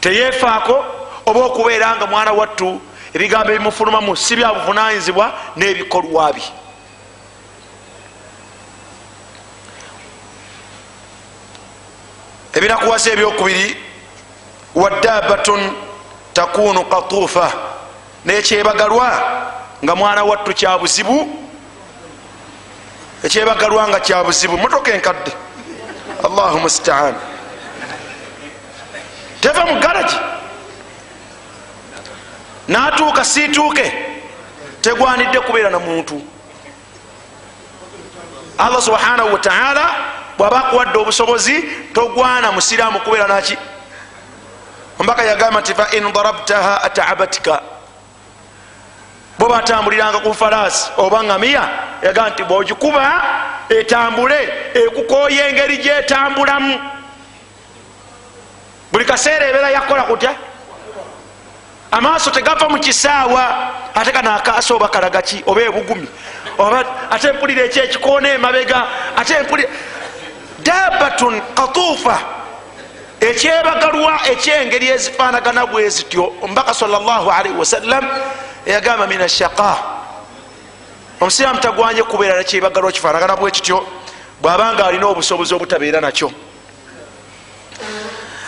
teyefaako 0.00 0.84
oba 1.26 1.40
okubeera 1.44 1.96
nga 1.96 2.06
mwana 2.06 2.32
wattu 2.32 2.80
ebigambo 3.14 3.52
ebimufulumamu 3.52 4.16
si 4.16 4.36
byabuvunanyizibwa 4.36 5.32
n'ebikolwa 5.56 6.32
bye. 6.32 6.48
Ebinakuwasa 12.54 13.10
ebyokubiri 13.10 13.76
wadabatun 14.74 15.72
takunu 16.32 16.84
katuufa. 16.84 17.52
Nekyebagalwa 18.24 19.08
nga 19.84 19.94
mwana 19.96 20.24
wattu 20.24 20.54
kyabuzibu 20.54 21.42
ekyebagalwa 23.22 23.88
nga 23.88 24.00
kyabuzibu 24.00 24.58
motoka 24.58 24.92
enkadde. 24.92 25.32
Allahu 26.24 26.58
mustaan 26.58 27.14
teva 29.40 29.66
mu 29.66 29.80
garagi 29.80 30.16
natuuka 32.68 33.24
situuke. 33.24 33.86
Tegwanidde 34.82 35.40
kubeera 35.40 35.70
na 35.70 35.78
muntu. 35.78 36.18
Allah 38.58 38.82
subhanahu 38.82 39.32
wataala 39.32 39.84
bwaba 40.38 40.58
akuwadde 40.58 40.98
obusobozi 40.98 41.62
togwana 41.94 42.52
musiraamu 42.52 43.00
kubeera 43.00 43.26
naki 43.28 43.56
ombaka 44.98 45.22
yagamba 45.22 45.60
nti 45.60 45.74
fain 45.74 46.12
darabtaha 46.12 46.82
ataabatika 46.82 47.62
bo 49.42 49.48
batambuliranga 49.48 50.22
ku 50.22 50.30
falaasi 50.30 50.90
oba 50.96 51.18
ngamiya 51.22 51.64
yagamba 52.02 52.30
nti 52.30 52.42
bwogikuba 52.44 53.02
etambule 53.68 54.38
ekukoya 54.74 55.48
engeri 55.48 55.76
gyetambulamu. 55.82 56.78
Buli 58.92 59.04
kaseera 59.04 59.46
ebeera 59.46 59.70
yakola 59.70 60.02
kutya? 60.02 60.34
Amaaso 61.90 62.30
tegava 62.30 62.68
mu 62.68 62.78
kisaawa 62.78 63.44
ate 63.94 64.12
kanakaasa 64.12 64.74
oba 64.74 64.88
kalagaki 64.88 65.42
oba 65.46 65.62
ebugumi? 65.62 66.06
Ate 67.10 67.32
mpulira 67.32 67.64
ekyekikoona 67.64 68.28
emabega? 68.28 68.86
Ate 69.16 69.42
mpulira 69.42 69.70
dabatun 70.62 71.42
katuufa 71.54 72.18
ekyebagalwa 73.20 74.20
ekyengeri 74.30 74.86
ezifaanagana 74.88 75.66
bwe 75.66 75.88
zityo 75.88 76.32
omubaka 76.42 76.74
salllahalaihi 76.74 77.58
wasallam 77.58 78.06
eyagamba 78.66 79.06
min 79.06 79.20
ashaqa 79.20 79.76
omusiraamu 81.20 81.60
tagwanye 81.60 82.02
kubeera 82.02 82.36
nakyebagalwa 82.36 82.92
kifaanagana 82.92 83.36
bwe 83.36 83.50
kityo 83.50 83.86
bwabanga 84.40 84.86
alina 84.86 85.06
obusobozi 85.06 85.54
obutabeera 85.54 86.00
nakyo. 86.00 86.32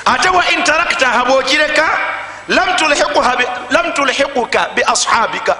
Ate 0.04 0.28
wa 0.28 0.50
interaktaha 0.50 1.24
bwogireka 1.24 1.98
lam 2.48 3.92
tulhikuka 3.94 4.68
biashabika 4.74 5.56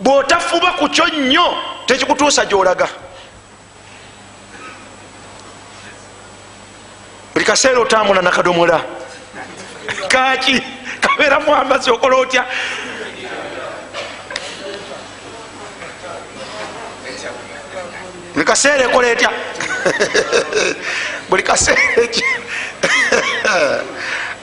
bwotafuba 0.00 0.72
ku 0.78 0.88
kyo 0.88 1.06
nnyo 1.06 1.56
tekikutuusa 1.86 2.44
gyolaga. 2.44 2.88
Buli 7.32 7.44
kaseera 7.44 7.80
otambula 7.80 8.22
nakadomola. 8.22 8.80
Kaki 10.08 10.62
kabeeramu 11.16 11.54
amazzi 11.54 11.90
okola 11.90 12.16
otya 12.16 12.44
buli 18.34 18.44
kaseera 18.44 18.84
ekola 18.84 19.08
etya 19.08 19.30
buli 21.28 21.42
kaseera 21.42 21.82
eki 21.96 22.24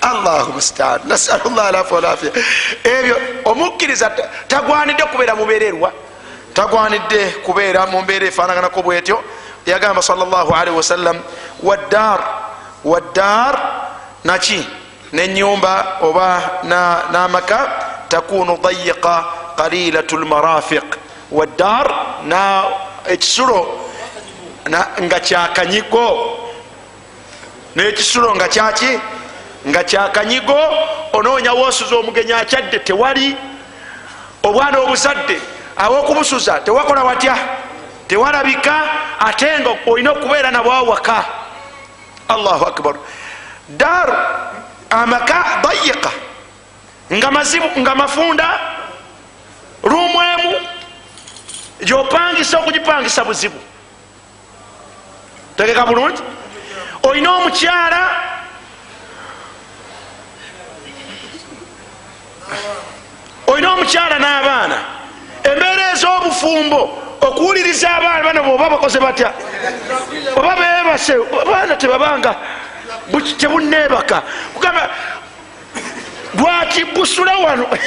allahu 0.01 0.53
mustaan. 0.53 1.01
Nasalu 1.05 1.49
llah 1.49 1.67
alafu 1.67 1.95
walafia 1.95 2.31
ebyo 2.83 3.17
omukkiriza 3.45 4.11
tagwanidde 4.47 5.03
kubeera 5.03 5.35
mubererwa 5.35 5.91
tagwanidde 6.53 7.25
kubeera 7.45 7.85
mu 7.85 8.01
mbeera 8.01 8.27
efaanaganako 8.27 8.81
bwetyo 8.81 9.23
yagamba 9.65 10.01
salllahalihi 10.01 10.77
wasallam 10.77 11.17
waddar 11.63 12.19
waddar 12.83 13.59
naki 14.23 14.67
nenyumba 15.13 15.97
oba 16.01 16.61
n'amaka 17.11 17.59
takunu 18.09 18.57
dayiqa 18.57 19.25
qalilatu 19.57 20.17
lmarafiq 20.17 20.85
waddar 21.31 21.87
na 22.25 22.63
ekisulo 23.07 23.89
nga 25.01 25.19
kyakanyigo 25.19 26.07
nekisulo 27.75 28.35
nga 28.35 28.47
kyaki 28.47 28.99
nga 29.67 29.83
kyakanyigo 29.83 30.59
onoonya 31.13 31.53
wosuza 31.53 31.95
omugenyi 31.95 32.33
akyadde 32.33 32.79
tewali. 32.79 33.37
Obwana 34.43 34.79
obuzadde 34.79 35.41
awokubusuza 35.77 36.59
tewakola 36.59 37.03
watya? 37.03 37.35
Tewalabika 38.07 38.75
ate 39.19 39.59
nga 39.59 39.71
olina 39.85 40.11
okubeera 40.11 40.51
nabwawaka 40.51 41.25
allahu 42.27 42.65
akbar. 42.65 42.95
Dar 43.69 44.07
amaka 44.89 45.61
dayiqa 45.63 46.11
nga 47.11 47.31
mazibu 47.31 47.67
nga 47.77 47.95
mafunda 47.95 48.47
rumu 49.83 50.21
emu 50.21 50.55
gyopangisa 51.81 52.59
okugipangisa 52.59 53.23
buzibu. 53.23 53.59
Tegeka 55.55 55.85
bulungi. 55.85 56.21
Olina 57.03 57.31
omukyala 57.35 58.01
olina 63.47 63.73
omukyala 63.73 64.19
n'abaana. 64.19 64.77
Embeera 65.43 65.91
ez'obufumbo 65.93 66.81
okuwuliriza 67.21 67.89
abaana 67.89 68.23
bano 68.23 68.43
boba 68.43 68.69
bakoze 68.69 68.99
batya? 68.99 69.33
Oba 70.35 70.55
bebase 70.55 71.13
abaana 71.41 71.75
tebabanga 71.75 72.35
tebuneebaka 73.37 74.21
kugamba 74.53 74.89
lwaki 76.37 76.85
busula 76.85 77.35
wano? 77.37 77.65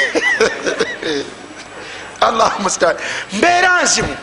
Allahmustaan 2.26 2.96
mbeera 3.32 3.82
nzibu 3.82 4.14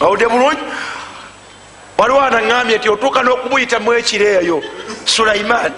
owudde 0.00 0.26
bulungi. 0.28 0.64
Waliwo 1.98 2.20
anaŋambye 2.20 2.76
nti 2.78 2.88
otuuka 2.88 3.20
n'okubuyitamu 3.22 3.92
ekireeyo 4.00 4.62
sulaiman. 5.04 5.72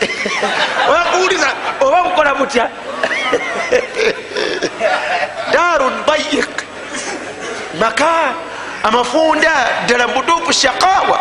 Wakuwuliza 0.90 1.49
oba 1.84 2.03
bukola 2.05 2.34
butya? 2.34 2.70
Darun 5.53 5.95
dayik 6.07 6.53
maka 7.80 8.34
amafunda 8.82 9.55
ddala 9.84 10.09
mubutuufu 10.09 10.53
shakawa 10.53 11.18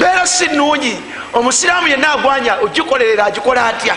mbeera 0.00 0.26
si 0.26 0.46
nungi 0.48 0.96
omusiraamu 1.32 1.88
yenna 1.88 2.12
agwanya 2.12 2.54
ogikolerera 2.60 3.24
agikola 3.24 3.66
atya? 3.66 3.96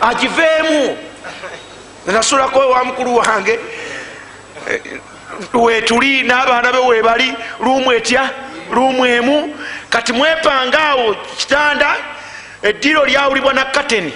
Agiveemu. 0.00 0.96
Nasulako 2.06 2.62
ewa 2.62 2.84
mukulu 2.84 3.16
wange 3.16 3.58
wetuli 5.54 6.22
n'abaana 6.22 6.72
be 6.72 6.78
webali 6.78 7.34
luumu 7.60 7.92
etya? 7.92 8.30
Luumu 8.72 9.06
emu. 9.06 9.56
Kati 9.90 10.12
mwepanga 10.12 10.78
awo 10.78 11.14
kitanda 11.36 11.96
eddiro 12.62 13.04
lyawulibwa 13.04 13.52
na 13.52 13.64
kateni 13.64 14.12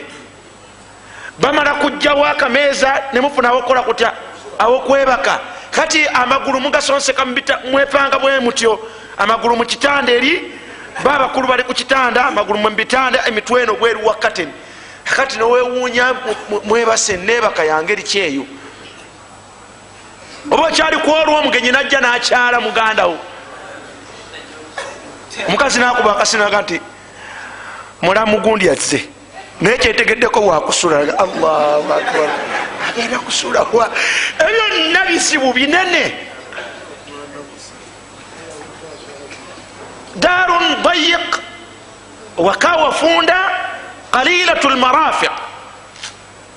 bamala 1.38 1.74
kujjawo 1.74 2.24
akameeza 2.26 3.02
nemufuna 3.12 3.48
awokukola 3.48 3.82
kutya? 3.82 4.12
Awokwebaka 4.58 5.40
kati 5.70 6.08
amagulu 6.08 6.60
mugasonseka 6.60 7.24
mwepanga 7.70 8.18
bwe 8.18 8.40
mutyo. 8.40 8.78
Amagulu 9.16 9.56
mu 9.56 9.64
kitanda 9.64 10.12
eri 10.12 10.57
babakulu 11.04 11.48
bali 11.48 11.62
ku 11.62 11.74
kitanda 11.74 12.24
amagulu 12.26 12.58
mubitanda 12.58 13.26
emitwe 13.28 13.62
eno 13.62 13.74
bweru 13.74 14.06
wa 14.06 14.14
kateni 14.14 14.52
kati 15.16 15.38
nowewuunya 15.38 16.14
mwebase 16.64 17.16
nebaka 17.16 17.64
yange 17.64 17.92
erikyeyo 17.92 18.44
oba 20.50 20.66
okyali 20.68 20.96
kwolwa 20.96 21.38
omugenyi 21.38 21.70
najja 21.72 22.00
nakyala 22.00 22.60
mugandawo 22.60 23.18
omukazi 25.48 25.78
nakuba 25.80 26.16
akasinaga 26.16 26.62
nti 26.62 26.80
mulamu 28.02 28.40
gundi 28.40 28.70
azze 28.70 29.08
naye 29.60 29.78
kyetegeddeko 29.78 30.46
wakusula 30.46 30.98
allahu 30.98 31.92
akbar. 31.92 32.30
Agenda 32.88 33.18
kusulawa 33.18 33.90
ebyo 34.38 34.90
nna 34.90 35.04
bizibu 35.06 35.52
binene 35.52 36.14
darun 40.18 40.82
dayiq 40.82 41.40
waka 42.36 42.76
wafunda 42.76 43.38
qalilatu 44.10 44.68
lmarafiq 44.70 45.32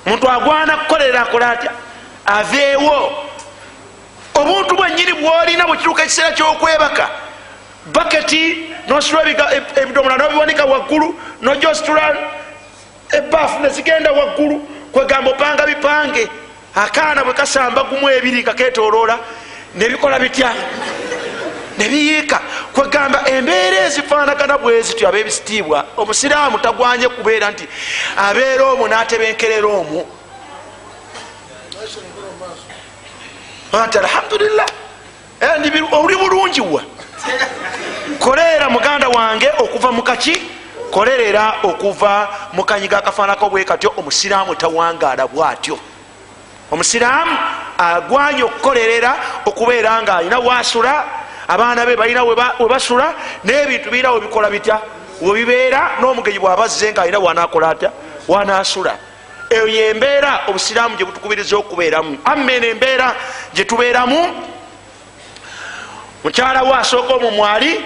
muntu 0.06 0.30
agwana 0.30 0.76
kukolera 0.76 1.20
akola 1.20 1.50
atya 1.50 1.70
aveewo 2.26 3.12
obuntu 4.34 4.76
bwenyini 4.76 5.12
bwolina 5.12 5.66
bwekituuka 5.66 6.02
ekiseera 6.02 6.32
kyokwebaka 6.32 7.08
baketi 7.92 8.72
nositula 8.88 9.22
ebidomola 9.76 10.16
nobiwanika 10.16 10.64
waggulu 10.64 11.20
noja 11.42 11.68
ositula 11.68 12.16
ebaafu 13.12 13.60
nezigenda 13.60 14.12
waggulu 14.12 14.58
kwegamba 14.92 15.30
opanga 15.30 15.66
bipange 15.66 16.28
akaana 16.74 17.24
bwe 17.24 17.34
kasamba 17.34 17.82
gumu 17.84 18.10
ebiri 18.10 18.42
kaketoloola 18.42 19.18
nebikola 19.74 20.18
bitya 20.18 20.52
nebiyiika 21.82 22.40
kwegamba 22.74 23.28
embeera 23.28 23.78
ezifaanagana 23.86 24.58
bwezityo 24.58 25.08
abebisitiibwa 25.08 25.78
omusiraamu 25.96 26.58
tagwanye 26.58 27.08
kubeera 27.08 27.50
nti 27.50 27.64
abeera 28.16 28.64
omwo 28.72 28.88
natebenkerera 28.88 29.68
omwo 29.80 30.02
nti 33.86 33.98
alhamdulillah. 33.98 34.66
Oli 35.92 36.16
bulungiwa 36.16 36.82
koleera 38.18 38.70
muganda 38.70 39.08
wange 39.08 39.50
okuva 39.58 39.92
mukaki 39.92 40.42
kolerera 40.90 41.54
okuva 41.62 42.28
mukanyiga 42.52 42.98
akafaanako 42.98 43.50
bwe 43.50 43.64
katyo 43.64 43.92
omusiraamu 43.96 44.54
tawangaala 44.54 45.26
bwatyo. 45.26 45.78
Omusiraamu 46.70 47.38
agwanye 47.78 48.42
okukolerera 48.42 49.16
okubeera 49.46 50.02
nga 50.02 50.16
alina 50.16 50.38
wasula 50.38 51.04
abaana 51.52 51.86
be 51.86 51.96
balina 51.96 52.24
webasula 52.24 53.14
n'ebintu 53.44 53.90
birina 53.90 54.12
webikola 54.12 54.50
bitya? 54.50 54.80
Webibeera 55.20 56.00
n'omugenyi 56.00 56.38
bwabazze 56.38 56.92
nga 56.92 57.02
alina 57.02 57.18
wanakola 57.18 57.70
atya? 57.70 57.90
Wanasula 58.28 58.96
eyo 59.50 59.66
yembeera 59.66 60.40
obusiraamu 60.48 60.96
gyebutukubiriza 60.96 61.56
okubeeramu. 61.56 62.18
Amena 62.24 62.66
embeera 62.66 63.14
gyetubeeramu 63.54 64.20
mukyala 66.24 66.62
we 66.62 66.72
asooka 66.72 67.14
omwo 67.14 67.30
mwali 67.30 67.84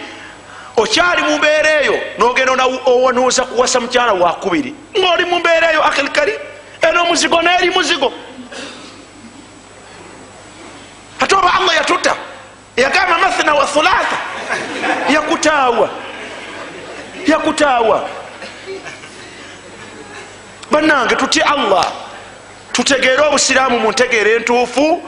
okyali 0.77 1.23
mumbeera 1.23 1.71
eyo 1.83 2.01
nogenda 2.19 2.65
owanuuza 2.87 3.45
kuwasa 3.45 3.81
mukyala 3.81 4.13
wakubiri 4.13 4.75
ngaoli 4.99 5.25
mumbeera 5.25 5.73
eyo 5.73 5.85
akilkari 5.85 6.35
eno 6.83 7.03
omuzigo 7.03 7.43
neeri 7.43 7.71
muzigo. 7.71 8.13
Ate 11.21 11.35
oba 11.35 11.55
allah 11.55 11.77
yatuta 11.77 12.17
yagamba 12.77 13.19
mathina 13.19 13.55
wa 13.55 13.67
thulatha 13.67 14.17
yakutaawa 15.09 15.91
yakutaawa 17.27 18.09
bannange 20.71 21.17
tutye 21.17 21.43
allah. 21.43 21.93
Tutegeere 22.73 23.23
obusiraamu 23.23 23.79
mu 23.79 23.91
ntegeera 23.91 24.31
entuufu. 24.31 25.03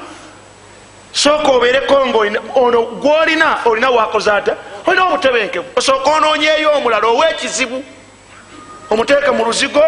Sooka 1.12 1.48
obeereko 1.52 2.06
nga 2.06 2.18
ono 2.54 2.82
gwolina 2.82 3.58
olina 3.64 3.90
wakoze 3.90 4.30
ata 4.30 4.56
olina 4.86 5.04
obutebenkevu. 5.04 5.66
Osooka 5.76 6.10
onoonyeeyo 6.10 6.70
omulala 6.76 7.06
ow'ekizibu. 7.08 7.84
Omuteeke 8.90 9.30
mu 9.30 9.44
luzigo 9.44 9.82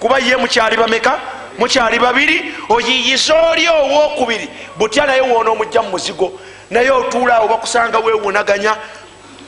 kuba 0.00 0.18
ye 0.18 0.36
mukyali 0.36 0.76
bameka? 0.76 1.20
Mukyali 1.58 1.98
babiri? 1.98 2.54
Oyiyiza 2.68 3.34
oli 3.50 3.68
owokubiri? 3.68 4.48
Butya 4.76 5.06
naye 5.06 5.20
woona 5.20 5.50
omujja 5.50 5.82
mu 5.82 5.90
muzigo 5.90 6.40
naye 6.70 6.90
otuulaawo 6.90 7.48
bakusanga 7.48 7.98
wewunaganya 7.98 8.76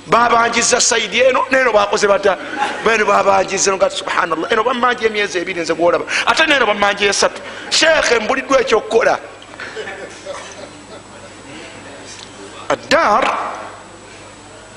babanjiza 0.07 0.81
saidi 0.81 1.21
eno 1.21 1.45
neno 1.51 1.73
bakoze 1.73 2.07
bata. 2.07 2.37
Beno 2.85 3.05
babanjiza 3.05 3.73
nga 3.73 3.91
subhanallah. 3.91 4.53
Eno 4.53 4.65
bamanja 4.65 5.07
emyezi 5.07 5.39
ebiri 5.39 5.61
nze 5.61 5.75
gwolaba. 5.75 6.05
Ate 6.27 6.47
neno 6.47 6.67
bamanja 6.67 7.07
esatu. 7.07 7.43
Sheekhe 7.71 8.19
mbuliddwa 8.19 8.61
ekyokukola 8.61 9.19
addar 12.73 13.39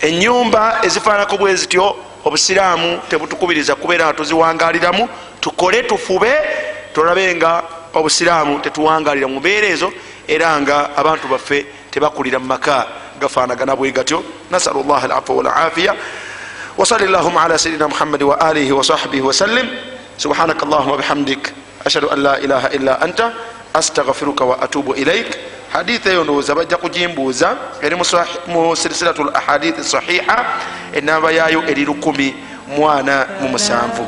enyumba 0.01 0.79
ezifaanako 0.83 1.37
bwe 1.37 1.55
zityo 1.55 1.95
obusiraamu 2.25 2.99
tebutukubiriza 3.09 3.75
kubeera 3.75 4.05
nga 4.05 4.13
tuziwangaliramu 4.13 5.09
tukole 5.39 5.83
tufube 5.83 6.33
tulabe 6.93 7.35
nga 7.35 7.63
obusiraamu 7.93 8.59
tetuwangalira 8.59 9.27
mu 9.27 9.39
mbeera 9.39 9.67
ezo 9.67 9.93
era 10.27 10.61
nga 10.61 10.97
abantu 10.97 11.27
baffe 11.27 11.65
tebakulira 11.94 12.38
mu 12.38 12.46
maka 12.46 12.86
gafanagana 13.20 13.76
bwe 13.76 13.92
gatyo 13.92 14.24
nasalu 14.50 14.82
llah 14.82 15.04
alafwa 15.04 15.36
walafiya 15.36 15.94
وصل 16.78 17.02
اللهم 17.02 17.38
على 17.38 17.58
سيدنا 17.58 17.86
محمد 17.86 18.22
وآله 18.22 18.72
وصحبه 18.72 19.20
وسلم 19.20 19.68
سبحانك 20.18 20.62
اللهم 20.62 20.90
وبحمدك 20.90 21.52
أشهد 21.86 22.04
أن 22.04 22.18
لا 22.22 22.38
إله 22.38 22.66
إلا 22.66 23.04
أنت 23.04 23.20
أستغفرك 23.76 24.40
وأتوب 24.40 24.90
إليك 24.90 25.38
haditha 25.72 26.10
eyo 26.10 26.24
ndowooza 26.24 26.54
bajja 26.54 26.76
kugimbuuza 26.76 27.56
eri 27.82 27.96
mu 28.46 28.76
silisilatu 28.76 29.22
l 29.22 29.30
ahadithi 29.34 29.84
sahiha 29.84 30.44
enamba 30.92 31.30
yayo 31.30 31.62
eri 31.68 31.84
lukumi 31.84 32.34
Mwana 32.77 33.25
mu 33.41 33.47
musanvu 33.49 34.03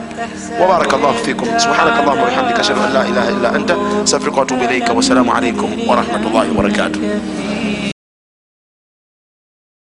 wabaraka 0.62 0.98
llahu 0.98 1.18
fikum 1.26 1.48
subhanaka 1.60 2.00
allahuma 2.02 2.24
wabihamdika 2.24 2.60
ashhadu 2.62 2.82
an 2.82 2.94
la 2.94 3.04
ilaha 3.08 3.30
illa 3.32 3.50
anta 3.54 3.76
astafirika 4.04 4.40
watubu 4.40 4.64
ilaika 4.64 4.94
wassalamu 4.94 5.32
alaikum 5.34 5.70
warahmatullahi 5.90 6.50
wabarakatuh 6.50 7.00